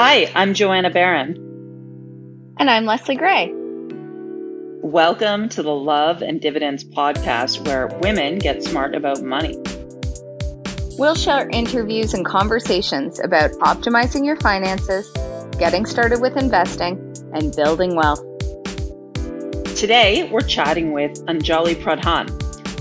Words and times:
Hi, 0.00 0.30
I'm 0.36 0.54
Joanna 0.54 0.90
Barron. 0.90 1.34
And 2.60 2.70
I'm 2.70 2.84
Leslie 2.84 3.16
Gray. 3.16 3.52
Welcome 4.80 5.48
to 5.48 5.62
the 5.64 5.74
Love 5.74 6.22
and 6.22 6.40
Dividends 6.40 6.84
podcast, 6.84 7.66
where 7.66 7.88
women 8.00 8.38
get 8.38 8.62
smart 8.62 8.94
about 8.94 9.24
money. 9.24 9.60
We'll 11.00 11.16
share 11.16 11.48
interviews 11.48 12.14
and 12.14 12.24
conversations 12.24 13.18
about 13.18 13.50
optimizing 13.54 14.24
your 14.24 14.36
finances, 14.36 15.10
getting 15.58 15.84
started 15.84 16.20
with 16.20 16.36
investing, 16.36 16.96
and 17.34 17.52
building 17.56 17.96
wealth. 17.96 18.22
Today, 19.74 20.30
we're 20.30 20.42
chatting 20.42 20.92
with 20.92 21.26
Anjali 21.26 21.74
Pradhan. 21.74 22.28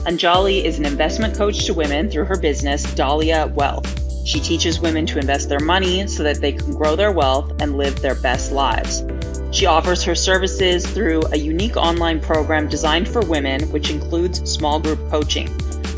Anjali 0.05 0.63
is 0.63 0.77
an 0.77 0.85
investment 0.85 1.35
coach 1.35 1.65
to 1.65 1.73
women 1.73 2.12
through 2.12 2.26
her 2.26 2.40
business, 2.40 2.84
Dahlia 2.93 3.48
Wealth. 3.55 3.96
She 4.27 4.41
teaches 4.41 4.81
women 4.81 5.05
to 5.05 5.20
invest 5.20 5.48
their 5.48 5.62
money 5.62 6.05
so 6.05 6.22
that 6.23 6.41
they 6.41 6.52
can 6.52 6.73
grow 6.73 6.98
their 6.98 7.13
wealth 7.13 7.49
and 7.62 7.77
live 7.77 8.02
their 8.02 8.16
best 8.16 8.52
lives. 8.52 9.05
She 9.52 9.66
offers 9.66 10.04
her 10.04 10.16
services 10.16 10.85
through 10.85 11.22
a 11.31 11.38
unique 11.38 11.77
online 11.77 12.20
program 12.20 12.68
designed 12.68 13.08
for 13.08 13.21
women, 13.21 13.62
which 13.71 13.90
includes 13.90 14.41
small 14.52 14.82
group 14.82 14.99
coaching. 15.09 15.48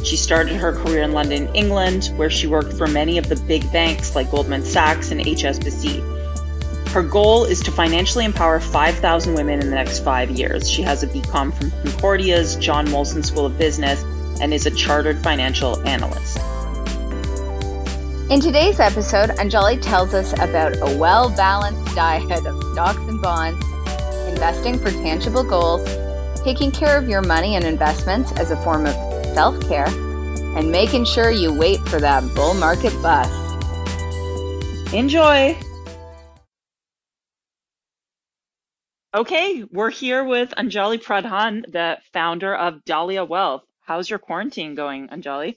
She 0.03 0.15
started 0.15 0.57
her 0.57 0.73
career 0.73 1.01
in 1.01 1.11
London, 1.11 1.49
England, 1.55 2.11
where 2.17 2.29
she 2.29 2.45
worked 2.45 2.73
for 2.73 2.85
many 2.85 3.17
of 3.17 3.27
the 3.29 3.35
big 3.47 3.69
banks 3.71 4.15
like 4.15 4.29
Goldman 4.29 4.63
Sachs 4.63 5.09
and 5.09 5.21
HSBC. 5.21 6.89
Her 6.89 7.01
goal 7.01 7.45
is 7.45 7.59
to 7.61 7.71
financially 7.71 8.25
empower 8.25 8.59
5,000 8.59 9.33
women 9.33 9.59
in 9.59 9.71
the 9.71 9.75
next 9.75 10.03
five 10.03 10.29
years. 10.29 10.69
She 10.69 10.83
has 10.83 11.01
a 11.01 11.07
BCom 11.07 11.51
from 11.51 11.71
Concordia's 11.81 12.57
John 12.57 12.85
Molson 12.89 13.25
School 13.25 13.47
of 13.47 13.57
Business 13.57 14.03
and 14.39 14.53
is 14.53 14.67
a 14.67 14.71
chartered 14.71 15.17
financial 15.23 15.79
analyst. 15.87 16.37
In 18.29 18.39
today's 18.39 18.79
episode, 18.79 19.31
Anjali 19.39 19.81
tells 19.81 20.13
us 20.13 20.33
about 20.33 20.77
a 20.87 20.97
well 20.99 21.35
balanced 21.35 21.95
diet 21.95 22.45
of 22.45 22.61
stocks 22.73 22.99
and 22.99 23.19
bonds, 23.19 23.59
investing 24.27 24.77
for 24.77 24.91
tangible 24.91 25.43
goals, 25.43 25.83
taking 26.43 26.69
care 26.69 26.95
of 26.95 27.09
your 27.09 27.23
money 27.23 27.55
and 27.55 27.65
investments 27.65 28.31
as 28.33 28.51
a 28.51 28.57
form 28.57 28.85
of 28.85 28.93
self 29.33 29.59
care, 29.67 29.87
and 30.55 30.71
making 30.71 31.05
sure 31.05 31.31
you 31.31 31.51
wait 31.57 31.79
for 31.87 31.99
that 31.99 32.21
bull 32.35 32.53
market 32.53 32.93
bust. 33.01 33.33
Enjoy! 34.93 35.57
Okay, 39.15 39.63
we're 39.71 39.89
here 39.89 40.23
with 40.23 40.53
Anjali 40.55 41.01
Pradhan, 41.01 41.63
the 41.71 41.97
founder 42.13 42.55
of 42.55 42.85
Dahlia 42.85 43.25
Wealth. 43.25 43.63
How's 43.81 44.07
your 44.07 44.19
quarantine 44.19 44.75
going, 44.75 45.07
Anjali? 45.07 45.55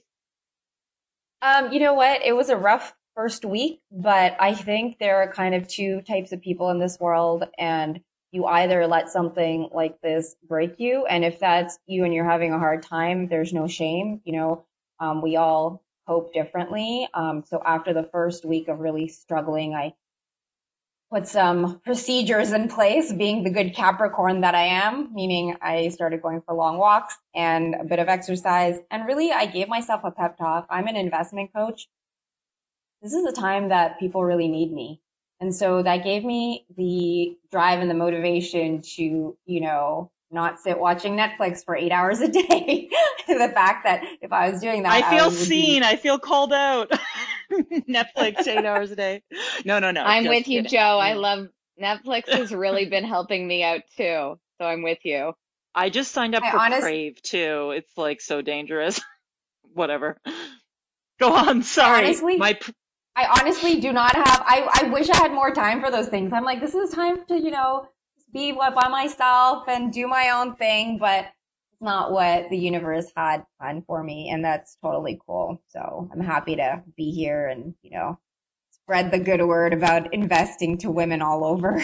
Um, 1.43 1.73
you 1.73 1.79
know 1.81 1.93
what? 1.93 2.23
It 2.23 2.33
was 2.33 2.47
a 2.47 2.55
rough 2.55 2.95
first 3.15 3.43
week, 3.43 3.81
but 3.91 4.37
I 4.39 4.53
think 4.53 4.97
there 4.97 5.17
are 5.17 5.31
kind 5.31 5.53
of 5.53 5.67
two 5.67 6.01
types 6.01 6.31
of 6.31 6.41
people 6.41 6.69
in 6.69 6.79
this 6.79 6.97
world 7.01 7.43
and 7.59 7.99
you 8.31 8.45
either 8.45 8.87
let 8.87 9.09
something 9.09 9.69
like 9.73 9.99
this 10.01 10.35
break 10.47 10.79
you. 10.79 11.05
And 11.05 11.25
if 11.25 11.39
that's 11.39 11.77
you 11.85 12.05
and 12.05 12.13
you're 12.13 12.23
having 12.23 12.53
a 12.53 12.59
hard 12.59 12.81
time, 12.81 13.27
there's 13.27 13.51
no 13.51 13.67
shame. 13.67 14.21
You 14.23 14.33
know, 14.33 14.65
um, 15.01 15.21
we 15.21 15.35
all 15.35 15.83
cope 16.07 16.33
differently. 16.33 17.07
Um, 17.13 17.43
so 17.45 17.61
after 17.63 17.93
the 17.93 18.09
first 18.11 18.45
week 18.45 18.69
of 18.69 18.79
really 18.79 19.09
struggling, 19.09 19.75
I 19.75 19.93
put 21.13 21.27
some 21.27 21.79
procedures 21.85 22.51
in 22.53 22.67
place, 22.67 23.13
being 23.13 23.43
the 23.43 23.51
good 23.51 23.75
Capricorn 23.75 24.41
that 24.41 24.55
I 24.55 24.63
am, 24.63 25.13
meaning 25.13 25.55
I 25.61 25.89
started 25.89 26.23
going 26.23 26.41
for 26.41 26.55
long 26.55 26.79
walks 26.79 27.15
and 27.35 27.75
a 27.75 27.83
bit 27.83 27.99
of 27.99 28.07
exercise. 28.07 28.79
And 28.89 29.05
really, 29.05 29.31
I 29.31 29.45
gave 29.45 29.67
myself 29.67 30.01
a 30.03 30.09
pep 30.09 30.37
talk. 30.37 30.65
I'm 30.71 30.87
an 30.87 30.95
investment 30.95 31.51
coach. 31.53 31.87
This 33.03 33.13
is 33.13 33.25
a 33.25 33.31
time 33.31 33.69
that 33.69 33.99
people 33.99 34.23
really 34.23 34.47
need 34.47 34.73
me. 34.73 35.01
And 35.39 35.53
so 35.53 35.83
that 35.83 36.03
gave 36.03 36.23
me 36.23 36.65
the 36.75 37.37
drive 37.51 37.79
and 37.79 37.91
the 37.91 37.95
motivation 37.95 38.81
to, 38.95 39.37
you 39.45 39.61
know, 39.61 40.09
not 40.31 40.59
sit 40.59 40.79
watching 40.79 41.15
Netflix 41.15 41.63
for 41.63 41.75
eight 41.75 41.91
hours 41.91 42.21
a 42.21 42.27
day. 42.27 42.89
the 43.27 43.51
fact 43.53 43.83
that 43.85 44.03
if 44.21 44.31
I 44.31 44.49
was 44.49 44.59
doing 44.59 44.81
that, 44.83 44.91
I 44.91 45.09
feel 45.15 45.25
I 45.25 45.29
seen. 45.29 45.81
Be... 45.81 45.87
I 45.87 45.95
feel 45.95 46.17
called 46.17 46.53
out. 46.53 46.91
Netflix 47.89 48.47
eight 48.47 48.65
hours 48.65 48.91
a 48.91 48.95
day. 48.95 49.23
No, 49.65 49.79
no, 49.79 49.91
no. 49.91 50.03
I'm 50.03 50.27
with 50.27 50.47
you, 50.47 50.63
Joe. 50.63 50.99
I 50.99 51.13
love 51.13 51.47
Netflix 51.81 52.29
has 52.29 52.53
really 52.53 52.85
been 52.89 53.03
helping 53.03 53.47
me 53.47 53.63
out 53.63 53.81
too. 53.97 54.39
So 54.59 54.65
I'm 54.65 54.83
with 54.83 54.99
you. 55.03 55.33
I 55.75 55.89
just 55.89 56.11
signed 56.11 56.35
up 56.35 56.43
I 56.43 56.51
for 56.51 56.59
honest... 56.59 56.81
Crave 56.81 57.21
too. 57.21 57.71
It's 57.75 57.97
like 57.97 58.21
so 58.21 58.41
dangerous. 58.41 59.01
Whatever. 59.73 60.19
Go 61.19 61.33
on. 61.33 61.63
Sorry. 61.63 62.05
Honestly, 62.05 62.37
my 62.37 62.59
I 63.15 63.39
honestly 63.39 63.79
do 63.79 63.93
not 63.93 64.15
have. 64.15 64.43
I 64.45 64.81
I 64.81 64.89
wish 64.89 65.09
I 65.09 65.17
had 65.17 65.31
more 65.31 65.51
time 65.51 65.81
for 65.81 65.91
those 65.91 66.07
things. 66.07 66.33
I'm 66.33 66.43
like, 66.43 66.59
this 66.59 66.75
is 66.75 66.91
time 66.91 67.25
to 67.27 67.39
you 67.39 67.51
know 67.51 67.87
be 68.33 68.51
by 68.51 68.87
myself 68.89 69.67
and 69.67 69.93
do 69.93 70.07
my 70.07 70.29
own 70.29 70.55
thing, 70.55 70.97
but 70.97 71.27
not 71.83 72.11
what 72.11 72.49
the 72.49 72.57
universe 72.57 73.11
had 73.15 73.43
planned 73.59 73.85
for 73.85 74.01
me. 74.01 74.29
And 74.29 74.43
that's 74.43 74.77
totally 74.81 75.19
cool. 75.25 75.61
So 75.67 76.09
I'm 76.11 76.21
happy 76.21 76.55
to 76.55 76.83
be 76.95 77.11
here 77.11 77.47
and, 77.47 77.75
you 77.83 77.91
know, 77.91 78.17
spread 78.71 79.11
the 79.11 79.19
good 79.19 79.41
word 79.45 79.73
about 79.73 80.13
investing 80.13 80.77
to 80.79 80.91
women 80.91 81.21
all 81.21 81.45
over. 81.45 81.83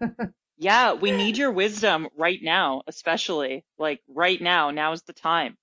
yeah, 0.58 0.94
we 0.94 1.10
need 1.10 1.36
your 1.36 1.50
wisdom 1.50 2.08
right 2.16 2.38
now, 2.40 2.82
especially 2.86 3.64
like 3.78 4.00
right 4.08 4.40
now. 4.40 4.70
Now 4.70 4.92
is 4.92 5.02
the 5.02 5.12
time. 5.12 5.56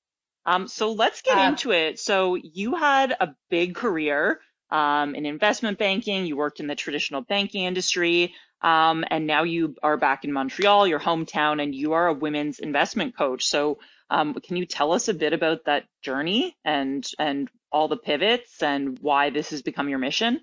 Um, 0.46 0.68
so 0.68 0.94
let's 0.94 1.22
get 1.22 1.38
uh, 1.38 1.50
into 1.50 1.72
it. 1.72 2.00
So 2.00 2.36
you 2.36 2.76
had 2.76 3.16
a 3.20 3.30
big 3.50 3.76
career 3.76 4.40
um, 4.72 5.16
in 5.16 5.26
investment 5.26 5.78
banking. 5.78 6.26
You 6.26 6.38
worked 6.38 6.60
in 6.60 6.68
the 6.68 6.76
traditional 6.76 7.22
banking 7.22 7.66
industry. 7.66 8.34
Um, 8.62 9.06
and 9.10 9.26
now 9.26 9.44
you 9.44 9.76
are 9.82 9.98
back 9.98 10.26
in 10.26 10.34
Montreal, 10.34 10.88
your 10.88 11.00
hometown, 11.00 11.62
and 11.62 11.74
you 11.74 11.94
are 11.94 12.08
a 12.08 12.14
women's 12.14 12.60
investment 12.60 13.16
coach. 13.18 13.46
So, 13.46 13.80
um, 14.10 14.34
can 14.34 14.58
you 14.58 14.66
tell 14.66 14.92
us 14.92 15.08
a 15.08 15.14
bit 15.14 15.34
about 15.34 15.66
that 15.66 15.86
journey 16.02 16.56
and 16.66 17.08
and 17.20 17.50
all 17.72 17.88
the 17.88 17.98
pivots 17.98 18.62
and 18.64 18.98
why 19.00 19.30
this 19.30 19.52
has 19.52 19.62
become 19.62 19.88
your 19.88 20.00
mission? 20.00 20.42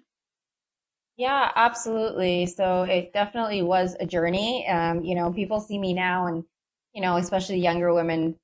Yeah, 1.16 1.50
absolutely. 1.56 2.46
So 2.46 2.82
it 2.82 3.12
definitely 3.12 3.62
was 3.62 3.96
a 3.98 4.06
journey. 4.06 4.68
Um, 4.68 5.02
you 5.02 5.14
know, 5.14 5.32
people 5.32 5.60
see 5.60 5.78
me 5.78 5.94
now, 5.94 6.26
and 6.26 6.44
you 6.92 7.02
know, 7.02 7.16
especially 7.16 7.58
younger 7.58 7.92
women 7.92 8.36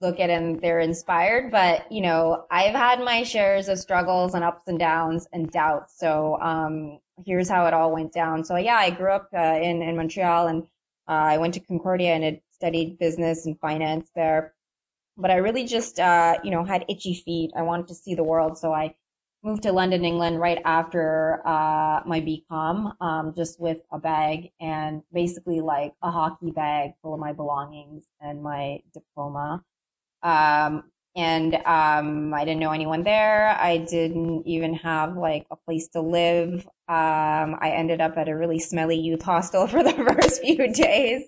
look 0.00 0.20
at 0.20 0.30
and 0.30 0.60
they're 0.60 0.80
inspired. 0.80 1.50
But 1.50 1.90
you 1.90 2.00
know, 2.00 2.46
I've 2.50 2.74
had 2.74 3.00
my 3.00 3.22
shares 3.22 3.68
of 3.68 3.78
struggles 3.78 4.34
and 4.34 4.44
ups 4.44 4.64
and 4.66 4.78
downs 4.78 5.26
and 5.32 5.50
doubts. 5.50 5.98
So 5.98 6.38
um, 6.40 6.98
here's 7.24 7.48
how 7.48 7.66
it 7.66 7.74
all 7.74 7.92
went 7.92 8.12
down. 8.12 8.44
So 8.44 8.56
yeah, 8.56 8.76
I 8.76 8.90
grew 8.90 9.12
up 9.12 9.28
uh, 9.34 9.58
in 9.60 9.82
in 9.82 9.96
Montreal 9.96 10.48
and 10.48 10.62
uh, 11.08 11.34
I 11.34 11.38
went 11.38 11.54
to 11.54 11.60
Concordia 11.60 12.12
and 12.14 12.24
had 12.24 12.40
studied 12.52 12.98
business 12.98 13.46
and 13.46 13.58
finance 13.60 14.10
there. 14.14 14.54
But 15.16 15.30
I 15.30 15.36
really 15.36 15.64
just 15.64 15.98
uh, 16.00 16.38
you 16.44 16.50
know 16.50 16.64
had 16.64 16.84
itchy 16.88 17.14
feet. 17.14 17.52
I 17.56 17.62
wanted 17.62 17.88
to 17.88 17.94
see 17.94 18.14
the 18.14 18.24
world, 18.24 18.58
so 18.58 18.72
I 18.72 18.94
moved 19.42 19.62
to 19.62 19.72
London, 19.72 20.04
England, 20.04 20.40
right 20.40 20.60
after 20.64 21.40
uh, 21.46 22.02
my 22.04 22.20
BCom, 22.20 22.92
um, 23.00 23.34
just 23.36 23.60
with 23.60 23.78
a 23.92 23.98
bag 23.98 24.50
and 24.60 25.02
basically 25.12 25.60
like 25.60 25.92
a 26.02 26.10
hockey 26.10 26.50
bag 26.50 26.92
full 27.02 27.14
of 27.14 27.20
my 27.20 27.32
belongings 27.32 28.04
and 28.20 28.42
my 28.42 28.80
diploma. 28.92 29.64
Um, 30.22 30.84
and 31.16 31.56
um, 31.66 32.32
I 32.32 32.44
didn't 32.44 32.60
know 32.60 32.70
anyone 32.70 33.02
there. 33.02 33.56
I 33.58 33.78
didn't 33.78 34.46
even 34.46 34.74
have 34.74 35.16
like 35.16 35.46
a 35.50 35.56
place 35.56 35.88
to 35.88 36.00
live. 36.00 36.64
Um, 36.88 37.56
I 37.60 37.72
ended 37.74 38.00
up 38.00 38.16
at 38.16 38.28
a 38.28 38.36
really 38.36 38.60
smelly 38.60 38.96
youth 38.96 39.22
hostel 39.22 39.66
for 39.68 39.82
the 39.82 39.92
first 39.92 40.40
few 40.42 40.72
days. 40.72 41.24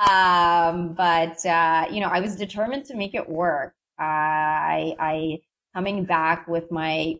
Um, 0.00 0.94
but 0.94 1.44
uh, 1.46 1.86
you 1.90 2.00
know, 2.00 2.08
I 2.08 2.20
was 2.20 2.34
determined 2.34 2.86
to 2.86 2.96
make 2.96 3.14
it 3.14 3.28
work. 3.28 3.74
I, 3.98 4.96
I 4.98 5.40
coming 5.74 6.04
back 6.04 6.48
with 6.48 6.70
my 6.70 7.18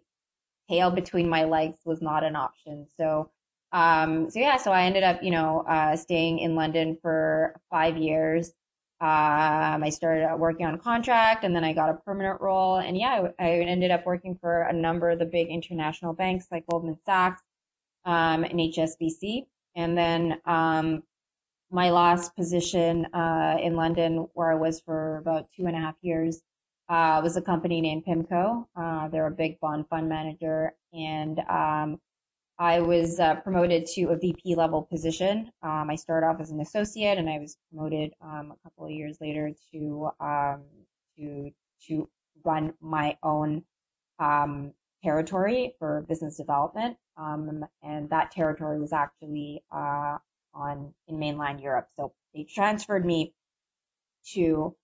tail 0.69 0.91
between 0.91 1.29
my 1.29 1.45
legs 1.45 1.79
was 1.85 2.01
not 2.03 2.25
an 2.25 2.37
option. 2.37 2.87
So, 2.97 3.31
um, 3.73 4.31
so 4.31 4.39
yeah, 4.39 4.57
so 4.57 4.73
I 4.73 4.83
ended 4.83 5.03
up, 5.03 5.23
you 5.23 5.31
know, 5.31 5.61
uh, 5.69 5.97
staying 5.97 6.39
in 6.39 6.55
London 6.55 6.99
for 7.01 7.55
five 7.71 7.97
years. 7.97 8.53
Um, 9.05 9.85
I 9.85 9.91
started 9.91 10.35
working 10.39 10.65
on 10.65 10.79
contract 10.79 11.45
and 11.45 11.55
then 11.55 11.63
I 11.63 11.75
got 11.75 11.91
a 11.91 11.95
permanent 11.95 12.41
role. 12.41 12.77
And 12.77 12.97
yeah, 12.97 13.27
I, 13.39 13.45
I 13.45 13.51
ended 13.59 13.91
up 13.91 14.07
working 14.07 14.35
for 14.41 14.63
a 14.63 14.73
number 14.73 15.11
of 15.11 15.19
the 15.19 15.27
big 15.27 15.49
international 15.49 16.15
banks 16.15 16.47
like 16.51 16.65
Goldman 16.71 16.97
Sachs, 17.05 17.43
um, 18.07 18.45
and 18.45 18.55
HSBC. 18.55 19.45
And 19.77 19.99
then, 19.99 20.41
um, 20.47 21.03
my 21.71 21.91
last 21.91 22.35
position, 22.35 23.05
uh, 23.13 23.59
in 23.61 23.77
London 23.77 24.27
where 24.33 24.51
I 24.51 24.55
was 24.55 24.81
for 24.81 25.19
about 25.19 25.49
two 25.55 25.67
and 25.67 25.77
a 25.77 25.81
half 25.81 25.97
years, 26.01 26.41
uh, 26.89 27.21
was 27.23 27.37
a 27.37 27.43
company 27.43 27.83
named 27.83 28.05
PIMCO. 28.07 28.67
Uh, 28.75 29.09
they're 29.09 29.27
a 29.27 29.31
big 29.31 29.61
bond 29.61 29.87
fund 29.91 30.09
manager 30.09 30.73
and, 30.95 31.41
um, 31.41 32.01
I 32.59 32.81
was 32.81 33.19
uh, 33.19 33.37
promoted 33.37 33.87
to 33.95 34.07
a 34.07 34.17
VP 34.17 34.55
level 34.55 34.83
position. 34.83 35.51
Um, 35.63 35.89
I 35.91 35.97
started 35.97 36.27
off 36.27 36.41
as 36.41 36.51
an 36.51 36.61
associate, 36.61 37.19
and 37.19 37.29
I 37.29 37.39
was 37.39 37.57
promoted 37.71 38.13
um, 38.21 38.53
a 38.53 38.57
couple 38.63 38.87
of 38.87 38.93
years 38.93 39.19
later 39.21 39.51
to 39.73 40.11
um, 40.21 40.63
to 41.19 41.51
to 41.89 42.09
run 42.45 42.73
my 42.81 43.17
own 43.23 43.65
um, 44.21 44.73
territory 45.03 45.75
for 45.79 46.05
business 46.09 46.37
development. 46.37 46.97
Um, 47.17 47.65
and 47.83 48.09
that 48.11 48.31
territory 48.31 48.81
was 48.81 48.93
actually 48.93 49.65
uh, 49.73 50.19
on 50.55 50.95
in 51.09 51.19
mainland 51.19 51.61
Europe. 51.61 51.89
So 51.97 52.13
they 52.35 52.45
transferred 52.45 53.05
me 53.05 53.35
to 54.33 54.77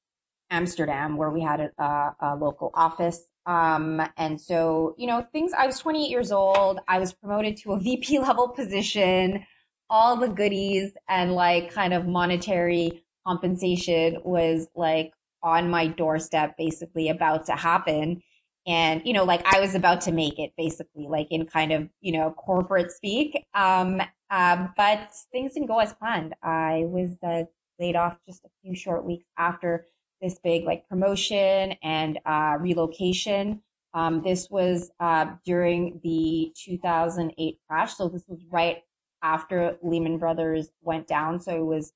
Amsterdam, 0.51 1.17
where 1.17 1.31
we 1.31 1.41
had 1.41 1.61
a, 1.61 1.71
a, 1.83 2.17
a 2.21 2.37
local 2.37 2.71
office. 2.75 3.27
Um, 3.47 4.03
and 4.17 4.41
so, 4.41 4.95
you 4.99 5.07
know, 5.07 5.27
things, 5.33 5.53
I 5.57 5.67
was 5.67 5.79
28 5.79 6.11
years 6.11 6.33
old. 6.33 6.81
I 6.89 6.99
was 6.99 7.13
promoted 7.13 7.57
to 7.59 7.73
a 7.73 7.81
VP 7.81 8.19
level 8.21 8.49
position, 8.49 9.45
all 9.89 10.17
the 10.17 10.29
goodies 10.29 10.93
and 11.09 11.33
like 11.33 11.73
kind 11.73 11.93
of 11.93 12.07
monetary 12.07 13.05
compensation 13.27 14.19
was 14.25 14.69
like 14.75 15.13
on 15.43 15.69
my 15.69 15.87
doorstep, 15.87 16.57
basically 16.57 17.09
about 17.09 17.47
to 17.47 17.53
happen. 17.53 18.23
And, 18.67 19.03
you 19.05 19.13
know, 19.13 19.25
like 19.25 19.43
I 19.47 19.59
was 19.59 19.75
about 19.75 20.03
to 20.03 20.13
make 20.13 20.39
it 20.39 20.53
basically, 20.57 21.09
like 21.09 21.29
in 21.31 21.47
kind 21.47 21.73
of, 21.73 21.89
you 22.01 22.13
know, 22.13 22.31
corporate 22.33 22.93
speak. 22.93 23.45
Um, 23.55 24.01
uh, 24.31 24.69
but 24.77 25.11
things 25.33 25.55
didn't 25.55 25.69
go 25.69 25.79
as 25.81 25.93
planned. 25.95 26.35
I 26.43 26.85
was 26.87 27.17
uh, 27.27 27.45
laid 27.81 27.97
off 27.97 28.17
just 28.27 28.45
a 28.45 28.49
few 28.63 28.77
short 28.77 29.05
weeks 29.05 29.25
after 29.39 29.87
this 30.21 30.39
big 30.43 30.65
like 30.65 30.89
promotion 30.89 31.75
and 31.83 32.19
uh, 32.27 32.57
relocation. 32.59 33.63
Um, 33.93 34.23
this 34.23 34.49
was 34.51 34.91
uh, 35.01 35.35
during 35.45 36.01
the 36.03 36.53
2008 36.57 37.59
crash. 37.69 37.95
So 37.95 38.09
this 38.09 38.25
was 38.29 38.41
right 38.51 38.83
after 39.23 39.77
Lehman 39.83 40.19
Brothers 40.19 40.71
went 40.83 41.07
down. 41.07 41.41
So 41.41 41.57
it 41.57 41.65
was 41.65 41.93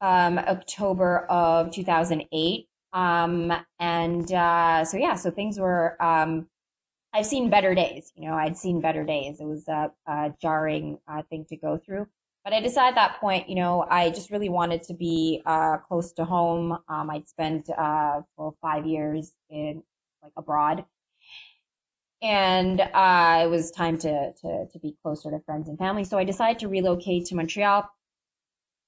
um, 0.00 0.38
October 0.38 1.26
of 1.26 1.72
2008. 1.72 2.68
Um, 2.92 3.52
and 3.78 4.30
uh, 4.32 4.84
so, 4.84 4.96
yeah, 4.96 5.14
so 5.14 5.30
things 5.30 5.58
were, 5.58 5.96
um, 6.02 6.46
I've 7.14 7.26
seen 7.26 7.50
better 7.50 7.74
days. 7.74 8.12
You 8.14 8.28
know, 8.28 8.34
I'd 8.34 8.56
seen 8.56 8.80
better 8.80 9.04
days. 9.04 9.40
It 9.40 9.46
was 9.46 9.66
a, 9.68 9.90
a 10.06 10.34
jarring 10.40 10.98
uh, 11.08 11.22
thing 11.30 11.46
to 11.48 11.56
go 11.56 11.78
through. 11.78 12.06
But 12.44 12.52
I 12.52 12.60
decided 12.60 12.90
at 12.90 12.94
that 12.96 13.20
point, 13.20 13.48
you 13.48 13.54
know, 13.54 13.86
I 13.88 14.10
just 14.10 14.30
really 14.30 14.48
wanted 14.48 14.82
to 14.84 14.94
be 14.94 15.42
uh, 15.46 15.78
close 15.78 16.12
to 16.14 16.24
home. 16.24 16.72
Um, 16.88 17.10
I'd 17.10 17.28
spent 17.28 17.70
uh, 17.70 18.22
for 18.36 18.54
five 18.60 18.84
years 18.86 19.32
in 19.48 19.82
like 20.22 20.32
abroad, 20.36 20.84
and 22.20 22.80
uh, 22.80 23.40
it 23.44 23.48
was 23.48 23.70
time 23.70 23.96
to, 23.98 24.32
to 24.32 24.66
to 24.72 24.78
be 24.80 24.96
closer 25.02 25.30
to 25.30 25.40
friends 25.46 25.68
and 25.68 25.78
family. 25.78 26.04
So 26.04 26.18
I 26.18 26.24
decided 26.24 26.58
to 26.60 26.68
relocate 26.68 27.26
to 27.26 27.36
Montreal, 27.36 27.88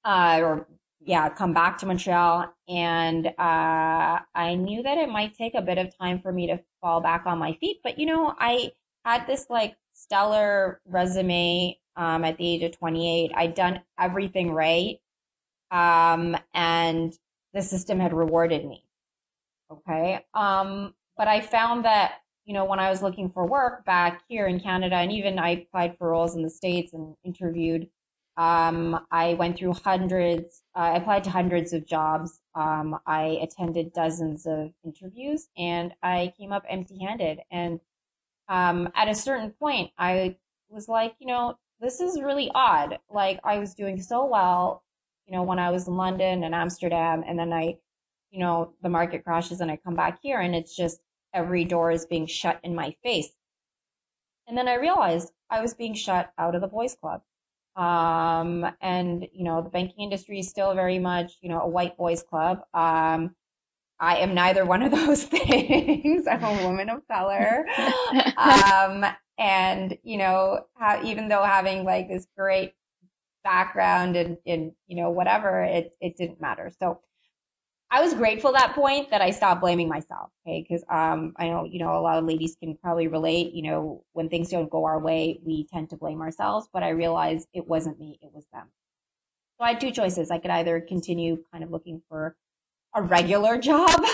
uh, 0.04 0.40
or 0.42 0.66
yeah, 1.06 1.28
come 1.28 1.52
back 1.52 1.78
to 1.78 1.86
Montreal. 1.86 2.52
And 2.68 3.26
uh, 3.26 4.18
I 4.34 4.54
knew 4.54 4.82
that 4.82 4.98
it 4.98 5.08
might 5.08 5.34
take 5.34 5.54
a 5.54 5.62
bit 5.62 5.78
of 5.78 5.96
time 5.96 6.20
for 6.20 6.32
me 6.32 6.46
to 6.48 6.60
fall 6.80 7.00
back 7.00 7.26
on 7.26 7.38
my 7.38 7.52
feet. 7.54 7.78
But, 7.84 7.98
you 7.98 8.06
know, 8.06 8.34
I 8.38 8.72
had 9.04 9.26
this 9.26 9.46
like 9.50 9.76
stellar 10.04 10.80
resume 10.86 11.78
um, 11.96 12.24
at 12.24 12.36
the 12.36 12.54
age 12.54 12.62
of 12.62 12.76
28. 12.76 13.32
I'd 13.34 13.54
done 13.54 13.80
everything 13.98 14.52
right. 14.52 14.98
Um, 15.70 16.36
and 16.54 17.12
the 17.52 17.62
system 17.62 17.98
had 17.98 18.12
rewarded 18.12 18.64
me. 18.66 18.84
Okay. 19.70 20.24
Um, 20.34 20.94
but 21.16 21.28
I 21.28 21.40
found 21.40 21.84
that, 21.84 22.20
you 22.44 22.54
know, 22.54 22.64
when 22.64 22.78
I 22.78 22.90
was 22.90 23.02
looking 23.02 23.30
for 23.30 23.46
work 23.46 23.84
back 23.84 24.22
here 24.28 24.46
in 24.46 24.60
Canada, 24.60 24.96
and 24.96 25.10
even 25.12 25.38
I 25.38 25.50
applied 25.50 25.96
for 25.96 26.10
roles 26.10 26.36
in 26.36 26.42
the 26.42 26.50
States 26.50 26.92
and 26.92 27.14
interviewed 27.24 27.88
um, 28.36 29.06
I 29.10 29.34
went 29.34 29.56
through 29.56 29.74
hundreds, 29.74 30.62
uh, 30.74 30.80
I 30.80 30.96
applied 30.96 31.24
to 31.24 31.30
hundreds 31.30 31.72
of 31.72 31.86
jobs. 31.86 32.40
Um, 32.54 32.98
I 33.06 33.38
attended 33.42 33.92
dozens 33.92 34.46
of 34.46 34.72
interviews 34.84 35.48
and 35.56 35.94
I 36.02 36.32
came 36.36 36.52
up 36.52 36.64
empty 36.68 36.98
handed. 36.98 37.40
And 37.50 37.78
um, 38.48 38.88
at 38.94 39.08
a 39.08 39.14
certain 39.14 39.50
point, 39.50 39.90
I 39.98 40.36
was 40.68 40.88
like, 40.88 41.14
you 41.18 41.26
know, 41.26 41.56
this 41.80 42.00
is 42.00 42.20
really 42.20 42.50
odd. 42.54 42.98
Like, 43.10 43.40
I 43.44 43.58
was 43.58 43.74
doing 43.74 44.00
so 44.00 44.26
well, 44.26 44.82
you 45.26 45.34
know, 45.34 45.42
when 45.42 45.58
I 45.58 45.70
was 45.70 45.88
in 45.88 45.96
London 45.96 46.44
and 46.44 46.54
Amsterdam, 46.54 47.24
and 47.26 47.38
then 47.38 47.52
I, 47.52 47.78
you 48.30 48.40
know, 48.40 48.74
the 48.82 48.88
market 48.88 49.24
crashes 49.24 49.60
and 49.60 49.70
I 49.70 49.76
come 49.76 49.94
back 49.94 50.18
here 50.22 50.40
and 50.40 50.54
it's 50.54 50.74
just 50.76 51.00
every 51.32 51.64
door 51.64 51.90
is 51.90 52.06
being 52.06 52.26
shut 52.26 52.60
in 52.62 52.74
my 52.74 52.94
face. 53.02 53.30
And 54.46 54.56
then 54.56 54.68
I 54.68 54.74
realized 54.74 55.32
I 55.50 55.62
was 55.62 55.74
being 55.74 55.94
shut 55.94 56.32
out 56.38 56.54
of 56.54 56.60
the 56.60 56.68
boys 56.68 56.94
club. 56.94 57.22
Um, 57.76 58.66
and, 58.80 59.26
you 59.32 59.44
know, 59.44 59.62
the 59.62 59.70
banking 59.70 60.04
industry 60.04 60.38
is 60.38 60.48
still 60.48 60.74
very 60.74 60.98
much, 60.98 61.38
you 61.40 61.48
know, 61.48 61.60
a 61.60 61.68
white 61.68 61.96
boys 61.96 62.22
club. 62.22 62.62
Um, 62.72 63.34
I 64.04 64.16
am 64.18 64.34
neither 64.34 64.66
one 64.66 64.82
of 64.82 64.90
those 65.06 65.24
things. 65.24 66.26
I'm 66.26 66.44
a 66.44 66.64
woman 66.64 66.90
of 66.90 67.06
color. 67.08 67.66
um, 68.36 69.04
and, 69.38 69.96
you 70.02 70.18
know, 70.18 70.66
ha- 70.74 71.00
even 71.04 71.28
though 71.28 71.42
having 71.42 71.84
like 71.84 72.08
this 72.08 72.26
great 72.36 72.74
background 73.42 74.16
and, 74.16 74.36
and, 74.46 74.72
you 74.86 74.96
know, 74.96 75.10
whatever, 75.10 75.62
it, 75.62 75.96
it 76.00 76.16
didn't 76.16 76.40
matter. 76.40 76.70
So 76.78 77.00
I 77.90 78.02
was 78.02 78.14
grateful 78.14 78.52
that 78.52 78.74
point 78.74 79.10
that 79.10 79.22
I 79.22 79.30
stopped 79.30 79.60
blaming 79.60 79.88
myself. 79.88 80.30
Okay. 80.46 80.66
Cause, 80.68 80.84
um, 80.90 81.34
I 81.38 81.48
know, 81.48 81.64
you 81.64 81.78
know, 81.78 81.96
a 81.96 82.00
lot 82.00 82.18
of 82.18 82.24
ladies 82.24 82.56
can 82.60 82.76
probably 82.76 83.08
relate, 83.08 83.54
you 83.54 83.62
know, 83.62 84.04
when 84.12 84.28
things 84.28 84.50
don't 84.50 84.70
go 84.70 84.84
our 84.84 84.98
way, 84.98 85.40
we 85.44 85.66
tend 85.72 85.90
to 85.90 85.96
blame 85.96 86.20
ourselves, 86.20 86.68
but 86.72 86.82
I 86.82 86.90
realized 86.90 87.48
it 87.54 87.66
wasn't 87.66 87.98
me. 87.98 88.18
It 88.22 88.30
was 88.34 88.44
them. 88.52 88.66
So 89.58 89.64
I 89.64 89.72
had 89.72 89.80
two 89.80 89.92
choices. 89.92 90.30
I 90.30 90.38
could 90.38 90.50
either 90.50 90.80
continue 90.80 91.44
kind 91.52 91.64
of 91.64 91.70
looking 91.70 92.02
for 92.08 92.36
a 92.94 93.02
regular 93.02 93.58
job 93.60 94.04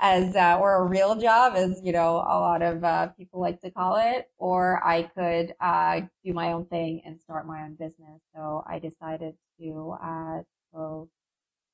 as, 0.00 0.34
uh, 0.36 0.58
or 0.60 0.76
a 0.76 0.84
real 0.86 1.16
job 1.16 1.54
as, 1.56 1.80
you 1.84 1.92
know, 1.92 2.16
a 2.16 2.38
lot 2.38 2.62
of, 2.62 2.84
uh, 2.84 3.08
people 3.08 3.40
like 3.40 3.60
to 3.60 3.70
call 3.70 3.96
it, 3.96 4.30
or 4.38 4.84
I 4.84 5.02
could, 5.04 5.54
uh, 5.60 6.02
do 6.24 6.32
my 6.32 6.52
own 6.52 6.66
thing 6.66 7.02
and 7.04 7.20
start 7.20 7.46
my 7.46 7.62
own 7.62 7.74
business. 7.74 8.20
So 8.34 8.64
I 8.66 8.78
decided 8.78 9.34
to, 9.60 9.96
uh, 10.02 10.42
go 10.74 11.08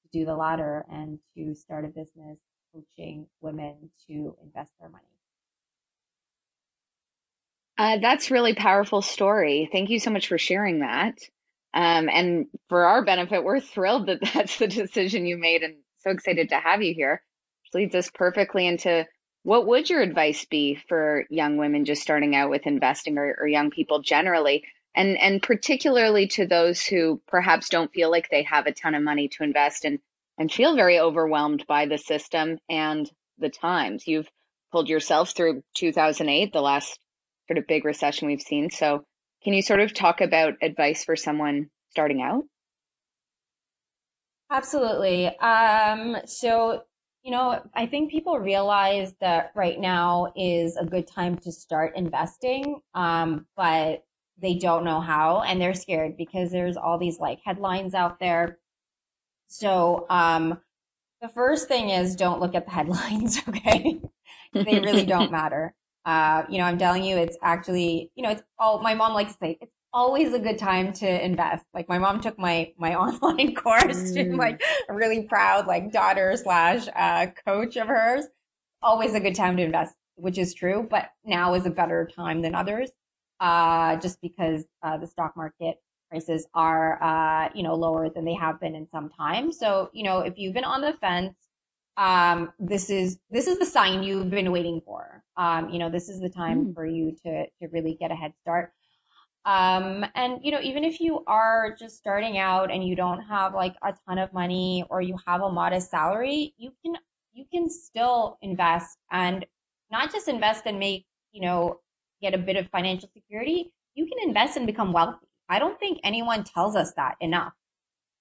to 0.02 0.18
do 0.18 0.24
the 0.24 0.34
latter 0.34 0.84
and 0.90 1.18
to 1.36 1.54
start 1.54 1.84
a 1.84 1.88
business 1.88 2.38
coaching 2.72 3.26
women 3.40 3.90
to 4.08 4.36
invest 4.42 4.72
their 4.80 4.88
money. 4.88 5.04
Uh, 7.78 7.98
that's 7.98 8.30
really 8.30 8.54
powerful 8.54 9.02
story. 9.02 9.68
Thank 9.70 9.90
you 9.90 10.00
so 10.00 10.10
much 10.10 10.28
for 10.28 10.38
sharing 10.38 10.80
that. 10.80 11.18
Um, 11.74 12.08
and 12.08 12.46
for 12.68 12.86
our 12.86 13.04
benefit, 13.04 13.44
we're 13.44 13.60
thrilled 13.60 14.06
that 14.06 14.20
that's 14.34 14.58
the 14.58 14.66
decision 14.66 15.26
you 15.26 15.36
made 15.36 15.62
and 15.62 15.76
so 16.06 16.12
excited 16.12 16.50
to 16.50 16.56
have 16.56 16.82
you 16.82 16.94
here. 16.94 17.22
Which 17.64 17.74
leads 17.74 17.94
us 17.94 18.10
perfectly 18.10 18.66
into 18.66 19.06
what 19.42 19.66
would 19.66 19.90
your 19.90 20.02
advice 20.02 20.44
be 20.44 20.76
for 20.88 21.24
young 21.30 21.56
women 21.56 21.84
just 21.84 22.02
starting 22.02 22.34
out 22.36 22.50
with 22.50 22.66
investing 22.66 23.18
or, 23.18 23.36
or 23.40 23.46
young 23.46 23.70
people 23.70 24.00
generally? 24.02 24.64
and 24.96 25.18
and 25.18 25.42
particularly 25.42 26.26
to 26.26 26.46
those 26.46 26.82
who 26.82 27.20
perhaps 27.28 27.68
don't 27.68 27.92
feel 27.92 28.10
like 28.10 28.28
they 28.30 28.42
have 28.42 28.66
a 28.66 28.72
ton 28.72 28.94
of 28.94 29.02
money 29.02 29.28
to 29.28 29.44
invest 29.44 29.84
and 29.84 29.98
and 30.38 30.50
feel 30.50 30.74
very 30.74 30.98
overwhelmed 30.98 31.64
by 31.68 31.86
the 31.86 31.98
system 31.98 32.58
and 32.68 33.10
the 33.38 33.48
times. 33.48 34.06
You've 34.06 34.28
pulled 34.72 34.88
yourself 34.88 35.30
through 35.30 35.62
2008, 35.74 36.52
the 36.52 36.60
last 36.60 36.98
sort 37.46 37.58
of 37.58 37.66
big 37.66 37.84
recession 37.84 38.28
we've 38.28 38.42
seen. 38.42 38.70
So, 38.70 39.04
can 39.44 39.54
you 39.54 39.62
sort 39.62 39.80
of 39.80 39.94
talk 39.94 40.20
about 40.20 40.54
advice 40.60 41.04
for 41.04 41.16
someone 41.16 41.70
starting 41.90 42.20
out? 42.20 42.44
Absolutely. 44.50 45.26
Um, 45.38 46.16
so, 46.24 46.84
you 47.22 47.32
know, 47.32 47.60
I 47.74 47.86
think 47.86 48.10
people 48.10 48.38
realize 48.38 49.14
that 49.20 49.52
right 49.56 49.78
now 49.80 50.32
is 50.36 50.76
a 50.76 50.84
good 50.84 51.06
time 51.06 51.36
to 51.38 51.50
start 51.52 51.96
investing, 51.96 52.80
um, 52.94 53.46
but 53.56 54.04
they 54.38 54.54
don't 54.58 54.84
know 54.84 55.00
how 55.00 55.40
and 55.42 55.60
they're 55.60 55.74
scared 55.74 56.16
because 56.16 56.50
there's 56.52 56.76
all 56.76 56.98
these 56.98 57.18
like 57.18 57.40
headlines 57.44 57.94
out 57.94 58.20
there. 58.20 58.58
So, 59.48 60.06
um, 60.10 60.60
the 61.22 61.28
first 61.28 61.68
thing 61.68 61.90
is 61.90 62.16
don't 62.16 62.40
look 62.40 62.54
at 62.54 62.66
the 62.66 62.72
headlines, 62.72 63.40
okay? 63.48 64.00
they 64.64 64.80
really 64.80 65.06
don't 65.06 65.30
matter. 65.30 65.74
Uh, 66.04 66.44
you 66.48 66.58
know, 66.58 66.64
I'm 66.64 66.78
telling 66.78 67.04
you, 67.04 67.16
it's 67.16 67.36
actually, 67.42 68.12
you 68.14 68.22
know, 68.22 68.30
it's 68.30 68.42
all, 68.58 68.80
my 68.80 68.94
mom 68.94 69.14
likes 69.14 69.32
to 69.32 69.38
say, 69.38 69.58
it's 69.60 69.72
always 69.96 70.34
a 70.34 70.38
good 70.38 70.58
time 70.58 70.92
to 70.92 71.24
invest. 71.24 71.64
Like 71.72 71.88
my 71.88 71.98
mom 71.98 72.20
took 72.20 72.38
my, 72.38 72.70
my 72.76 72.94
online 73.04 73.54
course. 73.54 74.12
Mm. 74.12 74.36
like 74.36 74.60
a 74.90 74.94
really 74.94 75.22
proud, 75.22 75.66
like 75.66 75.90
daughter 75.90 76.36
slash, 76.36 76.86
uh, 76.94 77.28
coach 77.46 77.76
of 77.76 77.88
hers. 77.88 78.26
Always 78.82 79.14
a 79.14 79.20
good 79.20 79.34
time 79.34 79.56
to 79.56 79.62
invest, 79.62 79.94
which 80.16 80.36
is 80.36 80.52
true, 80.52 80.86
but 80.88 81.10
now 81.24 81.54
is 81.54 81.64
a 81.64 81.70
better 81.70 82.08
time 82.14 82.42
than 82.42 82.54
others 82.54 82.90
uh, 83.40 83.96
just 83.96 84.20
because 84.20 84.64
uh, 84.82 84.98
the 84.98 85.06
stock 85.06 85.34
market 85.34 85.76
prices 86.10 86.46
are, 86.52 87.02
uh, 87.02 87.48
you 87.54 87.62
know, 87.62 87.74
lower 87.74 88.10
than 88.10 88.26
they 88.26 88.34
have 88.34 88.60
been 88.60 88.74
in 88.74 88.86
some 88.90 89.08
time. 89.08 89.50
So, 89.50 89.88
you 89.94 90.04
know, 90.04 90.20
if 90.20 90.34
you've 90.36 90.54
been 90.54 90.64
on 90.64 90.82
the 90.82 90.92
fence, 91.00 91.34
um, 91.96 92.52
this 92.58 92.90
is 92.90 93.18
this 93.30 93.46
is 93.46 93.58
the 93.58 93.64
sign 93.64 94.02
you've 94.02 94.28
been 94.28 94.52
waiting 94.52 94.82
for. 94.84 95.24
Um, 95.38 95.70
you 95.70 95.78
know, 95.78 95.88
this 95.88 96.10
is 96.10 96.20
the 96.20 96.28
time 96.28 96.66
mm. 96.66 96.74
for 96.74 96.86
you 96.86 97.16
to 97.24 97.46
to 97.46 97.68
really 97.72 97.96
get 97.98 98.10
a 98.10 98.14
head 98.14 98.34
start. 98.42 98.74
Um, 99.46 100.04
and 100.16 100.40
you 100.42 100.50
know, 100.50 100.60
even 100.60 100.82
if 100.82 101.00
you 101.00 101.22
are 101.28 101.74
just 101.78 101.96
starting 101.96 102.36
out 102.36 102.72
and 102.72 102.84
you 102.84 102.96
don't 102.96 103.20
have 103.22 103.54
like 103.54 103.76
a 103.82 103.94
ton 104.06 104.18
of 104.18 104.32
money 104.32 104.84
or 104.90 105.00
you 105.00 105.16
have 105.24 105.40
a 105.40 105.50
modest 105.50 105.88
salary, 105.88 106.52
you 106.58 106.72
can 106.84 106.96
you 107.32 107.44
can 107.52 107.70
still 107.70 108.38
invest 108.42 108.98
and 109.12 109.46
not 109.92 110.12
just 110.12 110.26
invest 110.26 110.64
and 110.66 110.80
make 110.80 111.06
you 111.30 111.42
know 111.42 111.78
get 112.20 112.34
a 112.34 112.38
bit 112.38 112.56
of 112.56 112.68
financial 112.70 113.08
security, 113.14 113.72
you 113.94 114.06
can 114.06 114.18
invest 114.26 114.56
and 114.56 114.66
become 114.66 114.92
wealthy. 114.92 115.28
I 115.48 115.60
don't 115.60 115.78
think 115.78 116.00
anyone 116.02 116.42
tells 116.42 116.74
us 116.74 116.92
that 116.94 117.14
enough. 117.20 117.52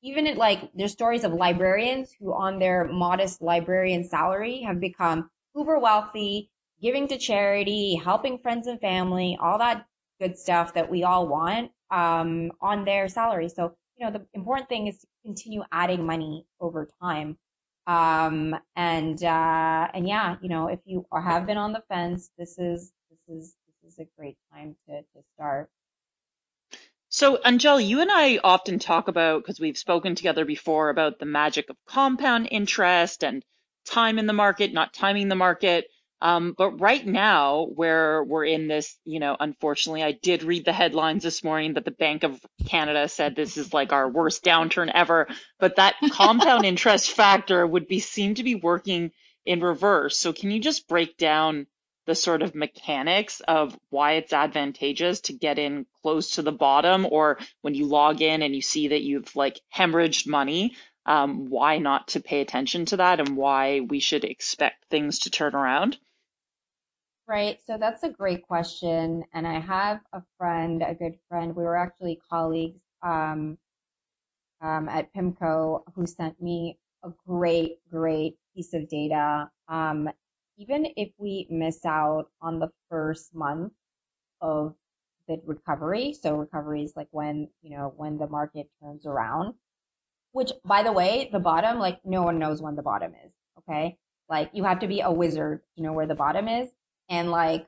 Even 0.04 0.38
like 0.38 0.70
there's 0.76 0.92
stories 0.92 1.24
of 1.24 1.34
librarians 1.34 2.12
who 2.20 2.34
on 2.34 2.60
their 2.60 2.86
modest 2.86 3.42
librarian 3.42 4.04
salary 4.04 4.62
have 4.62 4.80
become 4.80 5.32
uber 5.56 5.80
wealthy, 5.80 6.52
giving 6.84 7.08
to 7.08 7.18
charity, 7.18 7.96
helping 7.96 8.38
friends 8.38 8.68
and 8.68 8.80
family, 8.80 9.40
all 9.42 9.58
that 9.58 9.88
good 10.20 10.38
stuff 10.38 10.74
that 10.74 10.90
we 10.90 11.04
all 11.04 11.28
want 11.28 11.72
um, 11.92 12.52
on 12.62 12.86
their 12.86 13.08
salary. 13.08 13.50
So, 13.50 13.76
you 13.98 14.06
know, 14.06 14.12
the 14.12 14.26
important 14.34 14.70
thing 14.70 14.88
is 14.88 15.00
to 15.00 15.08
continue 15.24 15.64
adding 15.72 16.06
money 16.06 16.46
over 16.60 16.90
time. 17.02 17.38
Um, 17.88 18.56
and, 18.76 19.24
uh, 19.24 19.88
and 19.94 20.08
yeah, 20.08 20.38
you 20.42 20.50
know, 20.50 20.68
if 20.68 20.80
you 20.86 21.06
have 21.14 21.46
been 21.46 21.58
on 21.58 21.72
the 21.72 21.84
fence, 21.88 22.32
this 22.38 22.58
is, 22.58 22.92
this 23.10 23.38
is, 23.38 23.56
this 23.84 23.94
is 23.94 24.00
a 24.00 24.08
great 24.18 24.38
time 24.52 24.76
to, 24.88 25.02
to 25.02 25.24
start. 25.36 25.70
So, 27.10 27.40
Angel, 27.46 27.80
you 27.80 28.02
and 28.02 28.12
I 28.12 28.40
often 28.44 28.80
talk 28.80 29.08
about, 29.08 29.42
because 29.42 29.60
we've 29.60 29.78
spoken 29.78 30.16
together 30.16 30.44
before, 30.44 30.90
about 30.90 31.20
the 31.20 31.26
magic 31.26 31.70
of 31.70 31.78
compound 31.88 32.50
interest 32.52 33.24
and 33.24 33.46
time 33.86 34.20
in 34.20 34.26
the 34.26 34.34
market, 34.34 34.74
not 34.74 34.94
timing 34.94 35.30
the 35.30 35.36
market. 35.36 35.86
Um, 36.26 36.56
but 36.58 36.82
right 36.82 37.06
now, 37.06 37.68
where 37.76 38.24
we're 38.24 38.46
in 38.46 38.68
this, 38.68 38.98
you 39.06 39.20
know, 39.20 39.38
unfortunately, 39.40 40.02
I 40.02 40.14
did 40.14 40.42
read 40.42 40.66
the 40.66 40.74
headlines 40.74 41.22
this 41.22 41.44
morning 41.44 41.76
that 41.76 41.86
the 41.86 41.92
Bank 41.92 42.24
of 42.24 42.44
Canada 42.68 43.08
said 43.08 43.36
this 43.36 43.58
is 43.58 43.76
like 43.76 43.94
our 43.94 44.10
worst 44.10 44.44
downturn 44.44 44.90
ever. 44.92 45.28
But 45.60 45.76
that 45.76 45.94
compound 46.12 46.66
interest 46.66 47.12
factor 47.12 47.68
would 47.68 47.88
be 47.88 48.00
seem 48.00 48.34
to 48.36 48.44
be 48.44 48.56
working 48.56 49.12
in 49.46 49.62
reverse. 49.62 50.18
So 50.18 50.34
can 50.34 50.50
you 50.50 50.60
just 50.60 50.88
break 50.88 51.16
down 51.16 51.68
the 52.08 52.16
sort 52.16 52.42
of 52.42 52.56
mechanics 52.56 53.40
of 53.42 53.78
why 53.92 54.14
it's 54.14 54.34
advantageous 54.34 55.22
to 55.22 55.34
get 55.34 55.60
in 55.60 55.86
close 56.02 56.32
to 56.32 56.42
the 56.42 56.52
bottom, 56.52 57.06
or 57.08 57.38
when 57.62 57.76
you 57.76 57.86
log 57.86 58.24
in 58.24 58.42
and 58.42 58.56
you 58.56 58.64
see 58.64 58.88
that 58.88 59.04
you've 59.04 59.36
like 59.36 59.62
hemorrhaged 59.72 60.28
money, 60.28 60.76
um, 61.06 61.52
why 61.52 61.78
not 61.78 62.08
to 62.08 62.20
pay 62.20 62.42
attention 62.42 62.86
to 62.86 62.98
that 62.98 63.20
and 63.20 63.38
why 63.38 63.82
we 63.82 64.00
should 64.00 64.24
expect 64.24 64.86
things 64.90 65.20
to 65.20 65.30
turn 65.30 65.54
around? 65.54 66.00
Right. 67.28 67.60
So 67.66 67.78
that's 67.80 68.04
a 68.04 68.10
great 68.10 68.46
question. 68.48 69.24
And 69.34 69.48
I 69.48 69.60
have 69.60 70.02
a 70.14 70.22
friend, 70.38 70.84
a 70.84 70.94
good 70.94 71.18
friend. 71.28 71.56
We 71.56 71.64
were 71.64 71.76
actually 71.76 72.20
colleagues 72.30 72.82
um, 73.02 73.58
um, 74.62 74.88
at 74.90 75.12
PIMCO 75.14 75.84
who 75.96 76.06
sent 76.06 76.40
me 76.42 76.78
a 77.04 77.10
great, 77.28 77.78
great 77.90 78.38
piece 78.56 78.74
of 78.76 78.88
data. 78.90 79.50
Um, 79.68 80.10
even 80.58 80.88
if 80.96 81.10
we 81.18 81.48
miss 81.50 81.84
out 81.86 82.30
on 82.42 82.60
the 82.60 82.70
first 82.90 83.34
month 83.34 83.74
of 84.40 84.76
the 85.28 85.42
recovery, 85.46 86.14
so 86.14 86.36
recovery 86.36 86.84
is 86.84 86.94
like 86.96 87.08
when, 87.10 87.50
you 87.64 87.76
know, 87.76 87.92
when 87.98 88.20
the 88.20 88.28
market 88.28 88.70
turns 88.82 89.08
around, 89.08 89.56
which 90.32 90.52
by 90.64 90.84
the 90.84 90.92
way, 90.92 91.30
the 91.32 91.40
bottom, 91.40 91.80
like 91.80 92.00
no 92.06 92.22
one 92.22 92.38
knows 92.38 92.62
when 92.62 92.76
the 92.76 92.84
bottom 92.84 93.14
is. 93.26 93.32
Okay. 93.58 93.98
Like 94.30 94.52
you 94.54 94.64
have 94.64 94.80
to 94.80 94.88
be 94.88 95.02
a 95.02 95.12
wizard 95.12 95.62
to 95.76 95.82
know 95.82 95.94
where 95.94 96.08
the 96.08 96.16
bottom 96.16 96.48
is 96.48 96.70
and 97.10 97.32
like 97.32 97.68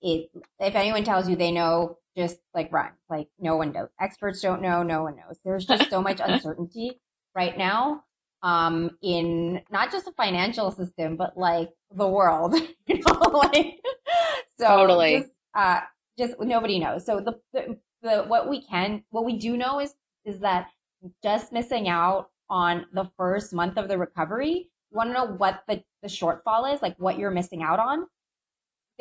it 0.00 0.30
if 0.58 0.74
anyone 0.74 1.04
tells 1.04 1.28
you 1.28 1.36
they 1.36 1.52
know 1.52 1.98
just 2.16 2.38
like 2.54 2.72
run. 2.72 2.90
Like 3.08 3.28
no 3.38 3.56
one 3.56 3.72
knows. 3.72 3.88
Experts 4.00 4.40
don't 4.40 4.60
know. 4.60 4.82
No 4.82 5.02
one 5.02 5.16
knows. 5.16 5.38
There's 5.44 5.64
just 5.64 5.88
so 5.90 6.02
much 6.02 6.20
uncertainty 6.24 7.00
right 7.34 7.56
now 7.56 8.04
um 8.42 8.90
in 9.02 9.60
not 9.70 9.92
just 9.92 10.04
the 10.04 10.12
financial 10.12 10.72
system 10.72 11.16
but 11.16 11.38
like 11.38 11.70
the 11.94 12.06
world 12.06 12.54
you 12.86 12.98
know 12.98 13.20
like 13.32 13.78
so 14.58 14.66
totally. 14.66 15.18
just, 15.20 15.30
uh 15.54 15.80
just 16.18 16.34
nobody 16.40 16.78
knows. 16.78 17.06
So 17.06 17.20
the, 17.20 17.38
the 17.52 17.78
the 18.02 18.24
what 18.24 18.48
we 18.48 18.62
can 18.62 19.04
what 19.10 19.24
we 19.24 19.38
do 19.38 19.56
know 19.56 19.80
is 19.80 19.94
is 20.24 20.40
that 20.40 20.68
just 21.22 21.52
missing 21.52 21.88
out 21.88 22.30
on 22.50 22.86
the 22.92 23.10
first 23.16 23.52
month 23.52 23.78
of 23.78 23.88
the 23.88 23.96
recovery 23.96 24.68
you 24.90 24.96
want 24.96 25.08
to 25.08 25.14
know 25.14 25.24
what 25.24 25.62
the, 25.68 25.82
the 26.02 26.08
shortfall 26.08 26.72
is 26.72 26.82
like 26.82 26.94
what 26.98 27.18
you're 27.18 27.30
missing 27.30 27.62
out 27.62 27.78
on 27.78 28.06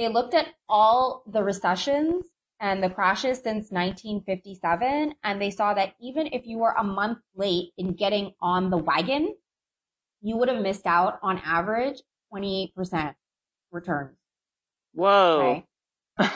they 0.01 0.07
looked 0.07 0.33
at 0.33 0.47
all 0.67 1.23
the 1.27 1.43
recessions 1.43 2.25
and 2.59 2.83
the 2.83 2.89
crashes 2.89 3.37
since 3.37 3.71
1957, 3.71 5.13
and 5.23 5.41
they 5.41 5.51
saw 5.51 5.75
that 5.75 5.93
even 6.01 6.27
if 6.27 6.45
you 6.47 6.57
were 6.57 6.73
a 6.77 6.83
month 6.83 7.19
late 7.35 7.69
in 7.77 7.93
getting 7.93 8.31
on 8.41 8.71
the 8.71 8.77
wagon, 8.77 9.35
you 10.21 10.37
would 10.37 10.49
have 10.49 10.61
missed 10.61 10.87
out 10.87 11.19
on 11.21 11.39
average 11.45 12.01
28% 12.33 13.13
returns. 13.71 14.17
Whoa. 14.93 15.39
Okay? 15.39 15.65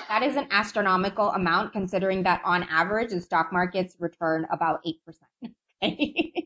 that 0.10 0.22
is 0.24 0.36
an 0.36 0.48
astronomical 0.52 1.32
amount 1.32 1.74
considering 1.74 2.22
that 2.24 2.42
on 2.46 2.64
average 2.70 3.10
the 3.10 3.22
stock 3.22 3.52
markets 3.52 3.96
return 4.00 4.46
about 4.52 4.80
8%. 4.86 4.94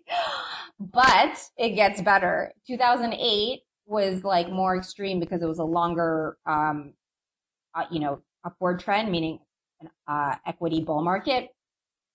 but 0.79 1.37
it 1.57 1.75
gets 1.75 2.01
better. 2.01 2.53
2008 2.65 3.59
was 3.85 4.23
like 4.23 4.49
more 4.49 4.77
extreme 4.77 5.19
because 5.19 5.41
it 5.41 5.47
was 5.47 5.59
a 5.59 5.63
longer 5.63 6.37
um, 6.45 6.93
uh, 7.79 7.85
you 7.91 7.99
know, 7.99 8.21
upward 8.43 8.79
trend, 8.79 9.11
meaning 9.11 9.39
an 9.81 9.89
uh, 10.07 10.35
equity 10.45 10.81
bull 10.81 11.03
market 11.03 11.49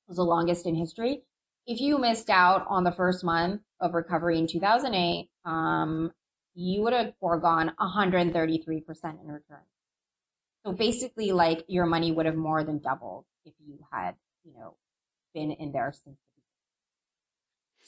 was 0.08 0.16
the 0.16 0.24
longest 0.24 0.66
in 0.66 0.74
history. 0.74 1.22
If 1.66 1.80
you 1.80 1.98
missed 1.98 2.28
out 2.28 2.66
on 2.68 2.84
the 2.84 2.92
first 2.92 3.24
month 3.24 3.62
of 3.80 3.94
recovery 3.94 4.38
in 4.38 4.46
2008, 4.46 5.28
um, 5.44 6.12
you 6.54 6.82
would 6.82 6.92
have 6.92 7.14
foregone 7.20 7.72
133% 7.80 8.34
in 8.34 9.26
return. 9.26 9.62
So 10.64 10.72
basically, 10.72 11.32
like 11.32 11.64
your 11.68 11.86
money 11.86 12.12
would 12.12 12.26
have 12.26 12.36
more 12.36 12.64
than 12.64 12.78
doubled 12.78 13.24
if 13.44 13.54
you 13.66 13.78
had, 13.92 14.14
you 14.44 14.52
know, 14.52 14.76
been 15.34 15.52
in 15.52 15.72
there 15.72 15.92
since 15.92 16.16
the 16.16 16.40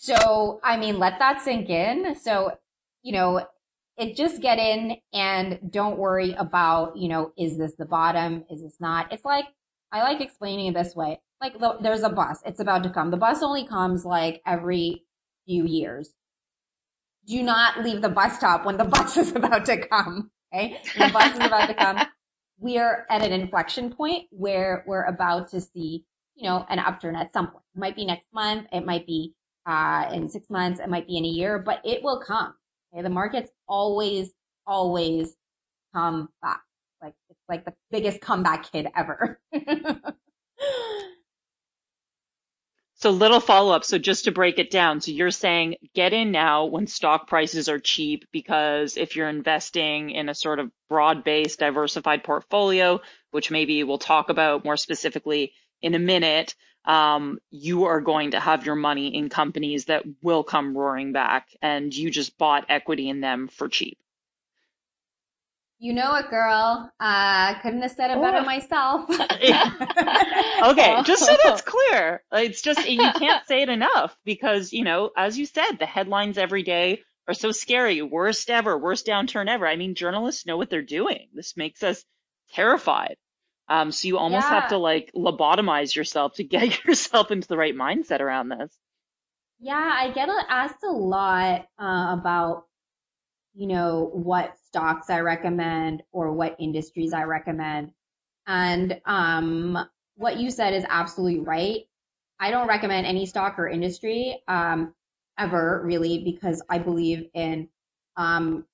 beginning. 0.04 0.18
So, 0.18 0.60
I 0.62 0.76
mean, 0.76 0.98
let 0.98 1.18
that 1.18 1.42
sink 1.42 1.68
in. 1.68 2.14
So, 2.16 2.52
you 3.02 3.12
know, 3.12 3.46
it 3.98 4.16
just 4.16 4.42
get 4.42 4.58
in 4.58 4.96
and 5.12 5.58
don't 5.70 5.98
worry 5.98 6.34
about, 6.34 6.96
you 6.96 7.08
know, 7.08 7.32
is 7.38 7.56
this 7.56 7.74
the 7.76 7.86
bottom? 7.86 8.44
Is 8.50 8.62
this 8.62 8.76
not? 8.78 9.12
It's 9.12 9.24
like, 9.24 9.46
I 9.90 10.02
like 10.02 10.20
explaining 10.20 10.66
it 10.66 10.74
this 10.74 10.94
way. 10.94 11.20
Like 11.40 11.54
there's 11.82 12.02
a 12.02 12.10
bus. 12.10 12.42
It's 12.44 12.60
about 12.60 12.82
to 12.82 12.90
come. 12.90 13.10
The 13.10 13.16
bus 13.16 13.42
only 13.42 13.66
comes 13.66 14.04
like 14.04 14.42
every 14.46 15.04
few 15.46 15.64
years. 15.66 16.12
Do 17.26 17.42
not 17.42 17.82
leave 17.82 18.02
the 18.02 18.08
bus 18.08 18.36
stop 18.36 18.66
when 18.66 18.76
the 18.76 18.84
bus 18.96 19.16
is 19.16 19.34
about 19.34 19.64
to 19.66 19.86
come. 19.86 20.30
Okay. 20.54 20.78
The 20.96 21.10
bus 21.12 21.32
is 21.32 21.44
about 21.44 21.66
to 21.68 21.74
come. 21.74 22.06
We 22.58 22.78
are 22.78 23.06
at 23.10 23.22
an 23.22 23.32
inflection 23.32 23.92
point 23.92 24.24
where 24.30 24.84
we're 24.86 25.04
about 25.04 25.50
to 25.50 25.60
see, 25.60 26.04
you 26.34 26.48
know, 26.48 26.64
an 26.68 26.78
upturn 26.78 27.16
at 27.16 27.32
some 27.32 27.48
point. 27.48 27.64
It 27.74 27.78
might 27.78 27.96
be 27.96 28.06
next 28.06 28.26
month. 28.32 28.66
It 28.72 28.84
might 28.86 29.06
be, 29.06 29.34
uh, 29.66 30.08
in 30.12 30.28
six 30.28 30.48
months. 30.48 30.80
It 30.80 30.88
might 30.88 31.06
be 31.06 31.18
in 31.18 31.24
a 31.24 31.28
year, 31.28 31.58
but 31.58 31.80
it 31.84 32.02
will 32.02 32.20
come. 32.20 32.54
Okay, 32.92 33.02
the 33.02 33.10
markets 33.10 33.50
always, 33.68 34.32
always 34.66 35.34
come 35.94 36.28
back. 36.42 36.62
Like 37.02 37.14
it's 37.30 37.40
like 37.48 37.64
the 37.64 37.74
biggest 37.90 38.20
comeback 38.20 38.70
kid 38.72 38.88
ever. 38.94 39.40
so 42.94 43.10
little 43.10 43.40
follow 43.40 43.74
up. 43.74 43.84
So 43.84 43.98
just 43.98 44.24
to 44.24 44.32
break 44.32 44.58
it 44.58 44.70
down, 44.70 45.00
so 45.00 45.10
you're 45.10 45.30
saying 45.30 45.76
get 45.94 46.12
in 46.12 46.32
now 46.32 46.66
when 46.66 46.86
stock 46.86 47.28
prices 47.28 47.68
are 47.68 47.78
cheap 47.78 48.24
because 48.32 48.96
if 48.96 49.16
you're 49.16 49.28
investing 49.28 50.10
in 50.10 50.28
a 50.28 50.34
sort 50.34 50.58
of 50.58 50.70
broad 50.88 51.22
based 51.24 51.58
diversified 51.58 52.24
portfolio, 52.24 53.00
which 53.30 53.50
maybe 53.50 53.84
we'll 53.84 53.98
talk 53.98 54.30
about 54.30 54.64
more 54.64 54.76
specifically 54.76 55.52
in 55.82 55.94
a 55.94 55.98
minute, 55.98 56.54
um, 56.86 57.38
you 57.50 57.84
are 57.84 58.00
going 58.00 58.30
to 58.30 58.40
have 58.40 58.64
your 58.64 58.76
money 58.76 59.14
in 59.14 59.28
companies 59.28 59.86
that 59.86 60.04
will 60.22 60.44
come 60.44 60.76
roaring 60.76 61.12
back 61.12 61.48
and 61.60 61.94
you 61.94 62.10
just 62.10 62.38
bought 62.38 62.66
equity 62.68 63.08
in 63.08 63.20
them 63.20 63.48
for 63.48 63.68
cheap. 63.68 63.98
You 65.78 65.92
know 65.92 66.14
it, 66.14 66.30
girl. 66.30 66.90
Uh, 66.98 67.60
couldn't 67.60 67.82
have 67.82 67.90
said 67.90 68.10
it 68.10 68.20
better 68.20 68.42
myself. 68.42 69.10
okay, 69.10 71.02
just 71.04 71.26
so 71.26 71.36
that's 71.44 71.60
clear. 71.60 72.22
It's 72.32 72.62
just, 72.62 72.88
you 72.88 73.10
can't 73.18 73.46
say 73.46 73.60
it 73.60 73.68
enough 73.68 74.16
because, 74.24 74.72
you 74.72 74.84
know, 74.84 75.10
as 75.14 75.38
you 75.38 75.44
said, 75.44 75.72
the 75.78 75.84
headlines 75.84 76.38
every 76.38 76.62
day 76.62 77.02
are 77.28 77.34
so 77.34 77.52
scary. 77.52 78.00
Worst 78.00 78.48
ever, 78.48 78.78
worst 78.78 79.06
downturn 79.06 79.48
ever. 79.48 79.66
I 79.66 79.76
mean, 79.76 79.94
journalists 79.94 80.46
know 80.46 80.56
what 80.56 80.70
they're 80.70 80.80
doing. 80.80 81.28
This 81.34 81.58
makes 81.58 81.82
us 81.82 82.04
terrified. 82.54 83.16
Um, 83.68 83.90
so 83.90 84.08
you 84.08 84.18
almost 84.18 84.46
yeah. 84.46 84.60
have 84.60 84.68
to 84.70 84.78
like 84.78 85.10
lobotomize 85.14 85.94
yourself 85.94 86.34
to 86.34 86.44
get 86.44 86.84
yourself 86.84 87.30
into 87.30 87.48
the 87.48 87.56
right 87.56 87.74
mindset 87.74 88.20
around 88.20 88.48
this. 88.48 88.72
Yeah, 89.58 89.92
I 89.94 90.10
get 90.10 90.28
asked 90.48 90.84
a 90.84 90.90
lot 90.90 91.66
uh, 91.78 92.16
about, 92.18 92.66
you 93.54 93.66
know, 93.66 94.10
what 94.12 94.54
stocks 94.66 95.08
I 95.08 95.20
recommend 95.20 96.02
or 96.12 96.32
what 96.32 96.56
industries 96.58 97.14
I 97.14 97.22
recommend. 97.22 97.92
And 98.46 99.00
um, 99.06 99.78
what 100.16 100.38
you 100.38 100.50
said 100.50 100.74
is 100.74 100.84
absolutely 100.88 101.40
right. 101.40 101.80
I 102.38 102.50
don't 102.50 102.68
recommend 102.68 103.06
any 103.06 103.24
stock 103.24 103.58
or 103.58 103.66
industry 103.66 104.42
um, 104.46 104.94
ever, 105.38 105.80
really, 105.84 106.22
because 106.22 106.62
I 106.68 106.78
believe 106.78 107.28
in, 107.32 107.68
um, 108.16 108.66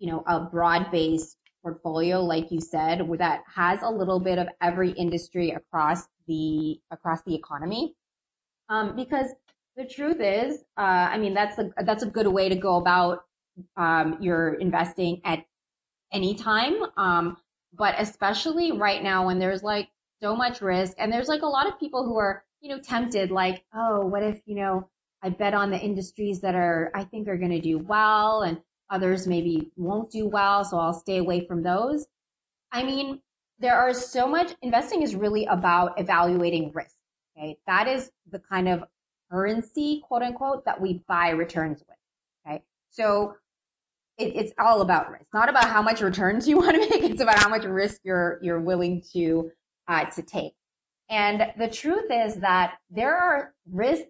you 0.00 0.10
know, 0.10 0.24
a 0.26 0.40
broad-based 0.40 1.36
portfolio, 1.64 2.20
like 2.20 2.52
you 2.52 2.60
said, 2.60 3.08
that 3.18 3.42
has 3.52 3.80
a 3.82 3.90
little 3.90 4.20
bit 4.20 4.38
of 4.38 4.46
every 4.60 4.90
industry 4.92 5.50
across 5.50 6.06
the 6.28 6.78
across 6.90 7.22
the 7.22 7.34
economy. 7.34 7.94
Um, 8.68 8.94
because 8.94 9.30
the 9.76 9.84
truth 9.84 10.20
is, 10.20 10.58
uh, 10.76 11.08
I 11.10 11.18
mean, 11.18 11.34
that's 11.34 11.58
a 11.58 11.70
that's 11.84 12.02
a 12.02 12.06
good 12.06 12.28
way 12.28 12.48
to 12.50 12.54
go 12.54 12.76
about 12.76 13.24
um, 13.76 14.18
your 14.20 14.54
investing 14.54 15.22
at 15.24 15.44
any 16.12 16.34
time. 16.34 16.74
Um, 16.96 17.38
but 17.72 17.94
especially 17.98 18.70
right 18.72 19.02
now 19.02 19.26
when 19.26 19.38
there's 19.38 19.62
like 19.62 19.88
so 20.22 20.36
much 20.36 20.60
risk, 20.60 20.94
and 20.98 21.12
there's 21.12 21.28
like 21.28 21.42
a 21.42 21.46
lot 21.46 21.66
of 21.66 21.80
people 21.80 22.04
who 22.04 22.16
are 22.18 22.44
you 22.60 22.68
know 22.68 22.78
tempted, 22.78 23.30
like, 23.30 23.64
oh, 23.74 24.06
what 24.06 24.22
if 24.22 24.40
you 24.44 24.54
know 24.54 24.88
I 25.22 25.30
bet 25.30 25.54
on 25.54 25.70
the 25.70 25.78
industries 25.78 26.40
that 26.40 26.54
are 26.54 26.92
I 26.94 27.04
think 27.04 27.26
are 27.28 27.38
going 27.38 27.50
to 27.50 27.60
do 27.60 27.78
well, 27.78 28.42
and 28.42 28.60
others 28.90 29.26
maybe 29.26 29.70
won't 29.76 30.10
do 30.10 30.26
well, 30.26 30.64
so 30.64 30.78
I'll 30.78 30.94
stay 30.94 31.18
away 31.18 31.46
from 31.46 31.62
those. 31.62 32.06
I 32.72 32.82
mean, 32.82 33.20
there 33.58 33.76
are 33.76 33.94
so 33.94 34.26
much 34.26 34.54
investing 34.62 35.02
is 35.02 35.14
really 35.14 35.46
about 35.46 35.98
evaluating 35.98 36.72
risk. 36.72 36.96
Okay. 37.36 37.56
That 37.66 37.88
is 37.88 38.10
the 38.30 38.38
kind 38.38 38.68
of 38.68 38.84
currency, 39.30 40.02
quote 40.06 40.22
unquote, 40.22 40.64
that 40.64 40.80
we 40.80 41.02
buy 41.08 41.30
returns 41.30 41.82
with. 41.88 41.98
Okay. 42.46 42.62
So 42.90 43.36
it, 44.18 44.36
it's 44.36 44.52
all 44.58 44.80
about 44.80 45.10
risk, 45.10 45.26
not 45.32 45.48
about 45.48 45.68
how 45.68 45.82
much 45.82 46.00
returns 46.00 46.48
you 46.48 46.58
want 46.58 46.74
to 46.74 46.80
make. 46.80 47.10
It's 47.10 47.22
about 47.22 47.38
how 47.38 47.48
much 47.48 47.64
risk 47.64 48.00
you're, 48.04 48.38
you're 48.42 48.60
willing 48.60 49.02
to, 49.12 49.50
uh, 49.88 50.04
to 50.06 50.22
take. 50.22 50.54
And 51.10 51.52
the 51.58 51.68
truth 51.68 52.10
is 52.10 52.36
that 52.36 52.74
there 52.90 53.14
are 53.14 53.52
risks 53.70 54.08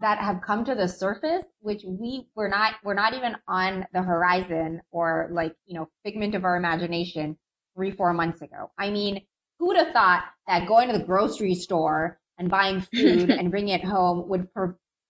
that 0.00 0.18
have 0.18 0.42
come 0.42 0.64
to 0.64 0.74
the 0.74 0.88
surface, 0.88 1.44
which 1.60 1.82
we 1.86 2.26
were 2.34 2.48
not, 2.48 2.74
we're 2.82 2.94
not 2.94 3.14
even 3.14 3.36
on 3.48 3.86
the 3.92 4.02
horizon 4.02 4.82
or 4.90 5.28
like, 5.30 5.54
you 5.66 5.74
know, 5.74 5.88
figment 6.04 6.34
of 6.34 6.44
our 6.44 6.56
imagination 6.56 7.36
three, 7.76 7.90
four 7.90 8.12
months 8.12 8.42
ago. 8.42 8.70
I 8.78 8.90
mean, 8.90 9.22
who 9.58 9.68
would 9.68 9.76
have 9.76 9.92
thought 9.92 10.24
that 10.46 10.66
going 10.66 10.90
to 10.90 10.98
the 10.98 11.04
grocery 11.04 11.54
store 11.54 12.18
and 12.38 12.50
buying 12.50 12.80
food 12.80 13.30
and 13.30 13.50
bringing 13.50 13.74
it 13.74 13.84
home 13.84 14.28
would 14.28 14.48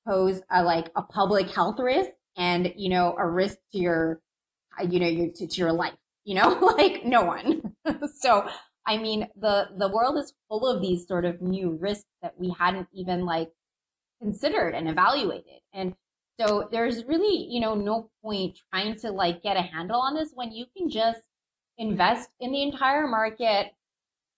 pose 0.06 0.40
a 0.50 0.62
like 0.62 0.90
a 0.96 1.02
public 1.02 1.50
health 1.50 1.78
risk 1.78 2.10
and 2.36 2.72
you 2.76 2.90
know 2.90 3.14
a 3.18 3.26
risk 3.26 3.56
to 3.72 3.78
your 3.78 4.20
you 4.88 5.00
know 5.00 5.06
your 5.06 5.30
to, 5.34 5.46
to 5.46 5.56
your 5.56 5.72
life 5.72 5.94
you 6.24 6.34
know 6.34 6.48
like 6.78 7.04
no 7.04 7.24
one 7.24 7.62
so 8.18 8.46
i 8.86 8.96
mean 8.96 9.26
the 9.40 9.68
the 9.78 9.88
world 9.88 10.18
is 10.18 10.34
full 10.48 10.66
of 10.66 10.82
these 10.82 11.06
sort 11.06 11.24
of 11.24 11.40
new 11.40 11.78
risks 11.80 12.08
that 12.22 12.34
we 12.38 12.54
hadn't 12.58 12.88
even 12.92 13.24
like 13.24 13.50
considered 14.20 14.74
and 14.74 14.88
evaluated 14.88 15.60
and 15.72 15.94
so 16.40 16.68
there's 16.72 17.04
really 17.04 17.46
you 17.50 17.60
know 17.60 17.74
no 17.74 18.10
point 18.22 18.58
trying 18.70 18.94
to 18.96 19.10
like 19.10 19.42
get 19.42 19.56
a 19.56 19.62
handle 19.62 20.00
on 20.00 20.14
this 20.14 20.30
when 20.34 20.52
you 20.52 20.66
can 20.76 20.88
just 20.88 21.20
invest 21.78 22.30
in 22.40 22.52
the 22.52 22.62
entire 22.62 23.06
market 23.06 23.72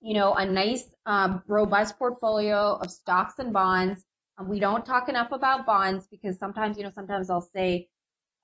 you 0.00 0.14
know, 0.14 0.34
a 0.34 0.46
nice, 0.46 0.90
um, 1.06 1.42
robust 1.46 1.98
portfolio 1.98 2.78
of 2.82 2.90
stocks 2.90 3.38
and 3.38 3.52
bonds. 3.52 4.04
Um, 4.38 4.48
we 4.48 4.60
don't 4.60 4.84
talk 4.84 5.08
enough 5.08 5.32
about 5.32 5.66
bonds 5.66 6.06
because 6.10 6.38
sometimes, 6.38 6.76
you 6.76 6.84
know, 6.84 6.92
sometimes 6.94 7.30
I'll 7.30 7.40
say, 7.40 7.88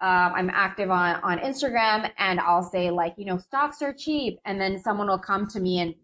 um, 0.00 0.32
I'm 0.34 0.50
active 0.50 0.90
on, 0.90 1.16
on 1.22 1.38
Instagram 1.38 2.10
and 2.18 2.40
I'll 2.40 2.62
say 2.62 2.90
like, 2.90 3.14
you 3.16 3.26
know, 3.26 3.38
stocks 3.38 3.82
are 3.82 3.92
cheap. 3.92 4.40
And 4.44 4.60
then 4.60 4.80
someone 4.80 5.08
will 5.08 5.18
come 5.18 5.46
to 5.48 5.60
me 5.60 5.80
and 5.80 5.94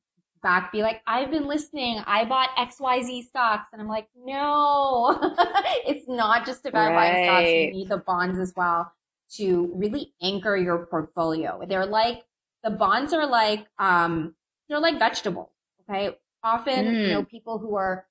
back 0.42 0.72
be 0.72 0.82
like, 0.82 1.00
I've 1.06 1.30
been 1.30 1.46
listening. 1.46 2.02
I 2.06 2.24
bought 2.24 2.50
XYZ 2.56 3.24
stocks. 3.24 3.68
And 3.72 3.80
I'm 3.80 3.88
like, 3.88 4.08
no, 4.16 5.18
it's 5.86 6.08
not 6.08 6.46
just 6.46 6.66
about 6.66 6.92
right. 6.92 7.12
buying 7.12 7.24
stocks. 7.24 7.48
You 7.48 7.70
need 7.72 7.88
the 7.88 7.98
bonds 7.98 8.38
as 8.38 8.52
well 8.56 8.92
to 9.36 9.70
really 9.74 10.12
anchor 10.22 10.56
your 10.56 10.86
portfolio. 10.86 11.60
They're 11.68 11.86
like, 11.86 12.24
the 12.64 12.70
bonds 12.70 13.12
are 13.12 13.26
like, 13.26 13.66
um, 13.78 14.34
they're 14.68 14.80
like 14.80 14.98
vegetables. 14.98 15.50
Okay. 15.88 16.16
Often, 16.42 16.86
mm. 16.86 17.02
you 17.02 17.08
know, 17.08 17.22
mm. 17.22 17.28
people 17.28 17.58
who 17.58 17.76
are, 17.76 18.06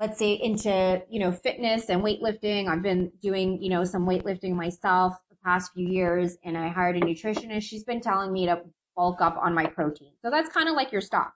let's 0.00 0.18
say 0.18 0.32
into, 0.32 1.02
you 1.08 1.20
know, 1.20 1.32
fitness 1.32 1.88
and 1.88 2.02
weightlifting. 2.02 2.68
I've 2.68 2.82
been 2.82 3.12
doing, 3.22 3.62
you 3.62 3.70
know, 3.70 3.84
some 3.84 4.06
weightlifting 4.06 4.54
myself 4.54 5.14
the 5.30 5.36
past 5.44 5.72
few 5.72 5.86
years 5.86 6.36
and 6.44 6.56
I 6.56 6.68
hired 6.68 6.96
a 6.96 7.00
nutritionist. 7.00 7.62
She's 7.62 7.84
been 7.84 8.00
telling 8.00 8.32
me 8.32 8.46
to 8.46 8.62
bulk 8.96 9.20
up 9.20 9.36
on 9.36 9.54
my 9.54 9.66
protein. 9.66 10.12
So 10.22 10.30
that's 10.30 10.48
kind 10.50 10.68
of 10.68 10.74
like 10.74 10.92
your 10.92 11.00
stock. 11.00 11.32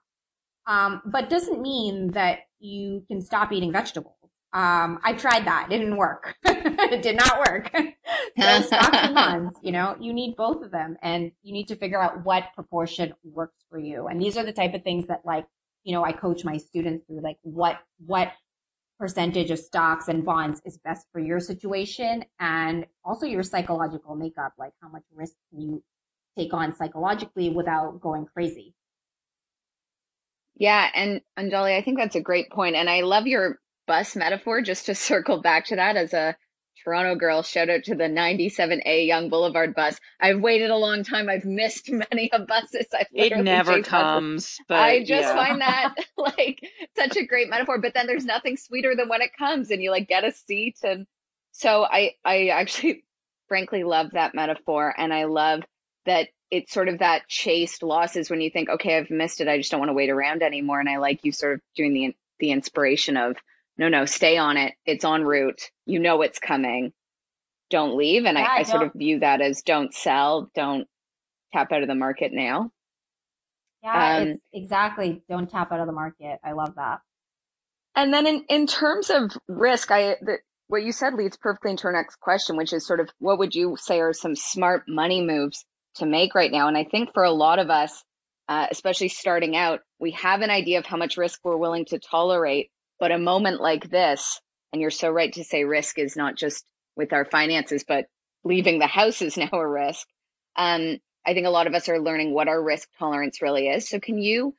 Um, 0.67 1.01
but 1.05 1.29
doesn't 1.29 1.61
mean 1.61 2.11
that 2.11 2.39
you 2.59 3.03
can 3.07 3.21
stop 3.21 3.51
eating 3.51 3.71
vegetables. 3.71 4.13
Um, 4.53 4.99
I 5.03 5.13
tried 5.13 5.45
that. 5.45 5.67
It 5.71 5.77
didn't 5.77 5.97
work. 5.97 6.35
it 6.45 7.01
did 7.01 7.15
not 7.15 7.39
work. 7.39 7.69
so 8.39 8.61
stocks 8.61 8.89
and 8.93 9.15
bonds, 9.15 9.59
you 9.61 9.71
know, 9.71 9.95
you 9.99 10.13
need 10.13 10.35
both 10.35 10.63
of 10.63 10.71
them 10.71 10.97
and 11.01 11.31
you 11.43 11.53
need 11.53 11.67
to 11.67 11.75
figure 11.75 12.01
out 12.01 12.23
what 12.23 12.45
proportion 12.55 13.13
works 13.23 13.65
for 13.69 13.77
you. 13.77 14.07
And 14.07 14.21
these 14.21 14.37
are 14.37 14.43
the 14.43 14.53
type 14.53 14.73
of 14.73 14.83
things 14.83 15.07
that 15.07 15.21
like, 15.25 15.45
you 15.83 15.93
know, 15.93 16.03
I 16.03 16.11
coach 16.11 16.43
my 16.43 16.57
students 16.57 17.05
through 17.05 17.21
like 17.21 17.37
what, 17.43 17.79
what 18.05 18.31
percentage 18.99 19.51
of 19.51 19.59
stocks 19.59 20.07
and 20.07 20.25
bonds 20.25 20.61
is 20.65 20.79
best 20.79 21.05
for 21.11 21.19
your 21.19 21.39
situation 21.39 22.25
and 22.39 22.85
also 23.05 23.25
your 23.25 23.43
psychological 23.43 24.15
makeup. 24.15 24.53
Like 24.57 24.73
how 24.81 24.89
much 24.89 25.03
risk 25.13 25.33
can 25.51 25.61
you 25.61 25.83
take 26.37 26.53
on 26.53 26.75
psychologically 26.75 27.49
without 27.49 27.99
going 28.01 28.25
crazy? 28.25 28.73
Yeah, 30.57 30.89
and 30.93 31.21
Anjali, 31.37 31.77
I 31.77 31.81
think 31.83 31.97
that's 31.97 32.15
a 32.15 32.21
great 32.21 32.49
point. 32.49 32.75
And 32.75 32.89
I 32.89 33.01
love 33.01 33.27
your 33.27 33.59
bus 33.85 34.15
metaphor, 34.15 34.61
just 34.61 34.87
to 34.87 34.95
circle 34.95 35.41
back 35.41 35.65
to 35.67 35.75
that 35.75 35.95
as 35.95 36.13
a 36.13 36.35
Toronto 36.87 37.15
girl, 37.15 37.43
shout 37.43 37.69
out 37.69 37.83
to 37.83 37.95
the 37.95 38.05
97A 38.05 39.07
Yonge 39.07 39.29
Boulevard 39.29 39.75
bus. 39.75 39.99
I've 40.21 40.39
waited 40.39 40.69
a 40.69 40.77
long 40.77 41.03
time. 41.03 41.27
I've 41.27 41.43
missed 41.43 41.91
many 42.11 42.31
of 42.31 42.47
buses. 42.47 42.85
I've 42.97 43.07
it 43.11 43.37
never 43.37 43.81
comes. 43.83 44.57
But 44.69 44.79
I 44.79 44.99
just 44.99 45.23
yeah. 45.23 45.35
find 45.35 45.59
that 45.59 45.95
like 46.17 46.61
such 46.95 47.17
a 47.17 47.25
great 47.25 47.49
metaphor. 47.49 47.81
But 47.81 47.93
then 47.93 48.07
there's 48.07 48.23
nothing 48.23 48.55
sweeter 48.55 48.95
than 48.95 49.09
when 49.09 49.21
it 49.21 49.35
comes 49.37 49.69
and 49.69 49.83
you 49.83 49.91
like 49.91 50.07
get 50.07 50.23
a 50.23 50.31
seat. 50.31 50.77
And 50.81 51.05
so 51.51 51.83
I, 51.83 52.13
I 52.23 52.47
actually 52.47 53.03
frankly 53.49 53.83
love 53.83 54.11
that 54.11 54.33
metaphor. 54.33 54.93
And 54.97 55.13
I 55.13 55.25
love 55.25 55.63
that 56.05 56.29
it's 56.49 56.71
sort 56.71 56.89
of 56.89 56.99
that 56.99 57.27
chased 57.27 57.83
losses 57.83 58.29
when 58.29 58.41
you 58.41 58.49
think, 58.49 58.69
okay, 58.69 58.97
I've 58.97 59.09
missed 59.09 59.41
it. 59.41 59.47
I 59.47 59.57
just 59.57 59.71
don't 59.71 59.79
want 59.79 59.89
to 59.89 59.95
wait 59.95 60.09
around 60.09 60.43
anymore. 60.43 60.79
And 60.79 60.89
I 60.89 60.97
like 60.97 61.19
you 61.23 61.31
sort 61.31 61.55
of 61.55 61.61
doing 61.75 61.93
the, 61.93 62.15
the 62.39 62.51
inspiration 62.51 63.17
of, 63.17 63.35
no, 63.77 63.89
no, 63.89 64.05
stay 64.05 64.37
on 64.37 64.57
it. 64.57 64.73
It's 64.85 65.05
en 65.05 65.23
route. 65.23 65.69
You 65.85 65.99
know 65.99 66.21
it's 66.21 66.39
coming. 66.39 66.93
Don't 67.69 67.97
leave. 67.97 68.25
And 68.25 68.37
yeah, 68.37 68.45
I, 68.45 68.57
I, 68.57 68.59
I 68.59 68.63
sort 68.63 68.83
of 68.83 68.93
view 68.93 69.19
that 69.19 69.41
as 69.41 69.61
don't 69.61 69.93
sell, 69.93 70.49
don't 70.55 70.87
tap 71.53 71.71
out 71.71 71.81
of 71.81 71.87
the 71.87 71.95
market 71.95 72.31
now. 72.33 72.71
Yeah, 73.83 74.17
um, 74.17 74.37
exactly. 74.53 75.21
Don't 75.29 75.49
tap 75.49 75.71
out 75.71 75.79
of 75.79 75.87
the 75.87 75.93
market. 75.93 76.39
I 76.43 76.53
love 76.53 76.75
that. 76.75 76.99
And 77.95 78.13
then 78.13 78.27
in, 78.27 78.45
in 78.49 78.67
terms 78.67 79.09
of 79.09 79.31
risk, 79.47 79.91
I 79.91 80.15
the, 80.21 80.37
what 80.67 80.83
you 80.83 80.91
said 80.91 81.13
leads 81.13 81.37
perfectly 81.37 81.71
into 81.71 81.85
our 81.85 81.93
next 81.93 82.19
question, 82.19 82.57
which 82.57 82.73
is 82.73 82.85
sort 82.85 82.99
of 82.99 83.09
what 83.19 83.39
would 83.39 83.55
you 83.55 83.75
say 83.79 83.99
are 83.99 84.13
some 84.13 84.35
smart 84.35 84.83
money 84.87 85.25
moves 85.25 85.65
to 85.97 86.05
make 86.05 86.35
right 86.35 86.51
now? 86.51 86.67
And 86.67 86.77
I 86.77 86.83
think 86.83 87.13
for 87.13 87.23
a 87.23 87.31
lot 87.31 87.59
of 87.59 87.69
us, 87.69 88.03
uh, 88.49 88.67
especially 88.71 89.09
starting 89.09 89.55
out, 89.55 89.81
we 89.99 90.11
have 90.11 90.41
an 90.41 90.49
idea 90.49 90.79
of 90.79 90.85
how 90.85 90.97
much 90.97 91.17
risk 91.17 91.41
we're 91.43 91.57
willing 91.57 91.85
to 91.85 91.99
tolerate, 91.99 92.69
but 92.99 93.11
a 93.11 93.17
moment 93.17 93.61
like 93.61 93.89
this, 93.89 94.39
and 94.71 94.81
you're 94.81 94.91
so 94.91 95.09
right 95.09 95.33
to 95.33 95.43
say 95.43 95.63
risk 95.63 95.99
is 95.99 96.15
not 96.15 96.35
just 96.35 96.65
with 96.95 97.13
our 97.13 97.25
finances, 97.25 97.83
but 97.87 98.05
leaving 98.43 98.79
the 98.79 98.87
house 98.87 99.21
is 99.21 99.37
now 99.37 99.49
a 99.51 99.67
risk. 99.67 100.07
Um, 100.55 100.97
I 101.25 101.33
think 101.33 101.45
a 101.45 101.51
lot 101.51 101.67
of 101.67 101.73
us 101.73 101.89
are 101.89 101.99
learning 101.99 102.33
what 102.33 102.47
our 102.47 102.61
risk 102.61 102.87
tolerance 102.97 103.41
really 103.41 103.67
is. 103.67 103.89
So 103.89 103.99
can 103.99 104.17
you, 104.17 104.55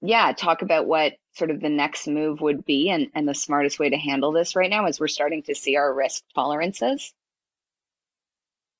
yeah, 0.00 0.32
talk 0.32 0.62
about 0.62 0.86
what 0.86 1.14
sort 1.34 1.50
of 1.50 1.60
the 1.60 1.68
next 1.68 2.06
move 2.06 2.40
would 2.40 2.64
be 2.64 2.88
and, 2.88 3.08
and 3.14 3.28
the 3.28 3.34
smartest 3.34 3.80
way 3.80 3.90
to 3.90 3.96
handle 3.96 4.30
this 4.30 4.54
right 4.54 4.70
now 4.70 4.86
as 4.86 5.00
we're 5.00 5.08
starting 5.08 5.42
to 5.44 5.56
see 5.56 5.76
our 5.76 5.92
risk 5.92 6.22
tolerances? 6.34 7.12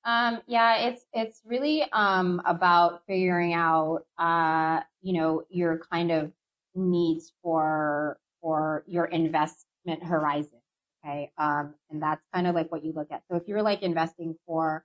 Um, 0.04 0.40
yeah, 0.46 0.88
it's 0.88 1.06
it's 1.14 1.40
really 1.46 1.82
um, 1.92 2.42
about 2.44 3.02
figuring 3.06 3.54
out, 3.54 4.00
uh, 4.18 4.80
you 5.02 5.14
know, 5.14 5.44
your 5.48 5.80
kind 5.90 6.10
of 6.12 6.32
needs 6.74 7.32
for 7.42 8.18
for 8.42 8.84
your 8.86 9.06
investment 9.06 10.02
horizon. 10.02 10.60
Okay. 11.04 11.32
Um, 11.38 11.74
and 11.90 12.02
that's 12.02 12.22
kind 12.34 12.46
of 12.46 12.54
like 12.54 12.70
what 12.70 12.84
you 12.84 12.92
look 12.92 13.10
at. 13.12 13.22
So 13.30 13.36
if 13.36 13.44
you're 13.48 13.62
like 13.62 13.82
investing 13.82 14.36
for, 14.46 14.84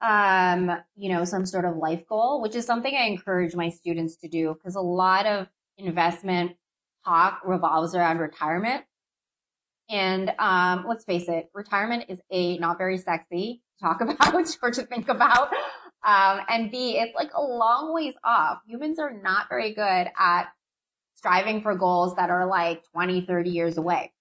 um, 0.00 0.70
you 0.96 1.08
know, 1.08 1.24
some 1.24 1.44
sort 1.46 1.64
of 1.64 1.76
life 1.76 2.06
goal, 2.08 2.40
which 2.40 2.54
is 2.54 2.64
something 2.64 2.94
I 2.94 3.06
encourage 3.06 3.54
my 3.54 3.68
students 3.68 4.16
to 4.18 4.28
do 4.28 4.54
because 4.54 4.76
a 4.76 4.80
lot 4.80 5.26
of 5.26 5.48
investment 5.76 6.52
talk 7.04 7.40
revolves 7.44 7.94
around 7.94 8.18
retirement. 8.18 8.84
And, 9.88 10.32
um, 10.38 10.84
let's 10.86 11.04
face 11.04 11.28
it, 11.28 11.48
retirement 11.54 12.04
is 12.08 12.18
a 12.30 12.58
not 12.58 12.78
very 12.78 12.98
sexy 12.98 13.62
to 13.78 13.84
talk 13.84 14.00
about 14.02 14.56
or 14.62 14.70
to 14.70 14.82
think 14.82 15.08
about. 15.08 15.50
Um, 16.04 16.40
and 16.48 16.70
B, 16.70 16.98
it's 16.98 17.14
like 17.14 17.30
a 17.34 17.42
long 17.42 17.92
ways 17.94 18.14
off. 18.24 18.60
Humans 18.66 18.98
are 18.98 19.12
not 19.12 19.48
very 19.48 19.74
good 19.74 20.08
at 20.18 20.48
striving 21.16 21.62
for 21.62 21.74
goals 21.74 22.14
that 22.16 22.30
are 22.30 22.46
like 22.46 22.82
20, 22.92 23.22
30 23.22 23.50
years 23.50 23.76
away, 23.76 24.12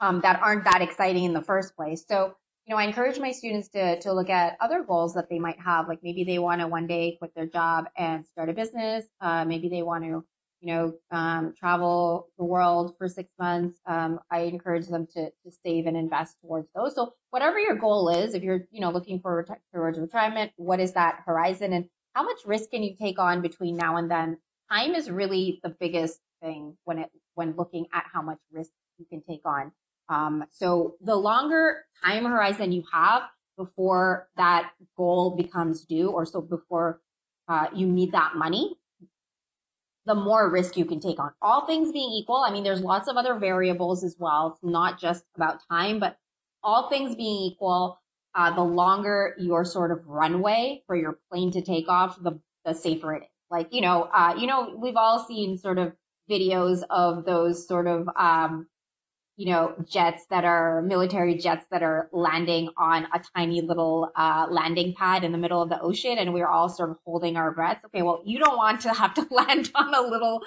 um, 0.00 0.20
that 0.22 0.40
aren't 0.40 0.64
that 0.64 0.80
exciting 0.80 1.24
in 1.24 1.32
the 1.32 1.42
first 1.42 1.74
place. 1.74 2.04
So, 2.08 2.34
you 2.66 2.74
know, 2.74 2.80
I 2.80 2.84
encourage 2.84 3.18
my 3.18 3.32
students 3.32 3.68
to, 3.70 3.98
to 4.00 4.12
look 4.12 4.30
at 4.30 4.56
other 4.60 4.84
goals 4.84 5.14
that 5.14 5.28
they 5.28 5.40
might 5.40 5.58
have. 5.60 5.88
Like 5.88 5.98
maybe 6.04 6.22
they 6.22 6.38
want 6.38 6.60
to 6.60 6.68
one 6.68 6.86
day 6.86 7.16
quit 7.18 7.34
their 7.34 7.46
job 7.46 7.86
and 7.96 8.24
start 8.26 8.48
a 8.48 8.52
business. 8.52 9.04
Uh, 9.20 9.44
maybe 9.44 9.68
they 9.68 9.82
want 9.82 10.04
to, 10.04 10.24
you 10.60 10.72
know, 10.72 10.94
um, 11.10 11.54
travel 11.58 12.28
the 12.38 12.44
world 12.44 12.94
for 12.98 13.08
six 13.08 13.30
months. 13.38 13.78
Um, 13.86 14.20
I 14.30 14.40
encourage 14.40 14.86
them 14.86 15.06
to, 15.14 15.30
to 15.30 15.50
save 15.64 15.86
and 15.86 15.96
invest 15.96 16.36
towards 16.42 16.68
those. 16.74 16.94
So 16.94 17.14
whatever 17.30 17.58
your 17.58 17.76
goal 17.76 18.08
is, 18.10 18.34
if 18.34 18.42
you're, 18.42 18.66
you 18.70 18.80
know, 18.80 18.90
looking 18.90 19.20
for 19.20 19.46
towards 19.74 19.98
retirement, 19.98 20.52
what 20.56 20.80
is 20.80 20.92
that 20.92 21.20
horizon 21.24 21.72
and 21.72 21.86
how 22.14 22.24
much 22.24 22.40
risk 22.44 22.70
can 22.70 22.82
you 22.82 22.94
take 22.96 23.18
on 23.18 23.40
between 23.40 23.76
now 23.76 23.96
and 23.96 24.10
then? 24.10 24.38
Time 24.70 24.94
is 24.94 25.10
really 25.10 25.60
the 25.62 25.70
biggest 25.80 26.20
thing 26.42 26.76
when 26.84 26.98
it, 26.98 27.10
when 27.34 27.56
looking 27.56 27.86
at 27.94 28.04
how 28.12 28.22
much 28.22 28.38
risk 28.52 28.70
you 28.98 29.06
can 29.06 29.22
take 29.22 29.42
on. 29.44 29.72
Um, 30.08 30.44
so 30.50 30.96
the 31.00 31.16
longer 31.16 31.84
time 32.04 32.24
horizon 32.24 32.72
you 32.72 32.82
have 32.92 33.22
before 33.56 34.28
that 34.36 34.72
goal 34.96 35.36
becomes 35.36 35.84
due 35.84 36.10
or 36.10 36.26
so 36.26 36.40
before 36.40 37.00
uh, 37.48 37.66
you 37.74 37.86
need 37.86 38.12
that 38.12 38.36
money, 38.36 38.76
the 40.06 40.14
more 40.14 40.50
risk 40.50 40.76
you 40.76 40.84
can 40.84 41.00
take 41.00 41.18
on. 41.18 41.32
All 41.42 41.66
things 41.66 41.92
being 41.92 42.10
equal, 42.10 42.36
I 42.36 42.52
mean, 42.52 42.64
there's 42.64 42.80
lots 42.80 43.08
of 43.08 43.16
other 43.16 43.34
variables 43.38 44.02
as 44.02 44.16
well. 44.18 44.52
It's 44.54 44.70
not 44.72 45.00
just 45.00 45.24
about 45.36 45.60
time, 45.70 46.00
but 46.00 46.16
all 46.62 46.88
things 46.88 47.14
being 47.14 47.52
equal, 47.52 47.98
uh, 48.34 48.54
the 48.54 48.62
longer 48.62 49.34
your 49.38 49.64
sort 49.64 49.92
of 49.92 50.06
runway 50.06 50.82
for 50.86 50.96
your 50.96 51.18
plane 51.30 51.52
to 51.52 51.62
take 51.62 51.88
off, 51.88 52.22
the, 52.22 52.40
the 52.64 52.74
safer 52.74 53.14
it 53.14 53.22
is. 53.22 53.28
Like, 53.50 53.68
you 53.72 53.80
know, 53.80 54.04
uh, 54.04 54.34
you 54.38 54.46
know, 54.46 54.76
we've 54.80 54.96
all 54.96 55.24
seen 55.26 55.58
sort 55.58 55.78
of 55.78 55.92
videos 56.30 56.82
of 56.88 57.24
those 57.24 57.66
sort 57.66 57.86
of, 57.86 58.08
um, 58.16 58.68
you 59.40 59.46
know, 59.46 59.74
jets 59.88 60.26
that 60.28 60.44
are 60.44 60.82
military 60.82 61.34
jets 61.34 61.64
that 61.70 61.82
are 61.82 62.10
landing 62.12 62.68
on 62.76 63.06
a 63.14 63.22
tiny 63.34 63.62
little 63.62 64.12
uh, 64.14 64.46
landing 64.50 64.94
pad 64.94 65.24
in 65.24 65.32
the 65.32 65.38
middle 65.38 65.62
of 65.62 65.70
the 65.70 65.80
ocean, 65.80 66.18
and 66.18 66.34
we're 66.34 66.46
all 66.46 66.68
sort 66.68 66.90
of 66.90 66.98
holding 67.06 67.38
our 67.38 67.50
breaths. 67.50 67.80
Okay, 67.86 68.02
well, 68.02 68.20
you 68.26 68.38
don't 68.38 68.58
want 68.58 68.82
to 68.82 68.92
have 68.92 69.14
to 69.14 69.26
land 69.30 69.70
on 69.74 69.94
a 69.94 70.02
little 70.02 70.42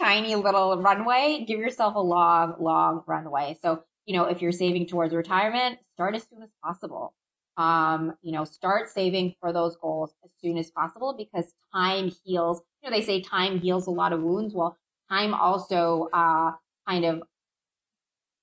tiny 0.00 0.36
little 0.36 0.80
runway. 0.80 1.44
Give 1.46 1.60
yourself 1.60 1.96
a 1.96 2.00
long, 2.00 2.54
long 2.58 3.02
runway. 3.06 3.58
So, 3.60 3.84
you 4.06 4.16
know, 4.16 4.24
if 4.24 4.40
you're 4.40 4.52
saving 4.52 4.86
towards 4.86 5.12
retirement, 5.12 5.78
start 5.92 6.14
as 6.16 6.26
soon 6.26 6.42
as 6.42 6.48
possible. 6.64 7.12
Um, 7.58 8.14
you 8.22 8.32
know, 8.32 8.44
start 8.46 8.88
saving 8.88 9.34
for 9.42 9.52
those 9.52 9.76
goals 9.76 10.14
as 10.24 10.30
soon 10.40 10.56
as 10.56 10.70
possible 10.70 11.14
because 11.14 11.52
time 11.74 12.10
heals. 12.24 12.62
You 12.82 12.88
know, 12.88 12.96
they 12.96 13.04
say 13.04 13.20
time 13.20 13.60
heals 13.60 13.86
a 13.86 13.90
lot 13.90 14.14
of 14.14 14.22
wounds. 14.22 14.54
Well, 14.54 14.78
time 15.10 15.34
also 15.34 16.08
uh, 16.14 16.52
kind 16.88 17.04
of 17.04 17.22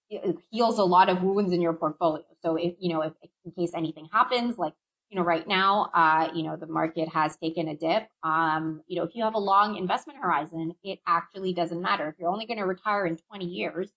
it 0.10 0.38
heals 0.52 0.80
a 0.80 0.84
lot 0.84 1.10
of 1.10 1.22
wounds 1.22 1.52
in 1.52 1.62
your 1.62 1.74
portfolio. 1.74 2.24
So 2.42 2.56
if, 2.56 2.76
you 2.80 2.94
know, 2.94 3.02
if 3.02 3.14
in 3.46 3.52
case 3.52 3.72
anything 3.76 4.08
happens, 4.12 4.58
like, 4.58 4.74
you 5.10 5.18
know, 5.18 5.24
right 5.24 5.48
now, 5.48 5.90
uh, 5.94 6.30
you 6.34 6.44
know, 6.44 6.58
the 6.58 6.68
market 6.68 7.08
has 7.10 7.38
taken 7.38 7.70
a 7.70 7.76
dip. 7.76 8.08
Um, 8.24 8.82
you 8.88 8.98
know, 8.98 9.04
if 9.04 9.16
you 9.16 9.24
have 9.24 9.36
a 9.36 9.40
long 9.40 9.78
investment 9.78 10.20
horizon, 10.22 10.74
it 10.84 11.00
actually 11.08 11.54
doesn't 11.54 11.82
matter. 11.82 12.10
If 12.10 12.16
you're 12.20 12.30
only 12.30 12.46
going 12.46 12.60
to 12.60 12.66
retire 12.66 13.06
in 13.06 13.18
20 13.30 13.46
years, 13.46 13.90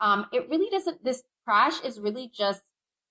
um, 0.00 0.26
it 0.32 0.48
really 0.48 0.70
doesn't, 0.70 1.04
this 1.04 1.22
crash 1.44 1.80
is 1.82 2.00
really 2.00 2.30
just, 2.34 2.62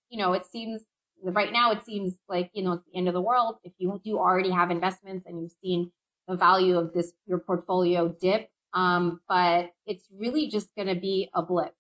you 0.10 0.18
know, 0.18 0.34
it 0.34 0.46
seems 0.46 0.84
right 1.24 1.52
now, 1.52 1.72
it 1.72 1.84
seems 1.84 2.18
like, 2.28 2.50
you 2.54 2.64
know, 2.64 2.74
it's 2.74 2.86
the 2.92 2.98
end 2.98 3.08
of 3.08 3.14
the 3.14 3.22
world. 3.22 3.58
If 3.64 3.74
you 3.78 4.00
do 4.04 4.18
already 4.18 4.52
have 4.52 4.72
investments 4.72 5.26
and 5.28 5.42
you've 5.42 5.56
seen 5.62 5.92
the 6.28 6.36
value 6.36 6.78
of 6.78 6.94
this, 6.94 7.12
your 7.26 7.40
portfolio 7.40 8.10
dip, 8.10 8.50
um, 8.74 9.22
but 9.28 9.72
it's 9.86 10.06
really 10.12 10.48
just 10.48 10.70
going 10.76 10.88
to 10.88 11.00
be 11.00 11.30
a 11.34 11.42
blip. 11.42 11.74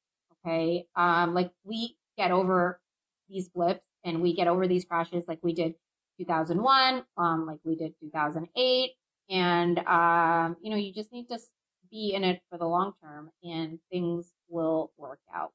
Okay. 0.48 0.88
Um, 0.96 1.34
like 1.34 1.52
we 1.64 1.98
get 2.18 2.32
over 2.32 2.80
these 3.30 3.50
blips 3.50 3.84
and 4.04 4.22
we 4.22 4.34
get 4.34 4.48
over 4.48 4.68
these 4.68 4.86
crashes 4.86 5.26
like 5.28 5.40
we 5.44 5.54
did 5.54 5.76
2001, 6.20 7.04
um, 7.18 7.46
like 7.46 7.60
we 7.64 7.76
did 7.76 7.94
2008. 8.00 8.92
And, 9.30 9.80
um, 9.80 10.56
you 10.62 10.70
know, 10.72 10.78
you 10.78 10.94
just 10.94 11.12
need 11.12 11.28
to 11.28 11.40
be 11.92 12.14
in 12.14 12.24
it 12.24 12.42
for 12.50 12.58
the 12.58 12.66
long 12.66 12.94
term 13.04 13.30
and 13.44 13.80
things 13.92 14.32
will 14.48 14.92
work 14.98 15.20
out. 15.34 15.52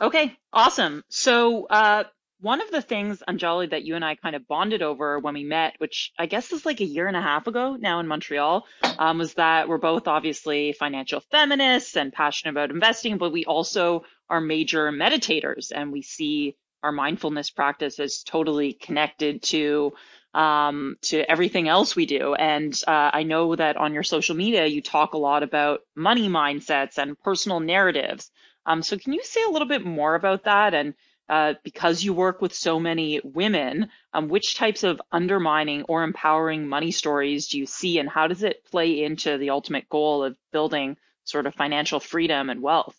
Okay, 0.00 0.36
awesome. 0.52 1.04
So, 1.08 1.66
uh, 1.66 2.04
one 2.40 2.60
of 2.60 2.70
the 2.70 2.82
things, 2.82 3.22
Anjali, 3.28 3.70
that 3.70 3.84
you 3.84 3.96
and 3.96 4.04
I 4.04 4.14
kind 4.14 4.36
of 4.36 4.46
bonded 4.46 4.82
over 4.82 5.18
when 5.18 5.34
we 5.34 5.44
met, 5.44 5.74
which 5.78 6.12
I 6.18 6.26
guess 6.26 6.52
is 6.52 6.64
like 6.64 6.80
a 6.80 6.84
year 6.84 7.08
and 7.08 7.16
a 7.16 7.22
half 7.22 7.46
ago 7.46 7.76
now 7.78 7.98
in 7.98 8.06
Montreal, 8.06 8.64
um, 8.98 9.18
was 9.18 9.34
that 9.34 9.68
we're 9.68 9.78
both 9.78 10.06
obviously 10.06 10.72
financial 10.72 11.20
feminists 11.32 11.96
and 11.96 12.12
passionate 12.12 12.52
about 12.52 12.70
investing, 12.70 13.18
but 13.18 13.32
we 13.32 13.44
also 13.44 14.04
are 14.30 14.40
major 14.40 14.90
meditators 14.92 15.72
and 15.74 15.90
we 15.90 16.02
see 16.02 16.56
our 16.82 16.92
mindfulness 16.92 17.50
practice 17.50 17.98
as 17.98 18.22
totally 18.22 18.72
connected 18.72 19.42
to 19.42 19.92
um, 20.34 20.96
to 21.02 21.28
everything 21.28 21.68
else 21.68 21.96
we 21.96 22.06
do. 22.06 22.34
And 22.34 22.72
uh, 22.86 23.10
I 23.12 23.22
know 23.24 23.56
that 23.56 23.76
on 23.76 23.94
your 23.94 24.02
social 24.02 24.36
media, 24.36 24.66
you 24.66 24.82
talk 24.82 25.14
a 25.14 25.18
lot 25.18 25.42
about 25.42 25.80
money 25.96 26.28
mindsets 26.28 26.98
and 26.98 27.18
personal 27.18 27.60
narratives. 27.60 28.30
Um, 28.66 28.82
so 28.82 28.98
can 28.98 29.14
you 29.14 29.24
say 29.24 29.40
a 29.42 29.50
little 29.50 29.66
bit 29.66 29.84
more 29.84 30.14
about 30.14 30.44
that 30.44 30.74
and 30.74 30.94
uh, 31.28 31.54
because 31.62 32.02
you 32.02 32.12
work 32.12 32.40
with 32.40 32.54
so 32.54 32.80
many 32.80 33.20
women, 33.22 33.88
um, 34.14 34.28
which 34.28 34.54
types 34.54 34.82
of 34.82 35.00
undermining 35.12 35.82
or 35.84 36.02
empowering 36.02 36.66
money 36.66 36.90
stories 36.90 37.48
do 37.48 37.58
you 37.58 37.66
see, 37.66 37.98
and 37.98 38.08
how 38.08 38.26
does 38.26 38.42
it 38.42 38.64
play 38.64 39.02
into 39.02 39.36
the 39.38 39.50
ultimate 39.50 39.88
goal 39.88 40.24
of 40.24 40.36
building 40.52 40.96
sort 41.24 41.46
of 41.46 41.54
financial 41.54 42.00
freedom 42.00 42.48
and 42.48 42.62
wealth? 42.62 42.96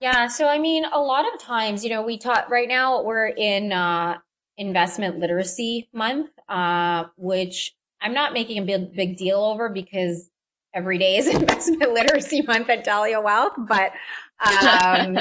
Yeah, 0.00 0.28
so 0.28 0.46
I 0.46 0.58
mean, 0.58 0.84
a 0.84 1.00
lot 1.00 1.26
of 1.32 1.40
times, 1.40 1.84
you 1.84 1.90
know, 1.90 2.02
we 2.02 2.16
talk 2.16 2.48
right 2.48 2.68
now, 2.68 3.02
we're 3.02 3.26
in 3.26 3.72
uh, 3.72 4.18
investment 4.56 5.18
literacy 5.18 5.90
month, 5.92 6.30
uh, 6.48 7.04
which 7.16 7.74
I'm 8.00 8.14
not 8.14 8.32
making 8.32 8.58
a 8.58 8.62
big, 8.62 8.94
big 8.94 9.16
deal 9.18 9.38
over 9.38 9.68
because 9.68 10.30
every 10.72 10.96
day 10.98 11.16
is 11.16 11.26
investment 11.34 11.92
literacy 11.92 12.42
month 12.42 12.70
at 12.70 12.84
Dahlia 12.84 13.20
Wealth, 13.20 13.54
but 13.58 13.92
um, 14.64 15.18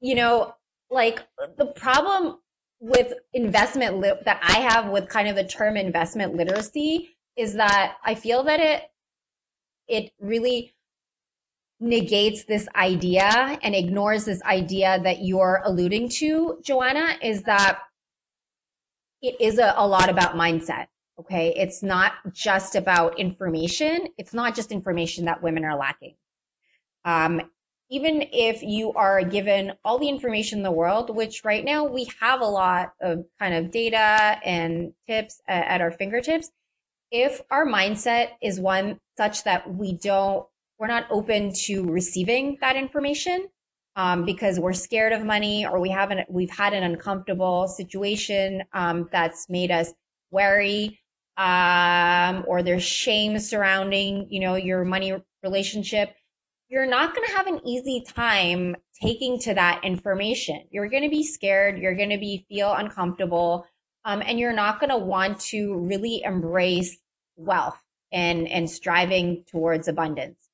you 0.00 0.14
know, 0.14 0.54
like 0.90 1.26
the 1.56 1.66
problem 1.66 2.38
with 2.80 3.12
investment 3.32 3.98
li- 3.98 4.12
that 4.24 4.40
I 4.42 4.60
have 4.60 4.90
with 4.90 5.08
kind 5.08 5.28
of 5.28 5.36
the 5.36 5.44
term 5.44 5.76
investment 5.76 6.34
literacy 6.34 7.16
is 7.36 7.54
that 7.54 7.96
I 8.04 8.14
feel 8.14 8.42
that 8.44 8.60
it 8.60 8.82
it 9.88 10.12
really 10.20 10.74
negates 11.80 12.44
this 12.44 12.68
idea 12.74 13.58
and 13.62 13.74
ignores 13.74 14.24
this 14.24 14.42
idea 14.42 15.00
that 15.02 15.22
you're 15.22 15.62
alluding 15.64 16.08
to, 16.08 16.58
Joanna, 16.62 17.16
is 17.22 17.42
that 17.44 17.78
it 19.22 19.40
is 19.40 19.58
a, 19.58 19.74
a 19.76 19.86
lot 19.86 20.08
about 20.08 20.34
mindset. 20.34 20.86
Okay. 21.18 21.54
It's 21.56 21.82
not 21.82 22.12
just 22.32 22.74
about 22.76 23.18
information. 23.18 24.08
It's 24.18 24.34
not 24.34 24.54
just 24.54 24.70
information 24.70 25.24
that 25.24 25.42
women 25.42 25.64
are 25.64 25.76
lacking. 25.76 26.14
Um, 27.04 27.42
even 27.90 28.22
if 28.32 28.62
you 28.62 28.92
are 28.92 29.22
given 29.22 29.72
all 29.84 29.98
the 29.98 30.08
information 30.08 30.58
in 30.58 30.62
the 30.62 30.70
world, 30.70 31.14
which 31.14 31.42
right 31.44 31.64
now 31.64 31.84
we 31.84 32.06
have 32.20 32.40
a 32.40 32.46
lot 32.46 32.92
of 33.00 33.24
kind 33.38 33.54
of 33.54 33.70
data 33.70 34.38
and 34.44 34.92
tips 35.06 35.40
at 35.48 35.80
our 35.80 35.90
fingertips, 35.90 36.50
if 37.10 37.40
our 37.50 37.66
mindset 37.66 38.30
is 38.42 38.60
one 38.60 38.98
such 39.16 39.44
that 39.44 39.74
we 39.74 39.94
don't, 39.94 40.46
we're 40.78 40.86
not 40.86 41.06
open 41.10 41.52
to 41.52 41.84
receiving 41.84 42.58
that 42.60 42.76
information 42.76 43.48
um, 43.96 44.24
because 44.24 44.60
we're 44.60 44.74
scared 44.74 45.12
of 45.12 45.24
money 45.24 45.66
or 45.66 45.80
we 45.80 45.88
haven't, 45.88 46.30
we've 46.30 46.50
had 46.50 46.74
an 46.74 46.84
uncomfortable 46.84 47.66
situation 47.66 48.62
um, 48.74 49.08
that's 49.10 49.48
made 49.48 49.70
us 49.70 49.92
wary, 50.30 51.00
um, 51.38 52.44
or 52.46 52.62
there's 52.62 52.82
shame 52.82 53.38
surrounding, 53.38 54.26
you 54.30 54.40
know, 54.40 54.56
your 54.56 54.84
money 54.84 55.14
relationship 55.42 56.14
you're 56.68 56.86
not 56.86 57.14
going 57.14 57.26
to 57.26 57.34
have 57.34 57.46
an 57.46 57.60
easy 57.66 58.04
time 58.06 58.76
taking 59.00 59.38
to 59.40 59.54
that 59.54 59.84
information. 59.84 60.64
You're 60.70 60.88
going 60.88 61.02
to 61.02 61.08
be 61.08 61.24
scared. 61.24 61.78
You're 61.78 61.94
going 61.94 62.10
to 62.10 62.18
be 62.18 62.44
feel 62.48 62.72
uncomfortable. 62.72 63.66
Um, 64.04 64.22
and 64.24 64.38
you're 64.38 64.52
not 64.52 64.80
going 64.80 64.90
to 64.90 64.98
want 64.98 65.40
to 65.40 65.74
really 65.76 66.22
embrace 66.24 66.98
wealth 67.36 67.78
and, 68.12 68.48
and 68.48 68.68
striving 68.68 69.44
towards 69.50 69.88
abundance. 69.88 70.48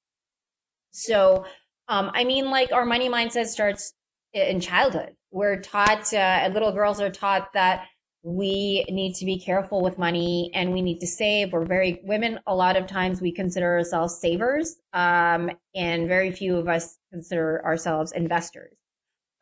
So, 0.93 1.45
um, 1.89 2.11
I 2.15 2.25
mean, 2.25 2.51
like 2.51 2.73
our 2.73 2.85
money 2.85 3.09
mindset 3.09 3.47
starts 3.47 3.93
in 4.33 4.61
childhood. 4.61 5.15
We're 5.31 5.61
taught, 5.61 6.13
uh, 6.15 6.51
little 6.53 6.73
girls 6.73 7.01
are 7.01 7.11
taught 7.11 7.53
that 7.55 7.87
we 8.25 8.87
need 8.89 9.15
to 9.17 9.27
be 9.27 9.39
careful 9.39 9.83
with 9.83 9.99
money 9.99 10.51
and 10.55 10.73
we 10.73 10.81
need 10.81 10.99
to 11.01 11.07
save. 11.07 11.53
We're 11.53 11.67
very 11.67 12.01
women. 12.05 12.41
A 12.47 12.55
lot 12.55 12.75
of 12.75 12.87
times 12.87 13.21
we 13.21 13.31
consider 13.31 13.77
ourselves 13.77 14.19
savers, 14.19 14.77
um, 14.95 15.51
and 15.75 16.09
very 16.09 16.33
few 16.33 16.57
of 16.57 16.67
us 16.67 16.99
consider 17.13 17.63
ourselves 17.65 18.13
investors. 18.13 18.75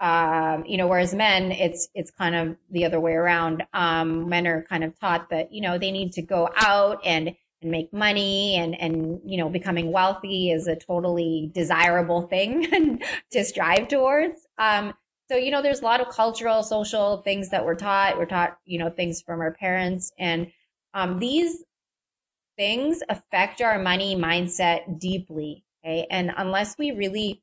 Um, 0.01 0.65
you 0.67 0.77
know, 0.77 0.89
whereas 0.89 1.15
men, 1.15 1.53
it's 1.53 1.89
it's 1.95 2.11
kind 2.11 2.35
of 2.35 2.57
the 2.71 2.85
other 2.85 2.99
way 2.99 3.13
around. 3.13 3.63
Um, 3.73 4.29
men 4.29 4.49
are 4.49 4.65
kind 4.65 4.83
of 4.83 4.99
taught 4.99 5.31
that 5.31 5.53
you 5.53 5.61
know 5.61 5.79
they 5.79 5.93
need 5.93 6.13
to 6.15 6.23
go 6.23 6.49
out 6.57 6.99
and 7.05 7.37
and 7.63 7.71
make 7.71 7.93
money 7.93 8.57
and 8.57 8.79
and 8.81 9.21
you 9.25 9.39
know 9.39 9.49
becoming 9.49 9.93
wealthy 9.93 10.51
is 10.51 10.67
a 10.67 10.75
totally 10.75 11.53
desirable 11.55 12.23
thing 12.23 13.01
to 13.31 13.45
strive 13.45 13.87
towards 13.87 14.41
um 14.59 14.93
so 15.33 15.39
you 15.39 15.51
know 15.51 15.63
there's 15.63 15.81
a 15.81 15.85
lot 15.85 16.03
of 16.03 16.11
cultural 16.11 16.63
social 16.63 17.23
things 17.23 17.49
that 17.49 17.65
we're 17.65 17.75
taught. 17.75 18.19
We're 18.19 18.27
taught 18.27 18.59
you 18.67 18.79
know 18.79 18.91
things 18.91 19.23
from 19.23 19.41
our 19.41 19.55
parents. 19.55 20.13
And 20.19 20.53
um 20.93 21.19
these 21.19 21.65
things 22.59 23.03
affect 23.09 23.63
our 23.63 23.79
money 23.79 24.15
mindset 24.15 25.01
deeply 25.01 25.65
okay? 25.83 26.07
And 26.11 26.33
unless 26.37 26.77
we 26.77 26.91
really 26.91 27.43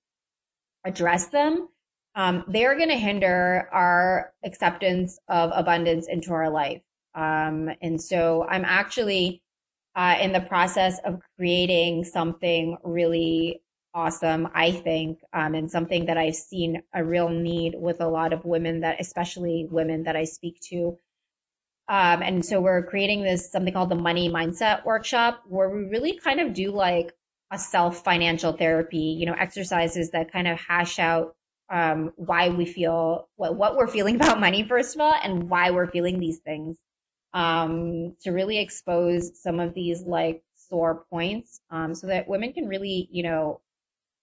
address 0.86 1.28
them 1.30 1.70
um, 2.16 2.44
they're 2.48 2.76
going 2.76 2.90
to 2.90 2.98
hinder 2.98 3.70
our 3.72 4.34
acceptance 4.44 5.20
of 5.30 5.52
abundance 5.56 6.08
into 6.08 6.34
our 6.34 6.50
life. 6.50 6.82
Um, 7.16 7.70
and 7.82 8.00
so 8.02 8.46
i'm 8.50 8.66
actually 8.66 9.42
uh, 9.96 10.16
in 10.22 10.32
the 10.32 10.42
process 10.42 11.00
of 11.06 11.20
creating 11.38 12.04
something 12.04 12.78
really 12.84 13.62
awesome, 14.00 14.48
I 14.54 14.72
think, 14.72 15.20
um, 15.34 15.56
and 15.56 15.70
something 15.70 16.06
that 16.06 16.18
I've 16.18 16.36
seen 16.36 16.82
a 16.94 17.04
real 17.04 17.28
need 17.28 17.76
with 17.78 18.00
a 18.00 18.08
lot 18.08 18.32
of 18.32 18.46
women 18.46 18.80
that, 18.80 18.96
especially 19.02 19.68
women 19.70 20.04
that 20.04 20.16
I 20.16 20.24
speak 20.24 20.62
to. 20.70 20.98
Um, 21.90 22.22
and 22.22 22.46
so 22.46 22.62
we're 22.62 22.84
creating 22.84 23.24
this 23.24 23.52
something 23.52 23.74
called 23.74 23.90
the 23.90 23.96
money 23.96 24.30
mindset 24.30 24.86
workshop 24.86 25.44
where 25.50 25.70
we 25.70 25.84
really 25.84 26.18
kind 26.18 26.40
of 26.40 26.54
do 26.54 26.72
like 26.72 27.14
a 27.52 27.60
self 27.60 28.04
financial 28.04 28.54
therapy, 28.54 29.18
you 29.20 29.26
know, 29.26 29.36
exercises 29.38 30.12
that 30.12 30.32
kind 30.32 30.48
of 30.48 30.58
hash 30.58 30.98
out 31.00 31.36
um, 31.70 32.14
why 32.16 32.50
we 32.50 32.66
feel 32.66 33.28
what, 33.36 33.58
what 33.58 33.76
we're 33.76 33.88
feeling 33.88 34.16
about 34.22 34.40
money, 34.40 34.64
first 34.64 34.96
of 34.96 35.02
all, 35.02 35.16
and 35.22 35.50
why 35.50 35.72
we're 35.72 35.92
feeling 35.92 36.20
these 36.20 36.40
things 36.40 36.78
um, 37.34 38.16
to 38.22 38.32
really 38.32 38.60
expose 38.60 39.42
some 39.42 39.60
of 39.60 39.74
these 39.74 40.04
like 40.04 40.42
sore 40.56 41.04
points 41.10 41.60
um, 41.70 41.94
so 41.94 42.08
that 42.08 42.30
women 42.30 42.54
can 42.54 42.68
really, 42.68 43.10
you 43.12 43.24
know, 43.24 43.60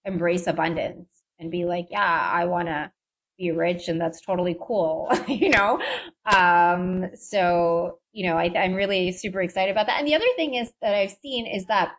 embrace 0.07 0.47
abundance 0.47 1.07
and 1.39 1.51
be 1.51 1.65
like, 1.65 1.87
yeah, 1.91 2.31
I 2.33 2.45
want 2.45 2.67
to 2.67 2.91
be 3.37 3.51
rich 3.51 3.87
and 3.87 4.01
that's 4.01 4.21
totally 4.21 4.57
cool, 4.59 5.11
you 5.27 5.49
know? 5.49 5.79
Um, 6.25 7.11
so, 7.15 7.99
you 8.11 8.27
know, 8.27 8.35
I, 8.37 8.51
I'm 8.57 8.73
really 8.73 9.11
super 9.11 9.41
excited 9.41 9.71
about 9.71 9.85
that. 9.85 9.99
And 9.99 10.07
the 10.07 10.15
other 10.15 10.25
thing 10.35 10.55
is 10.55 10.71
that 10.81 10.95
I've 10.95 11.15
seen 11.21 11.45
is 11.45 11.65
that, 11.67 11.93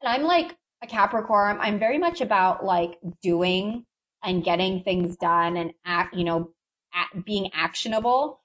and 0.00 0.12
I'm 0.12 0.24
like 0.24 0.56
a 0.82 0.88
Capricorn, 0.88 1.58
I'm 1.60 1.78
very 1.78 1.98
much 1.98 2.20
about 2.20 2.64
like 2.64 2.98
doing 3.22 3.86
and 4.24 4.42
getting 4.42 4.82
things 4.82 5.16
done 5.16 5.56
and 5.56 5.72
act, 5.86 6.16
you 6.16 6.24
know, 6.24 6.50
at, 6.92 7.24
being 7.24 7.50
actionable 7.54 8.40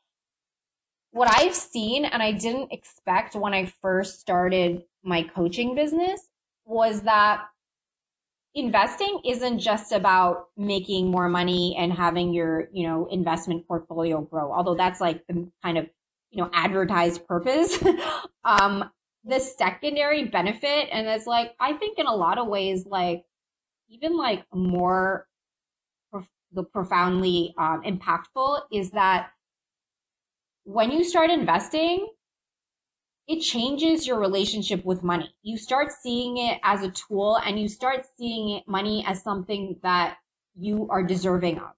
what 1.17 1.30
I've 1.36 1.56
seen 1.56 2.06
and 2.06 2.21
I 2.21 2.32
didn't 2.32 2.71
expect 2.71 3.36
when 3.36 3.53
I 3.53 3.71
first 3.82 4.19
started 4.19 4.84
my 5.03 5.23
coaching 5.23 5.73
business 5.73 6.21
was 6.65 7.01
that 7.01 7.45
investing 8.55 9.21
isn't 9.25 9.60
just 9.60 9.91
about 9.91 10.47
making 10.57 11.12
more 11.12 11.29
money 11.29 11.75
and 11.77 11.93
having 11.93 12.33
your, 12.33 12.69
you 12.71 12.88
know, 12.88 13.07
investment 13.12 13.67
portfolio 13.67 14.21
grow. 14.21 14.51
Although 14.51 14.75
that's 14.75 14.99
like 14.99 15.25
the 15.27 15.49
kind 15.63 15.77
of, 15.77 15.88
you 16.31 16.43
know, 16.43 16.49
advertised 16.53 17.25
purpose. 17.27 17.77
um, 18.43 18.89
the 19.23 19.39
secondary 19.39 20.25
benefit, 20.25 20.88
and 20.91 21.07
it's 21.07 21.27
like, 21.27 21.53
I 21.60 21.73
think 21.73 21.99
in 21.99 22.07
a 22.07 22.15
lot 22.15 22.38
of 22.38 22.47
ways, 22.47 22.86
like 22.86 23.23
even 23.89 24.17
like 24.17 24.43
more 24.53 25.27
the 26.53 26.63
profoundly 26.63 27.53
um, 27.57 27.81
impactful 27.83 28.62
is 28.71 28.91
that 28.91 29.29
when 30.63 30.91
you 30.91 31.03
start 31.03 31.29
investing, 31.29 32.07
it 33.27 33.41
changes 33.41 34.07
your 34.07 34.19
relationship 34.19 34.85
with 34.85 35.03
money. 35.03 35.35
You 35.43 35.57
start 35.57 35.91
seeing 35.91 36.37
it 36.37 36.59
as 36.63 36.81
a 36.81 36.91
tool 36.91 37.37
and 37.45 37.59
you 37.59 37.67
start 37.67 38.05
seeing 38.17 38.61
money 38.67 39.03
as 39.05 39.21
something 39.21 39.77
that 39.83 40.17
you 40.55 40.87
are 40.89 41.03
deserving 41.03 41.59
of. 41.59 41.73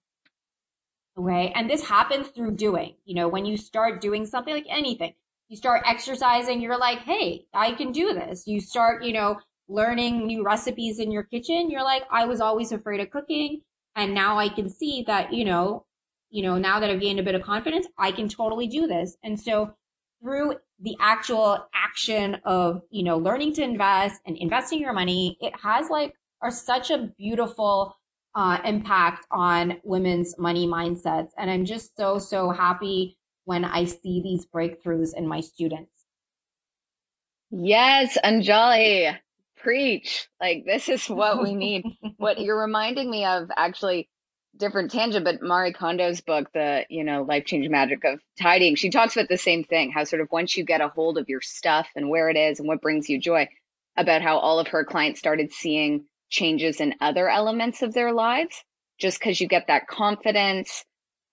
Okay. 1.17 1.51
And 1.55 1.69
this 1.69 1.83
happens 1.83 2.27
through 2.27 2.51
doing, 2.51 2.95
you 3.03 3.15
know, 3.15 3.27
when 3.27 3.45
you 3.45 3.57
start 3.57 3.99
doing 3.99 4.25
something 4.25 4.53
like 4.53 4.67
anything, 4.69 5.13
you 5.49 5.57
start 5.57 5.81
exercising, 5.85 6.61
you're 6.61 6.77
like, 6.77 6.99
Hey, 6.99 7.47
I 7.53 7.71
can 7.71 7.91
do 7.91 8.13
this. 8.13 8.47
You 8.47 8.61
start, 8.61 9.03
you 9.03 9.13
know, 9.13 9.39
learning 9.67 10.27
new 10.27 10.43
recipes 10.43 10.99
in 10.99 11.11
your 11.11 11.23
kitchen. 11.23 11.69
You're 11.71 11.83
like, 11.83 12.03
I 12.11 12.25
was 12.25 12.41
always 12.41 12.71
afraid 12.71 12.99
of 12.99 13.09
cooking. 13.09 13.61
And 13.95 14.13
now 14.13 14.37
I 14.37 14.49
can 14.49 14.69
see 14.69 15.03
that, 15.07 15.33
you 15.33 15.45
know, 15.45 15.85
you 16.29 16.43
know, 16.43 16.59
now 16.59 16.79
that 16.79 16.91
I've 16.91 17.01
gained 17.01 17.19
a 17.19 17.23
bit 17.23 17.35
of 17.35 17.41
confidence, 17.41 17.87
I 17.97 18.11
can 18.11 18.29
totally 18.29 18.67
do 18.67 18.85
this. 18.85 19.17
And 19.23 19.39
so 19.39 19.73
through 20.21 20.55
the 20.81 20.95
actual 20.99 21.67
action 21.73 22.37
of, 22.45 22.81
you 22.89 23.03
know, 23.03 23.17
learning 23.17 23.53
to 23.53 23.63
invest 23.63 24.21
and 24.25 24.37
investing 24.37 24.79
your 24.79 24.93
money, 24.93 25.37
it 25.41 25.53
has 25.61 25.89
like 25.89 26.13
are 26.41 26.51
such 26.51 26.89
a 26.89 27.09
beautiful 27.17 27.95
uh, 28.35 28.59
impact 28.63 29.25
on 29.31 29.77
women's 29.83 30.37
money 30.37 30.67
mindsets. 30.67 31.29
And 31.37 31.49
I'm 31.49 31.65
just 31.65 31.97
so, 31.97 32.19
so 32.19 32.51
happy 32.51 33.17
when 33.45 33.65
I 33.65 33.85
see 33.85 34.21
these 34.21 34.45
breakthroughs 34.45 35.15
in 35.15 35.27
my 35.27 35.41
students. 35.41 35.91
Yes, 37.51 38.17
Anjali, 38.23 39.17
preach. 39.57 40.29
Like 40.39 40.65
this 40.65 40.87
is 40.87 41.09
what 41.09 41.41
we 41.41 41.55
need. 41.55 41.83
what 42.17 42.39
you're 42.39 42.59
reminding 42.59 43.09
me 43.09 43.25
of 43.25 43.49
actually 43.55 44.07
different 44.57 44.91
tangent, 44.91 45.25
but 45.25 45.41
Marie 45.41 45.73
Kondo's 45.73 46.21
book, 46.21 46.51
the 46.53 46.85
you 46.89 47.03
know 47.03 47.23
life 47.23 47.45
changing 47.45 47.71
magic 47.71 48.03
of 48.03 48.19
tidying, 48.39 48.75
she 48.75 48.89
talks 48.89 49.15
about 49.15 49.29
the 49.29 49.37
same 49.37 49.63
thing. 49.63 49.91
How 49.91 50.03
sort 50.03 50.21
of 50.21 50.31
once 50.31 50.55
you 50.57 50.63
get 50.63 50.81
a 50.81 50.89
hold 50.89 51.17
of 51.17 51.29
your 51.29 51.41
stuff 51.41 51.87
and 51.95 52.09
where 52.09 52.29
it 52.29 52.37
is 52.37 52.59
and 52.59 52.67
what 52.67 52.81
brings 52.81 53.09
you 53.09 53.19
joy, 53.19 53.47
about 53.97 54.21
how 54.21 54.37
all 54.37 54.59
of 54.59 54.67
her 54.67 54.83
clients 54.85 55.19
started 55.19 55.51
seeing 55.51 56.05
changes 56.29 56.79
in 56.79 56.95
other 57.01 57.29
elements 57.29 57.81
of 57.81 57.93
their 57.93 58.13
lives, 58.13 58.63
just 58.99 59.19
because 59.19 59.39
you 59.41 59.47
get 59.47 59.67
that 59.67 59.87
confidence. 59.87 60.83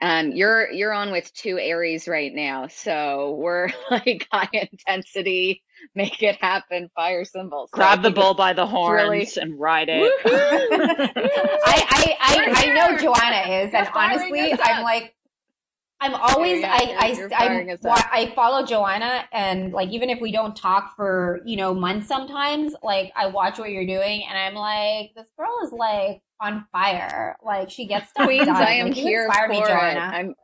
Um, 0.00 0.32
you're 0.32 0.70
you're 0.70 0.92
on 0.92 1.10
with 1.10 1.32
two 1.32 1.58
Aries 1.58 2.06
right 2.06 2.32
now, 2.34 2.66
so 2.68 3.36
we're 3.40 3.70
like 3.90 4.28
high 4.30 4.48
intensity 4.52 5.62
make 5.94 6.22
it 6.22 6.36
happen 6.40 6.90
fire 6.94 7.24
symbols. 7.24 7.70
So 7.70 7.76
Grab 7.76 8.02
the 8.02 8.10
bull 8.10 8.34
by 8.34 8.52
the 8.52 8.66
horns 8.66 9.02
really... 9.02 9.28
and 9.36 9.58
ride 9.58 9.88
it. 9.88 10.12
I, 10.26 11.86
I, 11.90 12.16
I, 12.20 12.70
I, 12.70 12.74
know 12.74 12.98
Joanna 12.98 13.64
is, 13.64 13.74
and 13.74 13.88
honestly, 13.94 14.52
I'm 14.52 14.82
like, 14.82 15.14
I'm 16.00 16.14
always, 16.14 16.60
yeah, 16.60 16.82
yeah, 16.82 16.96
I, 17.00 17.28
I, 17.34 17.78
I, 17.88 18.08
I 18.12 18.34
follow 18.34 18.66
Joanna 18.66 19.24
and 19.32 19.72
like, 19.72 19.88
even 19.88 20.10
if 20.10 20.20
we 20.20 20.30
don't 20.30 20.54
talk 20.54 20.94
for, 20.94 21.40
you 21.46 21.56
know, 21.56 21.72
months 21.72 22.06
sometimes, 22.06 22.74
like 22.82 23.12
I 23.16 23.28
watch 23.28 23.58
what 23.58 23.70
you're 23.70 23.86
doing 23.86 24.22
and 24.28 24.36
I'm 24.36 24.54
like, 24.54 25.12
this 25.16 25.30
girl 25.38 25.56
is 25.64 25.72
like 25.72 26.20
on 26.40 26.66
fire. 26.72 27.36
Like 27.44 27.70
she 27.70 27.86
gets 27.86 28.10
stuff 28.10 28.26
Queens, 28.26 28.46
done. 28.46 28.56
I 28.56 28.74
am 28.74 28.88
like, 28.88 28.96
here 28.96 29.30
for 29.32 29.48
me, 29.48 29.60
Joanna. 29.60 30.00
I'm, 30.00 30.34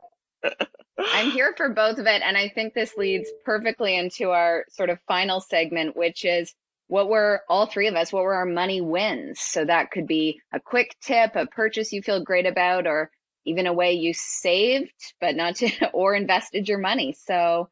I'm 0.98 1.30
here 1.30 1.54
for 1.56 1.70
both 1.70 1.98
of 1.98 2.06
it. 2.06 2.22
And 2.22 2.36
I 2.36 2.48
think 2.48 2.74
this 2.74 2.96
leads 2.96 3.30
perfectly 3.44 3.96
into 3.96 4.30
our 4.30 4.64
sort 4.70 4.90
of 4.90 4.98
final 5.06 5.40
segment, 5.40 5.96
which 5.96 6.24
is 6.24 6.54
what 6.88 7.08
were 7.08 7.42
all 7.48 7.66
three 7.66 7.88
of 7.88 7.94
us, 7.94 8.12
what 8.12 8.22
were 8.22 8.34
our 8.34 8.46
money 8.46 8.80
wins? 8.80 9.40
So 9.40 9.64
that 9.64 9.90
could 9.90 10.06
be 10.06 10.40
a 10.52 10.60
quick 10.60 10.94
tip, 11.00 11.36
a 11.36 11.46
purchase 11.46 11.92
you 11.92 12.02
feel 12.02 12.22
great 12.22 12.46
about, 12.46 12.86
or 12.86 13.10
even 13.44 13.66
a 13.66 13.72
way 13.72 13.92
you 13.92 14.12
saved, 14.14 14.92
but 15.20 15.34
not 15.34 15.56
to, 15.56 15.70
or 15.92 16.14
invested 16.14 16.68
your 16.68 16.78
money. 16.78 17.14
So 17.26 17.70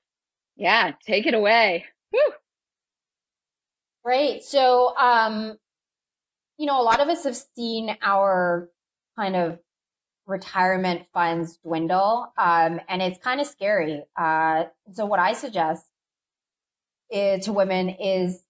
yeah, 0.56 0.92
take 1.06 1.26
it 1.26 1.34
away. 1.34 1.84
Woo. 2.12 2.20
Great. 4.04 4.42
So, 4.42 4.96
um, 4.96 5.56
you 6.60 6.66
know, 6.66 6.78
a 6.78 6.84
lot 6.84 7.00
of 7.00 7.08
us 7.08 7.24
have 7.24 7.38
seen 7.56 7.96
our 8.02 8.68
kind 9.16 9.34
of 9.34 9.58
retirement 10.26 11.06
funds 11.14 11.58
dwindle. 11.64 12.30
Um, 12.36 12.82
and 12.86 13.00
it's 13.00 13.18
kind 13.18 13.40
of 13.40 13.46
scary. 13.46 14.02
Uh, 14.14 14.64
so 14.92 15.06
what 15.06 15.18
I 15.20 15.32
suggest 15.32 15.86
is, 17.10 17.46
to 17.46 17.54
women 17.54 17.88
is 17.88 18.42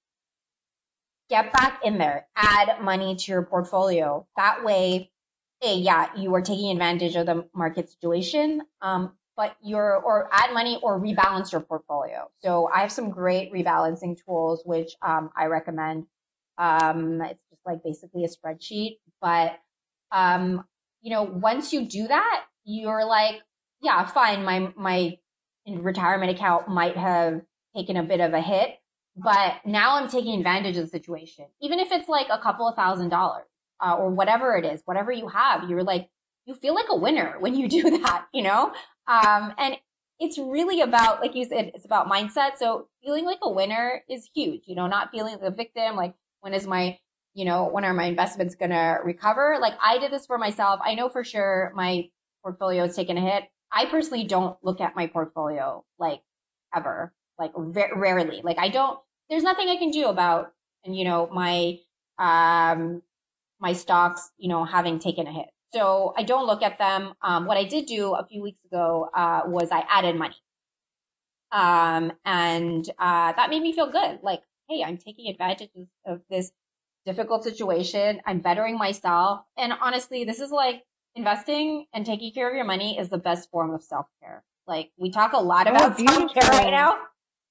get 1.29 1.53
back 1.53 1.83
in 1.85 1.99
there, 1.99 2.27
add 2.35 2.83
money 2.83 3.15
to 3.15 3.31
your 3.31 3.43
portfolio. 3.43 4.27
That 4.37 4.65
way, 4.65 5.13
hey, 5.61 5.77
yeah, 5.77 6.09
you 6.17 6.35
are 6.35 6.43
taking 6.43 6.73
advantage 6.73 7.15
of 7.15 7.27
the 7.27 7.47
market 7.55 7.91
situation. 7.91 8.63
Um, 8.83 9.13
but 9.37 9.55
you're, 9.63 9.95
or 9.95 10.29
add 10.33 10.53
money 10.53 10.81
or 10.83 11.01
rebalance 11.01 11.53
your 11.53 11.61
portfolio. 11.61 12.29
So 12.43 12.69
I 12.75 12.81
have 12.81 12.91
some 12.91 13.11
great 13.11 13.53
rebalancing 13.53 14.19
tools, 14.27 14.63
which, 14.65 14.97
um, 15.01 15.31
I 15.37 15.47
recommend. 15.47 16.07
Um, 16.59 17.23
it's 17.23 17.41
like 17.65 17.83
basically 17.85 18.25
a 18.25 18.29
spreadsheet, 18.29 18.99
but, 19.21 19.59
um, 20.13 20.65
you 21.03 21.11
know, 21.11 21.23
once 21.23 21.73
you 21.73 21.87
do 21.87 22.09
that, 22.09 22.45
you're 22.65 23.05
like, 23.05 23.41
yeah, 23.83 24.07
fine. 24.07 24.45
My, 24.45 24.73
my 24.77 25.19
retirement 25.67 26.31
account 26.31 26.69
might 26.69 26.97
have 26.97 27.41
taken 27.77 27.97
a 27.97 28.03
bit 28.03 28.21
of 28.21 28.35
a 28.35 28.41
hit, 28.41 28.71
but 29.17 29.55
now 29.65 29.97
I'm 29.97 30.09
taking 30.09 30.39
advantage 30.39 30.77
of 30.77 30.85
the 30.85 30.91
situation. 30.91 31.47
Even 31.63 31.79
if 31.79 31.93
it's 31.93 32.09
like 32.09 32.27
a 32.31 32.39
couple 32.39 32.69
of 32.69 32.77
thousand 32.77 33.09
dollars, 33.09 33.47
uh, 33.81 33.95
or 33.95 34.11
whatever 34.11 34.57
it 34.57 34.65
is, 34.65 34.83
whatever 34.85 35.11
you 35.11 35.29
have, 35.29 35.69
you're 35.69 35.83
like, 35.83 36.09
you 36.47 36.55
feel 36.55 36.75
like 36.75 36.87
a 36.91 36.97
winner 36.97 37.37
when 37.41 37.55
you 37.55 37.69
do 37.83 37.99
that, 38.03 38.27
you 38.33 38.43
know? 38.43 38.73
Um, 39.07 39.53
and 39.59 39.77
it's 40.19 40.39
really 40.39 40.83
about, 40.83 41.21
like 41.21 41.35
you 41.35 41.45
said, 41.45 41.73
it's 41.75 41.87
about 41.87 42.09
mindset. 42.09 42.59
So 42.59 42.89
feeling 43.03 43.25
like 43.25 43.39
a 43.43 43.51
winner 43.51 44.03
is 44.09 44.29
huge, 44.35 44.63
you 44.67 44.75
know, 44.75 44.87
not 44.87 45.11
feeling 45.11 45.35
like 45.35 45.43
a 45.43 45.55
victim. 45.55 45.97
Like 45.97 46.15
when 46.41 46.53
is 46.55 46.67
my, 46.67 46.99
you 47.41 47.47
know, 47.47 47.71
when 47.71 47.87
are 47.87 47.95
my 47.95 48.05
investments 48.05 48.55
going 48.55 48.71
to 48.71 48.99
recover? 49.03 49.57
Like 49.63 49.73
I 49.83 49.97
did 49.97 50.13
this 50.13 50.27
for 50.27 50.37
myself. 50.37 50.79
I 50.85 50.95
know 50.95 51.09
for 51.09 51.25
sure 51.25 51.73
my 51.75 52.11
portfolio 52.43 52.83
has 52.83 52.95
taken 52.95 53.17
a 53.17 53.23
hit. 53.23 53.45
I 53.73 53.87
personally 53.87 54.25
don't 54.25 54.59
look 54.63 54.83
at 54.83 54.95
my 54.95 55.07
portfolio 55.07 55.83
like 55.99 56.21
ever, 56.77 57.15
like 57.39 57.53
rarely. 57.57 58.43
Like 58.45 58.59
I 58.59 58.69
don't, 58.69 59.01
there's 59.31 59.43
nothing 59.43 59.71
I 59.71 59.77
can 59.77 59.91
do 59.91 60.09
about, 60.09 60.53
and 60.85 60.95
you 60.95 61.05
know, 61.05 61.31
my, 61.33 61.79
um, 62.19 63.01
my 63.59 63.73
stocks, 63.73 64.29
you 64.37 64.51
know, 64.51 64.67
having 64.67 64.99
taken 64.99 65.27
a 65.27 65.33
hit. 65.33 65.47
So 65.73 66.13
I 66.19 66.25
don't 66.25 66.47
look 66.47 66.63
at 66.63 66.77
them. 66.77 67.15
Um, 67.23 67.47
what 67.47 67.57
I 67.57 67.65
did 67.65 67.87
do 67.87 68.13
a 68.13 68.27
few 68.27 68.43
weeks 68.43 68.63
ago 68.67 69.09
uh, 69.15 69.43
was 69.47 69.71
I 69.73 69.87
added 69.89 70.15
money. 70.15 70.37
Um, 71.53 72.13
and 72.27 72.87
uh, 72.99 73.33
that 73.33 73.49
made 73.49 73.63
me 73.63 73.73
feel 73.73 73.91
good. 73.91 74.19
Like, 74.23 74.43
hey, 74.69 74.85
I'm 74.85 74.99
taking 74.99 75.31
advantage 75.31 75.71
of 76.05 76.21
this 76.29 76.53
difficult 77.07 77.45
situation. 77.45 78.21
I'm 78.27 78.41
bettering 78.41 78.79
myself. 78.79 79.41
And 79.57 79.73
honestly, 79.81 80.25
this 80.25 80.41
is 80.41 80.51
like 80.51 80.83
investing 81.15 81.87
and 81.93 82.07
taking 82.07 82.33
care 82.33 82.49
of 82.49 82.55
your 82.55 82.65
money 82.65 82.99
is 82.99 83.09
the 83.09 83.19
best 83.19 83.51
form 83.51 83.75
of 83.75 83.83
self 83.83 84.07
care. 84.23 84.43
Like 84.67 84.91
we 84.97 85.11
talk 85.11 85.33
a 85.33 85.39
lot 85.39 85.67
oh, 85.67 85.71
about 85.71 85.99
oh, 85.99 86.05
self 86.05 86.35
care 86.35 86.51
right 86.51 86.71
now. 86.71 86.99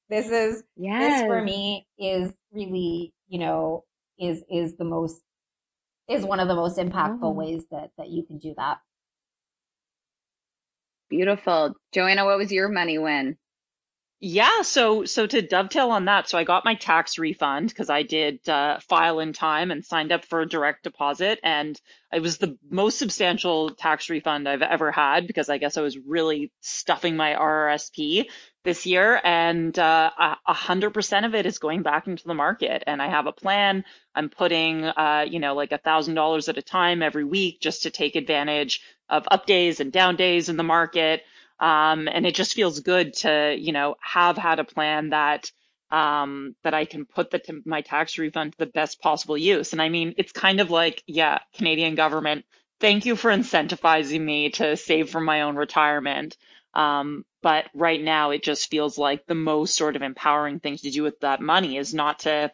This 0.10 0.30
is 0.30 0.64
yes. 0.76 1.22
this 1.22 1.28
for 1.28 1.42
me 1.42 1.86
is 1.98 2.34
really, 2.52 3.14
you 3.28 3.40
know, 3.40 3.84
is 4.20 4.44
is 4.50 4.76
the 4.76 4.86
most 4.86 5.22
is 6.08 6.26
one 6.26 6.40
of 6.40 6.48
the 6.48 6.56
most 6.56 6.78
impactful 6.78 7.20
oh. 7.22 7.32
ways 7.32 7.64
that 7.72 7.92
that 7.98 8.10
you 8.10 8.24
can 8.24 8.40
do 8.40 8.54
that. 8.58 8.80
Beautiful. 11.10 11.74
Joanna, 11.92 12.26
what 12.26 12.38
was 12.38 12.52
your 12.52 12.70
money 12.70 12.98
win? 12.98 13.38
Yeah, 14.22 14.64
so 14.64 15.06
so 15.06 15.28
to 15.28 15.42
dovetail 15.42 15.92
on 15.92 16.06
that, 16.06 16.28
so 16.28 16.38
I 16.38 16.44
got 16.44 16.66
my 16.66 16.76
tax 16.76 17.18
refund 17.18 17.70
because 17.70 17.90
I 17.90 18.04
did 18.04 18.48
uh, 18.50 18.80
file 18.82 19.20
in 19.22 19.32
time 19.32 19.72
and 19.72 19.86
signed 19.86 20.12
up 20.12 20.26
for 20.26 20.42
a 20.42 20.50
direct 20.50 20.84
deposit, 20.84 21.40
and 21.42 21.80
it 22.12 22.22
was 22.22 22.38
the 22.38 22.58
most 22.70 23.00
substantial 23.00 23.70
tax 23.76 24.10
refund 24.10 24.50
I've 24.50 24.62
ever 24.62 24.92
had 24.92 25.26
because 25.26 25.48
I 25.48 25.58
guess 25.58 25.78
I 25.78 25.82
was 25.82 25.98
really 25.98 26.52
stuffing 26.60 27.16
my 27.16 27.34
RRSP 27.34 28.26
this 28.66 28.86
year, 28.86 29.22
and 29.24 29.78
uh, 29.80 30.12
a 30.46 30.54
hundred 30.54 30.94
percent 30.94 31.26
of 31.26 31.34
it 31.34 31.46
is 31.46 31.58
going 31.60 31.82
back 31.82 32.06
into 32.08 32.28
the 32.28 32.34
market. 32.34 32.84
And 32.88 33.02
I 33.02 33.08
have 33.08 33.26
a 33.26 33.32
plan. 33.32 33.86
I'm 34.14 34.28
putting, 34.30 34.84
uh, 34.84 35.28
you 35.30 35.40
know, 35.40 35.56
like 35.56 35.72
a 35.72 35.78
thousand 35.78 36.16
dollars 36.16 36.50
at 36.50 36.58
a 36.58 36.62
time 36.62 37.02
every 37.02 37.24
week 37.24 37.62
just 37.62 37.84
to 37.84 37.90
take 37.90 38.18
advantage 38.18 38.82
of 39.08 39.26
up 39.32 39.46
days 39.46 39.80
and 39.80 39.94
down 39.94 40.18
days 40.18 40.50
in 40.50 40.58
the 40.58 40.64
market. 40.64 41.24
Um, 41.60 42.08
and 42.08 42.26
it 42.26 42.36
just 42.36 42.54
feels 42.54 42.80
good 42.80 43.14
to, 43.16 43.56
you 43.58 43.74
know, 43.74 43.96
have 44.02 44.38
had 44.38 44.60
a 44.60 44.64
plan 44.64 45.10
that 45.10 45.52
um, 45.92 46.56
that 46.64 46.74
I 46.74 46.86
can 46.86 47.06
put 47.06 47.32
the 47.32 47.62
my 47.66 47.82
tax 47.82 48.18
refund 48.18 48.54
to 48.54 48.58
the 48.60 48.66
best 48.66 49.02
possible 49.02 49.38
use. 49.38 49.74
And 49.74 49.82
I 49.82 49.90
mean, 49.90 50.14
it's 50.18 50.32
kind 50.32 50.62
of 50.62 50.70
like, 50.70 51.04
yeah, 51.08 51.40
Canadian 51.56 51.96
government, 51.96 52.46
thank 52.80 53.06
you 53.06 53.16
for 53.16 53.32
incentivizing 53.32 54.22
me 54.22 54.52
to 54.52 54.78
save 54.78 55.10
for 55.10 55.20
my 55.20 55.42
own 55.42 55.56
retirement. 55.56 56.38
Um, 56.74 57.26
but 57.42 57.66
right 57.74 58.02
now, 58.02 58.30
it 58.32 58.44
just 58.44 58.70
feels 58.70 58.98
like 58.98 59.26
the 59.26 59.36
most 59.36 59.76
sort 59.76 59.96
of 59.96 60.02
empowering 60.02 60.60
thing 60.60 60.78
to 60.78 60.92
do 60.92 61.04
with 61.04 61.20
that 61.22 61.42
money 61.42 61.78
is 61.78 61.94
not 61.94 62.20
to, 62.20 62.52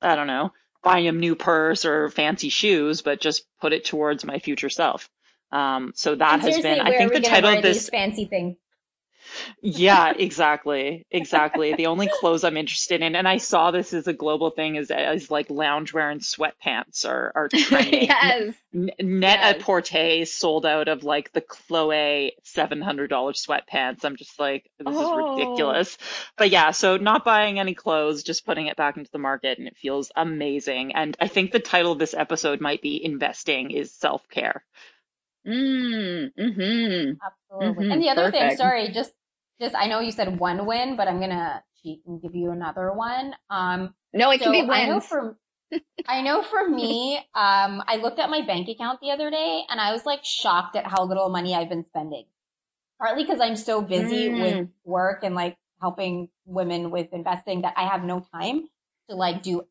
I 0.00 0.16
don't 0.16 0.26
know, 0.26 0.52
buy 0.82 1.00
a 1.00 1.12
new 1.12 1.34
purse 1.34 1.84
or 1.84 2.08
fancy 2.08 2.48
shoes, 2.48 3.02
but 3.02 3.20
just 3.20 3.44
put 3.60 3.72
it 3.72 3.84
towards 3.84 4.24
my 4.24 4.38
future 4.38 4.70
self. 4.70 5.10
Um, 5.50 5.92
so 5.94 6.14
that 6.14 6.40
has 6.40 6.60
been, 6.60 6.80
I 6.80 6.96
think, 6.96 7.12
the 7.12 7.20
title 7.20 7.56
of 7.56 7.62
this 7.62 7.88
fancy 7.88 8.26
thing 8.26 8.56
yeah, 9.60 10.12
exactly. 10.18 11.06
Exactly. 11.10 11.74
the 11.74 11.86
only 11.86 12.08
clothes 12.20 12.44
I'm 12.44 12.56
interested 12.56 13.02
in, 13.02 13.14
and 13.16 13.28
I 13.28 13.38
saw 13.38 13.70
this 13.70 13.92
as 13.92 14.06
a 14.06 14.12
global 14.12 14.50
thing, 14.50 14.76
is, 14.76 14.90
is 14.90 15.30
like 15.30 15.48
loungewear 15.48 16.10
and 16.10 16.20
sweatpants 16.20 17.06
are, 17.06 17.32
are 17.34 17.48
trending. 17.54 18.04
yes. 18.04 18.54
Net 18.72 18.94
yes. 19.00 19.56
a 19.56 19.62
Porter 19.62 20.24
sold 20.24 20.66
out 20.66 20.88
of 20.88 21.04
like 21.04 21.32
the 21.32 21.40
Chloe 21.40 22.32
$700 22.44 23.08
sweatpants. 23.08 24.04
I'm 24.04 24.16
just 24.16 24.38
like, 24.38 24.70
this 24.78 24.86
oh. 24.88 25.34
is 25.34 25.40
ridiculous. 25.40 25.98
But 26.36 26.50
yeah, 26.50 26.70
so 26.70 26.96
not 26.96 27.24
buying 27.24 27.58
any 27.58 27.74
clothes, 27.74 28.22
just 28.22 28.46
putting 28.46 28.66
it 28.66 28.76
back 28.76 28.96
into 28.96 29.10
the 29.10 29.18
market, 29.18 29.58
and 29.58 29.68
it 29.68 29.76
feels 29.76 30.10
amazing. 30.16 30.94
And 30.94 31.16
I 31.20 31.28
think 31.28 31.52
the 31.52 31.60
title 31.60 31.92
of 31.92 31.98
this 31.98 32.14
episode 32.14 32.60
might 32.60 32.82
be 32.82 33.02
Investing 33.02 33.70
is 33.70 33.92
Self 33.92 34.28
Care. 34.28 34.64
Mm, 35.46 36.30
mm-hmm. 36.38 37.12
Absolutely. 37.24 37.84
Mm-hmm. 37.84 37.92
And 37.92 38.02
the 38.02 38.08
other 38.08 38.24
Perfect. 38.24 38.48
thing, 38.48 38.56
sorry, 38.56 38.88
just 38.90 39.12
just 39.60 39.74
I 39.74 39.88
know 39.88 40.00
you 40.00 40.12
said 40.12 40.38
one 40.38 40.66
win, 40.66 40.96
but 40.96 41.08
I'm 41.08 41.20
gonna 41.20 41.62
cheat 41.82 42.02
and 42.06 42.20
give 42.20 42.34
you 42.34 42.50
another 42.50 42.92
one. 42.92 43.34
Um, 43.50 43.94
no, 44.12 44.30
it 44.30 44.40
so 44.40 44.44
can 44.44 44.52
be 44.52 44.62
wins. 44.62 44.70
I 44.72 44.86
know 44.86 45.00
for 45.00 45.38
I 46.08 46.22
know 46.22 46.42
for 46.42 46.68
me, 46.68 47.18
um, 47.34 47.82
I 47.86 47.98
looked 48.02 48.18
at 48.18 48.30
my 48.30 48.42
bank 48.42 48.68
account 48.68 49.00
the 49.00 49.10
other 49.10 49.30
day 49.30 49.64
and 49.68 49.80
I 49.80 49.92
was 49.92 50.06
like 50.06 50.24
shocked 50.24 50.76
at 50.76 50.86
how 50.86 51.04
little 51.04 51.28
money 51.28 51.54
I've 51.54 51.68
been 51.68 51.84
spending. 51.86 52.24
Partly 52.98 53.22
because 53.22 53.40
I'm 53.40 53.56
so 53.56 53.80
busy 53.80 54.28
mm. 54.28 54.40
with 54.40 54.68
work 54.84 55.22
and 55.22 55.34
like 55.34 55.56
helping 55.80 56.28
women 56.46 56.90
with 56.90 57.12
investing 57.12 57.62
that 57.62 57.74
I 57.76 57.86
have 57.86 58.02
no 58.02 58.24
time 58.32 58.66
to 59.08 59.16
like 59.16 59.42
do 59.42 59.62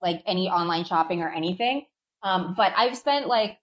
like 0.00 0.22
any 0.26 0.48
online 0.48 0.84
shopping 0.84 1.20
or 1.20 1.28
anything. 1.28 1.84
Um, 2.22 2.54
but 2.56 2.72
I've 2.76 2.96
spent 2.96 3.26
like 3.26 3.58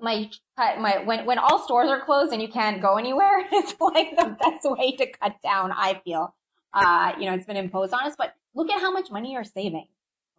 my 0.00 0.30
my 0.56 1.02
when 1.04 1.26
when 1.26 1.38
all 1.38 1.58
stores 1.58 1.88
are 1.88 2.04
closed 2.04 2.32
and 2.32 2.42
you 2.42 2.48
can't 2.48 2.80
go 2.80 2.96
anywhere, 2.96 3.46
it's 3.52 3.74
like 3.80 4.16
the 4.16 4.36
best 4.40 4.64
way 4.64 4.92
to 4.96 5.06
cut 5.12 5.36
down. 5.42 5.72
I 5.72 6.00
feel, 6.04 6.34
uh, 6.72 7.12
you 7.18 7.26
know, 7.26 7.34
it's 7.34 7.46
been 7.46 7.56
imposed 7.56 7.92
on 7.92 8.06
us. 8.06 8.14
But 8.16 8.34
look 8.54 8.70
at 8.70 8.80
how 8.80 8.92
much 8.92 9.10
money 9.10 9.32
you're 9.32 9.44
saving, 9.44 9.86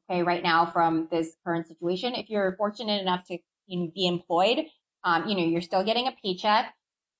okay, 0.09 0.23
right 0.23 0.43
now 0.43 0.65
from 0.65 1.07
this 1.11 1.35
current 1.45 1.67
situation. 1.67 2.15
If 2.15 2.29
you're 2.29 2.55
fortunate 2.57 3.01
enough 3.01 3.25
to 3.27 3.37
be 3.67 4.07
employed, 4.07 4.65
um, 5.03 5.27
you 5.27 5.35
know, 5.35 5.43
you're 5.43 5.61
still 5.61 5.83
getting 5.83 6.07
a 6.07 6.15
paycheck, 6.23 6.73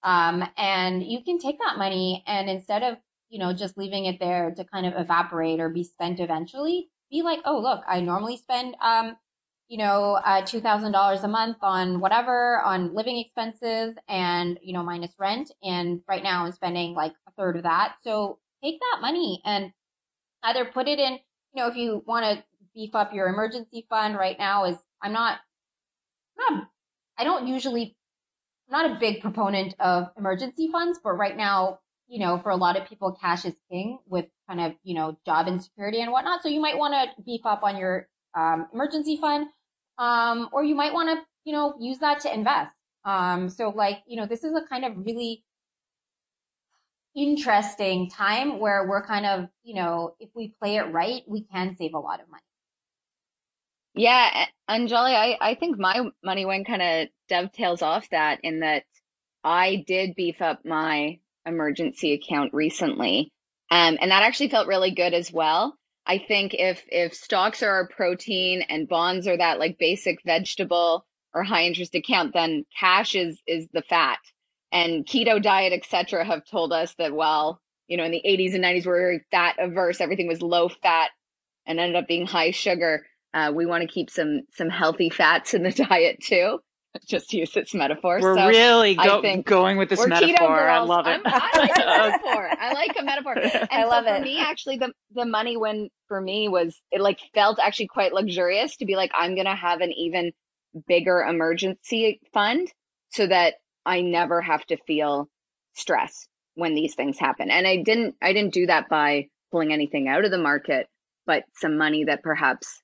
um, 0.04 0.44
and 0.58 1.04
you 1.04 1.24
can 1.24 1.40
take 1.40 1.60
that 1.60 1.78
money 1.78 2.24
and 2.26 2.50
instead 2.50 2.84
of 2.84 2.98
you 3.30 3.40
know 3.40 3.54
just 3.54 3.78
leaving 3.78 4.06
it 4.06 4.20
there 4.20 4.52
to 4.56 4.64
kind 4.64 4.86
of 4.86 4.94
evaporate 4.96 5.60
or 5.60 5.70
be 5.70 5.84
spent 5.84 6.20
eventually, 6.20 6.90
be 7.12 7.22
like, 7.22 7.40
oh 7.46 7.60
look, 7.60 7.82
I 7.88 8.02
normally 8.02 8.38
spend 8.38 8.76
um 8.82 9.16
you 9.70 9.78
know, 9.78 10.20
uh, 10.26 10.42
$2,000 10.42 11.24
a 11.24 11.28
month 11.28 11.58
on 11.62 12.00
whatever, 12.00 12.60
on 12.66 12.96
living 12.96 13.20
expenses 13.20 13.96
and, 14.10 14.58
you 14.64 14.74
know, 14.74 14.82
minus 14.82 15.12
rent. 15.20 15.52
And 15.62 16.02
right 16.08 16.24
now 16.24 16.44
I'm 16.44 16.52
spending 16.52 16.96
like 16.96 17.14
a 17.28 17.32
third 17.38 17.56
of 17.56 17.64
that. 17.64 17.94
So 18.04 18.40
take 18.64 18.80
that 18.80 19.02
money 19.02 19.42
and 19.46 19.72
either 20.42 20.66
put 20.66 20.88
it 20.88 20.98
in, 20.98 21.20
you 21.54 21.62
know, 21.62 21.68
if 21.68 21.76
you 21.76 22.04
want 22.08 22.26
to 22.26 22.44
beef 22.74 22.96
up 22.96 23.14
your 23.14 23.28
emergency 23.28 23.86
fund 23.92 24.16
right 24.16 24.38
now 24.40 24.66
is, 24.66 24.76
I'm 25.04 25.14
not, 25.14 25.38
I'm 26.40 26.56
not, 26.56 26.68
I 27.20 27.24
don't 27.24 27.48
usually, 27.48 27.96
I'm 28.72 28.82
not 28.82 28.98
a 28.98 29.00
big 29.00 29.22
proponent 29.22 29.76
of 29.80 30.08
emergency 30.18 30.70
funds, 30.72 31.00
but 31.04 31.12
right 31.12 31.38
now, 31.38 31.78
you 32.08 32.18
know, 32.18 32.40
for 32.40 32.50
a 32.50 32.56
lot 32.56 32.76
of 32.76 32.88
people, 32.88 33.16
cash 33.22 33.46
is 33.46 33.54
king 33.70 34.00
with 34.08 34.26
kind 34.48 34.62
of, 34.62 34.74
you 34.82 34.96
know, 34.96 35.20
job 35.28 35.48
insecurity 35.48 36.02
and 36.02 36.12
whatnot. 36.12 36.42
So 36.42 36.50
you 36.50 36.60
might 36.60 36.80
want 36.80 36.96
to 36.96 37.22
beef 37.24 37.42
up 37.46 37.62
on 37.62 37.78
your 37.78 38.08
um, 38.36 38.66
emergency 38.74 39.18
fund 39.18 39.46
um, 40.00 40.50
or 40.52 40.64
you 40.64 40.74
might 40.74 40.94
want 40.94 41.10
to, 41.10 41.24
you 41.44 41.54
know, 41.54 41.76
use 41.80 42.00
that 42.00 42.22
to 42.22 42.34
invest. 42.34 42.74
Um, 43.06 43.50
so 43.50 43.70
like, 43.70 44.00
you 44.08 44.18
know, 44.20 44.26
this 44.26 44.44
is 44.44 44.54
a 44.56 44.68
kind 44.68 44.86
of 44.86 45.06
really 45.06 45.44
interesting 47.16 48.10
time 48.10 48.60
where 48.60 48.88
we're 48.88 49.06
kind 49.06 49.26
of, 49.26 49.50
you 49.64 49.76
know, 49.76 50.16
if 50.20 50.30
we 50.36 50.54
play 50.60 50.78
it 50.78 50.92
right, 50.92 51.22
we 51.28 51.44
can 51.44 51.76
save 51.78 51.94
a 51.94 52.00
lot 52.00 52.22
of 52.22 52.30
money. 52.30 52.42
Yeah, 53.96 54.46
Anjali, 54.70 55.14
I, 55.14 55.38
I 55.42 55.56
think 55.56 55.78
my 55.78 56.10
money 56.24 56.46
win 56.46 56.64
kind 56.64 56.82
of 56.82 57.08
dovetails 57.28 57.82
off 57.82 58.08
that 58.12 58.40
in 58.44 58.62
that 58.62 58.84
I 59.44 59.84
did 59.88 60.16
beef 60.16 60.42
up 60.42 60.64
my 60.64 61.20
emergency 61.46 62.14
account 62.14 62.54
recently. 62.54 63.32
Um, 63.72 63.98
and 64.00 64.12
that 64.12 64.24
actually 64.24 64.50
felt 64.50 64.68
really 64.68 64.92
good 64.92 65.14
as 65.14 65.32
well. 65.32 65.76
I 66.10 66.18
think 66.18 66.56
if 66.56 66.84
if 66.88 67.14
stocks 67.14 67.62
are 67.62 67.82
a 67.82 67.88
protein 67.88 68.64
and 68.64 68.90
bonds 68.90 69.28
are 69.28 69.38
that 69.38 69.60
like 69.60 69.78
basic 69.78 70.24
vegetable 70.26 71.06
or 71.36 71.44
high 71.44 71.66
interest 71.66 71.94
account, 71.94 72.34
then 72.34 72.66
cash 72.78 73.14
is 73.14 73.40
is 73.46 73.68
the 73.74 73.84
fat. 73.84 74.18
And 74.72 75.06
keto 75.06 75.42
diet, 75.42 75.72
etc., 75.72 76.26
have 76.26 76.46
told 76.46 76.74
us 76.74 76.96
that 76.96 77.14
well, 77.14 77.62
you 77.88 77.96
know, 77.96 78.06
in 78.06 78.12
the 78.12 78.24
80s 78.26 78.56
and 78.56 78.64
90s, 78.64 78.86
we 78.86 78.92
were 78.92 79.22
fat 79.30 79.58
averse, 79.60 80.02
everything 80.02 80.28
was 80.28 80.42
low 80.42 80.68
fat 80.68 81.12
and 81.68 81.80
ended 81.80 81.96
up 81.96 82.08
being 82.08 82.26
high 82.26 82.52
sugar. 82.52 83.06
Uh, 83.32 83.52
we 83.54 83.68
want 83.68 83.84
to 83.84 83.88
keep 83.88 84.10
some 84.10 84.42
some 84.56 84.70
healthy 84.70 85.12
fats 85.12 85.54
in 85.54 85.62
the 85.62 85.72
diet 85.90 86.18
too 86.24 86.60
just 87.08 87.30
to 87.30 87.38
use 87.38 87.56
its 87.56 87.74
metaphor. 87.74 88.20
We're 88.22 88.36
so 88.36 88.48
really 88.48 88.96
go, 88.96 89.22
going 89.44 89.78
with 89.78 89.90
this 89.90 90.06
metaphor. 90.06 90.70
I 90.70 90.80
love 90.80 91.08
it. 91.08 91.22
I 91.26 91.58
like 91.58 91.78
a 91.78 91.86
metaphor. 91.86 92.50
I 92.60 92.74
like 92.74 92.96
a 93.00 93.04
metaphor. 93.04 93.36
And 93.40 93.68
I 93.72 93.86
love 93.86 94.06
so 94.06 94.14
it. 94.14 94.18
For 94.20 94.24
me, 94.24 94.40
actually, 94.40 94.78
the 94.78 94.92
the 95.14 95.26
money 95.26 95.58
win 95.58 95.90
for 96.08 96.20
me 96.20 96.48
was 96.48 96.80
it 96.92 97.02
like 97.02 97.20
felt 97.34 97.60
actually 97.60 97.88
quite 97.88 98.14
luxurious 98.14 98.78
to 98.78 98.86
be 98.86 98.96
like 98.96 99.12
I'm 99.14 99.36
gonna 99.36 99.56
have 99.56 99.82
an 99.82 99.92
even 99.94 100.32
bigger 100.88 101.22
emergency 101.22 102.20
fund 102.34 102.72
so 103.10 103.28
that 103.28 103.56
I 103.86 104.02
never 104.02 104.42
have 104.42 104.66
to 104.68 104.78
feel 104.88 105.30
stress 105.74 106.28
when 106.56 106.76
these 106.76 106.96
things 106.96 107.20
happen. 107.20 107.50
And 107.52 107.68
I 107.68 107.78
didn't 107.78 108.16
I 108.22 108.34
didn't 108.34 108.54
do 108.54 108.66
that 108.68 108.90
by 108.90 109.28
pulling 109.52 109.74
anything 109.74 110.08
out 110.08 110.26
of 110.26 110.32
the 110.32 110.38
market, 110.38 110.88
but 111.26 111.44
some 111.56 111.78
money 111.78 112.06
that 112.06 112.24
perhaps 112.24 112.82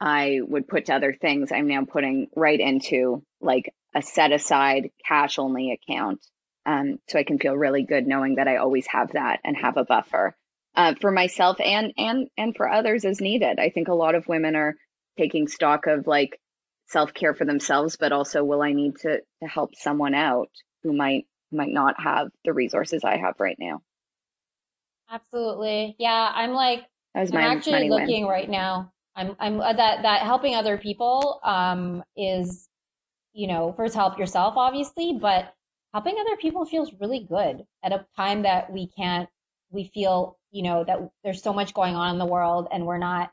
I 0.00 0.40
would 0.46 0.68
put 0.68 0.86
to 0.86 0.94
other 0.94 1.12
things, 1.12 1.50
I'm 1.52 1.66
now 1.66 1.84
putting 1.84 2.28
right 2.36 2.58
into 2.58 3.22
like 3.40 3.72
a 3.94 4.02
set 4.02 4.32
aside 4.32 4.90
cash 5.06 5.38
only 5.38 5.72
account. 5.72 6.24
Um, 6.66 6.98
so 7.08 7.18
I 7.18 7.24
can 7.24 7.38
feel 7.38 7.56
really 7.56 7.82
good 7.82 8.06
knowing 8.06 8.36
that 8.36 8.48
I 8.48 8.56
always 8.56 8.86
have 8.88 9.12
that 9.12 9.40
and 9.44 9.56
have 9.56 9.76
a 9.76 9.84
buffer 9.84 10.36
uh, 10.74 10.94
for 11.00 11.10
myself 11.10 11.60
and 11.60 11.92
and 11.96 12.28
and 12.36 12.54
for 12.54 12.68
others 12.68 13.04
as 13.04 13.20
needed. 13.20 13.58
I 13.58 13.70
think 13.70 13.88
a 13.88 13.94
lot 13.94 14.14
of 14.14 14.28
women 14.28 14.54
are 14.54 14.76
taking 15.16 15.48
stock 15.48 15.86
of 15.86 16.06
like 16.06 16.38
self 16.86 17.14
care 17.14 17.34
for 17.34 17.46
themselves, 17.46 17.96
but 17.96 18.12
also 18.12 18.44
will 18.44 18.62
I 18.62 18.72
need 18.72 18.96
to 18.98 19.20
to 19.42 19.48
help 19.48 19.74
someone 19.76 20.14
out 20.14 20.50
who 20.82 20.92
might 20.92 21.26
might 21.50 21.72
not 21.72 22.00
have 22.00 22.28
the 22.44 22.52
resources 22.52 23.02
I 23.02 23.16
have 23.16 23.34
right 23.40 23.56
now. 23.58 23.80
Absolutely, 25.10 25.96
yeah. 25.98 26.30
I'm 26.34 26.52
like 26.52 26.84
I'm 27.14 27.34
actually 27.34 27.88
looking 27.88 28.24
win. 28.24 28.30
right 28.30 28.48
now 28.48 28.92
I'm 29.18 29.36
I'm 29.40 29.60
uh, 29.60 29.72
that 29.72 30.02
that 30.02 30.22
helping 30.22 30.54
other 30.54 30.78
people 30.78 31.40
um 31.42 32.04
is 32.16 32.68
you 33.32 33.48
know 33.48 33.72
first 33.76 33.94
help 33.94 34.18
yourself 34.18 34.54
obviously, 34.56 35.18
but 35.20 35.52
helping 35.92 36.16
other 36.20 36.36
people 36.36 36.64
feels 36.64 36.92
really 37.00 37.20
good 37.20 37.64
at 37.82 37.92
a 37.92 38.06
time 38.16 38.42
that 38.42 38.72
we 38.72 38.86
can't 38.86 39.28
we 39.70 39.90
feel 39.92 40.38
you 40.52 40.62
know 40.62 40.84
that 40.84 41.10
there's 41.24 41.42
so 41.42 41.52
much 41.52 41.74
going 41.74 41.96
on 41.96 42.12
in 42.12 42.18
the 42.18 42.26
world 42.26 42.68
and 42.70 42.86
we're 42.86 42.98
not 42.98 43.32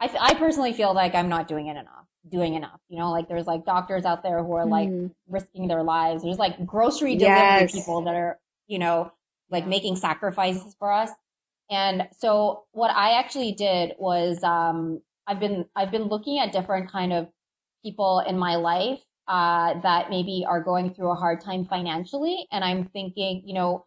I, 0.00 0.10
I 0.20 0.34
personally 0.34 0.72
feel 0.72 0.94
like 0.94 1.14
I'm 1.14 1.28
not 1.28 1.48
doing 1.48 1.66
it 1.66 1.76
enough 1.76 2.06
doing 2.28 2.54
enough 2.54 2.80
you 2.88 2.98
know 2.98 3.12
like 3.12 3.28
there's 3.28 3.46
like 3.46 3.64
doctors 3.64 4.04
out 4.04 4.22
there 4.22 4.42
who 4.42 4.52
are 4.54 4.66
like 4.66 4.88
mm. 4.88 5.10
risking 5.28 5.68
their 5.68 5.84
lives 5.84 6.24
there's 6.24 6.38
like 6.38 6.66
grocery 6.66 7.16
delivery 7.16 7.60
yes. 7.60 7.72
people 7.72 8.02
that 8.02 8.16
are 8.16 8.38
you 8.66 8.80
know 8.80 9.12
like 9.48 9.66
making 9.66 9.94
sacrifices 9.94 10.74
for 10.78 10.92
us 10.92 11.10
and 11.70 12.08
so 12.18 12.64
what 12.72 12.90
I 12.90 13.18
actually 13.18 13.52
did 13.52 13.92
was 13.98 14.42
um 14.42 15.00
I've 15.26 15.40
been 15.40 15.66
I've 15.74 15.90
been 15.90 16.04
looking 16.04 16.38
at 16.38 16.52
different 16.52 16.90
kind 16.90 17.12
of 17.12 17.28
people 17.84 18.20
in 18.20 18.38
my 18.38 18.56
life 18.56 19.00
uh, 19.28 19.80
that 19.80 20.10
maybe 20.10 20.44
are 20.48 20.62
going 20.62 20.94
through 20.94 21.10
a 21.10 21.14
hard 21.14 21.40
time 21.40 21.64
financially, 21.64 22.46
and 22.52 22.64
I'm 22.64 22.86
thinking, 22.86 23.42
you 23.44 23.54
know, 23.54 23.86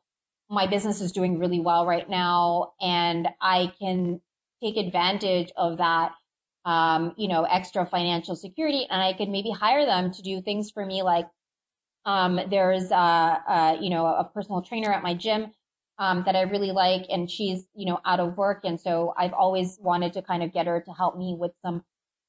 my 0.50 0.68
business 0.68 1.02
is 1.02 1.12
doing 1.12 1.40
really 1.40 1.60
well 1.60 1.86
right 1.86 2.10
now, 2.10 2.74
and 2.82 3.28
I 3.42 3.72
can 3.80 4.22
take 4.62 4.78
advantage 4.78 5.52
of 5.56 5.78
that, 5.78 6.12
um, 6.66 7.14
you 7.18 7.28
know, 7.30 7.44
extra 7.44 7.86
financial 7.86 8.36
security, 8.36 8.86
and 8.90 9.02
I 9.02 9.14
could 9.14 9.30
maybe 9.30 9.52
hire 9.52 9.86
them 9.86 10.12
to 10.12 10.22
do 10.22 10.42
things 10.42 10.72
for 10.72 10.86
me, 10.86 11.04
like 11.04 11.28
um, 12.06 12.40
there's, 12.50 12.92
a, 12.92 12.96
uh, 12.96 13.78
you 13.80 13.90
know, 13.90 14.06
a 14.08 14.30
personal 14.34 14.62
trainer 14.62 14.92
at 14.92 15.04
my 15.04 15.14
gym 15.14 15.52
um, 16.00 16.24
that 16.26 16.36
I 16.36 16.42
really 16.44 16.72
like, 16.72 17.06
and 17.10 17.30
she's 17.30 17.66
you 17.76 17.86
know 17.86 18.00
out 18.06 18.20
of 18.20 18.38
work, 18.38 18.62
and 18.64 18.80
so 18.80 19.14
I've 19.18 19.34
always 19.34 19.78
wanted 19.80 20.14
to 20.14 20.22
kind 20.22 20.42
of 20.42 20.54
get 20.54 20.66
her 20.66 20.82
to 20.82 20.92
help 20.92 21.18
me 21.18 21.36
with 21.38 21.52
some 21.62 21.84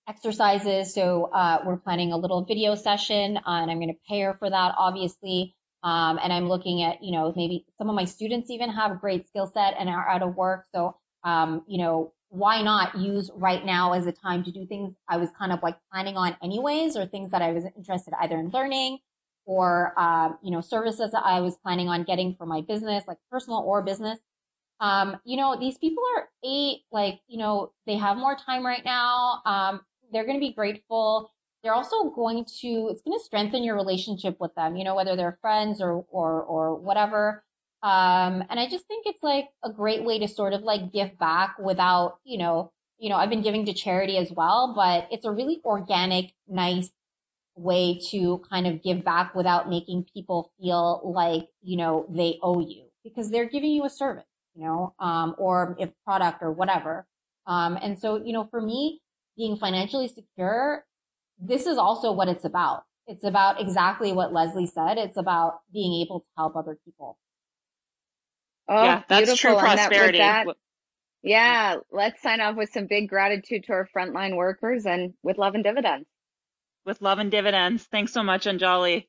exercises. 0.09 0.93
So 0.93 1.31
uh, 1.33 1.61
we're 1.65 1.77
planning 1.77 2.13
a 2.13 2.17
little 2.17 2.45
video 2.45 2.75
session, 2.75 3.37
uh, 3.39 3.41
and 3.47 3.71
I'm 3.71 3.79
going 3.79 3.95
to 3.95 4.01
pay 4.09 4.21
her 4.23 4.35
for 4.39 4.51
that, 4.51 4.75
obviously. 4.77 5.55
Um, 5.83 6.19
and 6.23 6.31
I'm 6.31 6.49
looking 6.49 6.83
at 6.83 7.03
you 7.03 7.13
know 7.13 7.33
maybe 7.35 7.65
some 7.79 7.89
of 7.89 7.95
my 7.95 8.05
students 8.05 8.51
even 8.51 8.69
have 8.71 8.91
a 8.91 8.97
great 8.97 9.27
skill 9.29 9.47
set 9.47 9.75
and 9.79 9.89
are 9.89 10.09
out 10.09 10.23
of 10.23 10.35
work, 10.37 10.67
so 10.75 10.97
um, 11.25 11.63
you 11.67 11.79
know 11.79 12.13
why 12.29 12.63
not 12.63 12.97
use 12.97 13.31
right 13.35 13.65
now 13.65 13.93
as 13.93 14.07
a 14.07 14.13
time 14.13 14.45
to 14.45 14.53
do 14.53 14.65
things 14.65 14.95
I 15.09 15.17
was 15.17 15.31
kind 15.37 15.53
of 15.53 15.61
like 15.63 15.77
planning 15.93 16.17
on 16.17 16.37
anyways, 16.43 16.97
or 16.97 17.07
things 17.07 17.31
that 17.31 17.41
I 17.41 17.53
was 17.53 17.65
interested 17.77 18.15
either 18.21 18.37
in 18.37 18.51
learning 18.51 18.99
or 19.51 19.99
um, 19.99 20.39
you 20.45 20.53
know 20.53 20.61
services 20.61 21.11
that 21.11 21.25
I 21.25 21.41
was 21.41 21.57
planning 21.57 21.89
on 21.89 22.05
getting 22.05 22.37
for 22.37 22.47
my 22.47 22.61
business, 22.61 23.03
like 23.09 23.19
personal 23.33 23.59
or 23.59 23.83
business. 23.83 24.21
Um, 24.79 25.17
you 25.25 25.37
know, 25.37 25.59
these 25.59 25.77
people 25.77 26.05
are 26.17 26.29
eight, 26.45 26.83
like 26.93 27.21
you 27.27 27.37
know, 27.37 27.73
they 27.85 27.97
have 27.97 28.17
more 28.17 28.37
time 28.37 28.65
right 28.65 28.85
now. 28.85 29.43
Um, 29.45 29.81
they're 30.13 30.25
going 30.25 30.37
to 30.37 30.47
be 30.47 30.53
grateful. 30.53 31.33
They're 31.65 31.75
also 31.75 32.11
going 32.11 32.45
to 32.61 32.89
it's 32.91 33.03
going 33.03 33.19
to 33.19 33.25
strengthen 33.25 33.65
your 33.65 33.75
relationship 33.75 34.37
with 34.39 34.55
them. 34.55 34.77
You 34.77 34.85
know, 34.85 34.95
whether 34.95 35.17
they're 35.17 35.39
friends 35.41 35.81
or 35.81 36.05
or 36.11 36.43
or 36.45 36.77
whatever. 36.77 37.43
Um, 37.83 38.45
and 38.51 38.61
I 38.61 38.69
just 38.71 38.87
think 38.87 39.07
it's 39.07 39.23
like 39.23 39.49
a 39.65 39.73
great 39.73 40.05
way 40.05 40.21
to 40.21 40.29
sort 40.29 40.53
of 40.53 40.63
like 40.63 40.93
give 40.93 41.19
back 41.19 41.57
without, 41.59 42.19
you 42.25 42.39
know, 42.39 42.71
you 42.99 43.09
know, 43.09 43.17
I've 43.17 43.31
been 43.31 43.43
giving 43.43 43.65
to 43.67 43.73
charity 43.73 44.17
as 44.19 44.31
well, 44.31 44.75
but 44.77 45.09
it's 45.11 45.25
a 45.25 45.33
really 45.33 45.61
organic, 45.65 46.35
nice 46.47 46.91
way 47.61 48.01
to 48.11 48.41
kind 48.51 48.67
of 48.67 48.83
give 48.83 49.05
back 49.05 49.35
without 49.35 49.69
making 49.69 50.07
people 50.15 50.51
feel 50.61 51.01
like, 51.05 51.49
you 51.63 51.77
know, 51.77 52.07
they 52.09 52.39
owe 52.43 52.61
you 52.61 52.85
because 53.05 53.31
they're 53.31 53.49
giving 53.49 53.71
you 53.71 53.85
a 53.85 53.91
service, 53.91 54.25
you 54.55 54.65
know, 54.65 54.95
um, 54.99 55.35
or 55.39 55.77
if 55.79 55.91
product 56.05 56.43
or 56.43 56.53
whatever. 56.53 57.07
Um, 57.47 57.79
and 57.83 57.99
so, 57.99 58.17
you 58.17 58.33
know, 58.33 58.49
for 58.51 58.61
me, 58.61 59.01
being 59.37 59.57
financially 59.57 60.09
secure, 60.09 60.85
this 61.39 61.67
is 61.67 61.79
also 61.79 62.13
what 62.13 62.29
it's 62.29 62.45
about. 62.45 62.85
It's 63.07 63.25
about 63.25 63.61
exactly 63.61 64.13
what 64.13 64.33
Leslie 64.33 64.67
said. 64.67 64.97
It's 64.97 65.17
about 65.17 65.61
being 65.73 66.01
able 66.03 66.21
to 66.21 66.27
help 66.37 66.57
other 66.57 66.79
people. 66.85 67.19
Oh, 68.69 68.85
yeah, 68.85 69.03
that's 69.09 69.27
beautiful. 69.27 69.51
true 69.51 69.59
prosperity. 69.59 70.19
That, 70.19 70.47
that, 70.47 70.57
yeah, 71.23 71.77
let's 71.91 72.23
sign 72.23 72.41
off 72.41 72.57
with 72.57 72.71
some 72.71 72.87
big 72.87 73.09
gratitude 73.09 73.65
to 73.65 73.73
our 73.73 73.89
frontline 73.95 74.37
workers 74.37 74.87
and 74.87 75.13
with 75.23 75.39
love 75.39 75.55
and 75.55 75.65
dividends 75.65 76.07
with 76.85 77.03
love 77.03 77.19
and 77.19 77.31
dividends. 77.31 77.85
Thanks 77.85 78.13
so 78.13 78.23
much, 78.23 78.47
Anjali. 78.47 79.07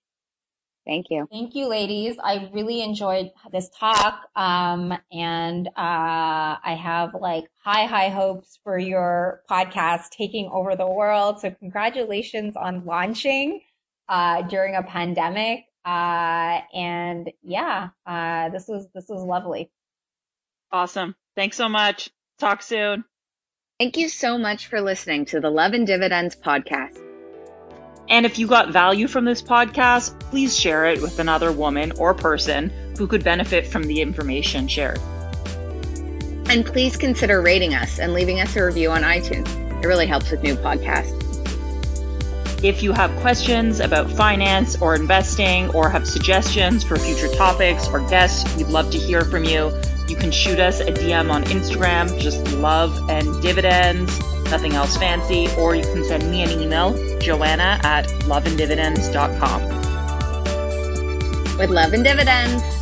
Thank 0.85 1.07
you. 1.09 1.27
Thank 1.31 1.53
you, 1.53 1.67
ladies. 1.67 2.17
I 2.21 2.49
really 2.53 2.81
enjoyed 2.81 3.31
this 3.51 3.69
talk. 3.77 4.27
Um, 4.35 4.93
and 5.11 5.67
uh, 5.67 5.71
I 5.77 6.79
have 6.81 7.13
like 7.13 7.45
high, 7.63 7.85
high 7.85 8.09
hopes 8.09 8.59
for 8.63 8.79
your 8.79 9.41
podcast 9.49 10.09
taking 10.09 10.49
over 10.51 10.75
the 10.75 10.87
world. 10.87 11.39
So 11.39 11.51
congratulations 11.51 12.55
on 12.55 12.85
launching 12.85 13.61
uh, 14.09 14.41
during 14.43 14.75
a 14.75 14.81
pandemic. 14.81 15.65
Uh, 15.85 16.61
and 16.73 17.31
yeah, 17.43 17.89
uh, 18.05 18.49
this 18.49 18.67
was 18.67 18.87
this 18.93 19.05
was 19.07 19.23
lovely. 19.23 19.71
Awesome. 20.71 21.15
Thanks 21.35 21.57
so 21.57 21.69
much. 21.69 22.09
Talk 22.39 22.63
soon. 22.63 23.03
Thank 23.79 23.97
you 23.97 24.09
so 24.09 24.37
much 24.37 24.67
for 24.67 24.81
listening 24.81 25.25
to 25.25 25.39
the 25.39 25.49
Love 25.49 25.73
and 25.73 25.87
Dividends 25.87 26.35
podcast. 26.35 27.10
And 28.11 28.25
if 28.25 28.37
you 28.37 28.45
got 28.45 28.71
value 28.71 29.07
from 29.07 29.23
this 29.23 29.41
podcast, 29.41 30.19
please 30.19 30.55
share 30.55 30.85
it 30.85 31.01
with 31.01 31.17
another 31.19 31.53
woman 31.53 31.93
or 31.93 32.13
person 32.13 32.69
who 32.97 33.07
could 33.07 33.23
benefit 33.23 33.65
from 33.65 33.83
the 33.83 34.01
information 34.01 34.67
shared. 34.67 34.99
And 36.49 36.65
please 36.65 36.97
consider 36.97 37.41
rating 37.41 37.73
us 37.73 37.99
and 37.99 38.13
leaving 38.13 38.41
us 38.41 38.53
a 38.57 38.65
review 38.65 38.91
on 38.91 39.03
iTunes. 39.03 39.47
It 39.81 39.87
really 39.87 40.07
helps 40.07 40.29
with 40.29 40.43
new 40.43 40.55
podcasts. 40.55 41.19
If 42.61 42.83
you 42.83 42.91
have 42.91 43.17
questions 43.21 43.79
about 43.79 44.11
finance 44.11 44.79
or 44.81 44.93
investing 44.93 45.69
or 45.69 45.89
have 45.89 46.05
suggestions 46.05 46.83
for 46.83 46.97
future 46.97 47.33
topics 47.35 47.87
or 47.87 48.01
guests, 48.09 48.53
we'd 48.57 48.67
love 48.67 48.91
to 48.91 48.97
hear 48.97 49.21
from 49.21 49.45
you. 49.45 49.71
You 50.09 50.17
can 50.17 50.31
shoot 50.31 50.59
us 50.59 50.81
a 50.81 50.91
DM 50.91 51.31
on 51.31 51.45
Instagram, 51.45 52.19
just 52.19 52.45
love 52.57 53.09
and 53.09 53.41
dividends 53.41 54.19
nothing 54.51 54.73
else 54.73 54.97
fancy, 54.97 55.47
or 55.57 55.75
you 55.75 55.83
can 55.83 56.03
send 56.03 56.29
me 56.29 56.43
an 56.43 56.51
email, 56.51 56.93
joanna 57.19 57.79
at 57.83 58.07
loveanddividends.com. 58.27 59.61
With 61.57 61.69
love 61.69 61.93
and 61.93 62.03
dividends. 62.03 62.80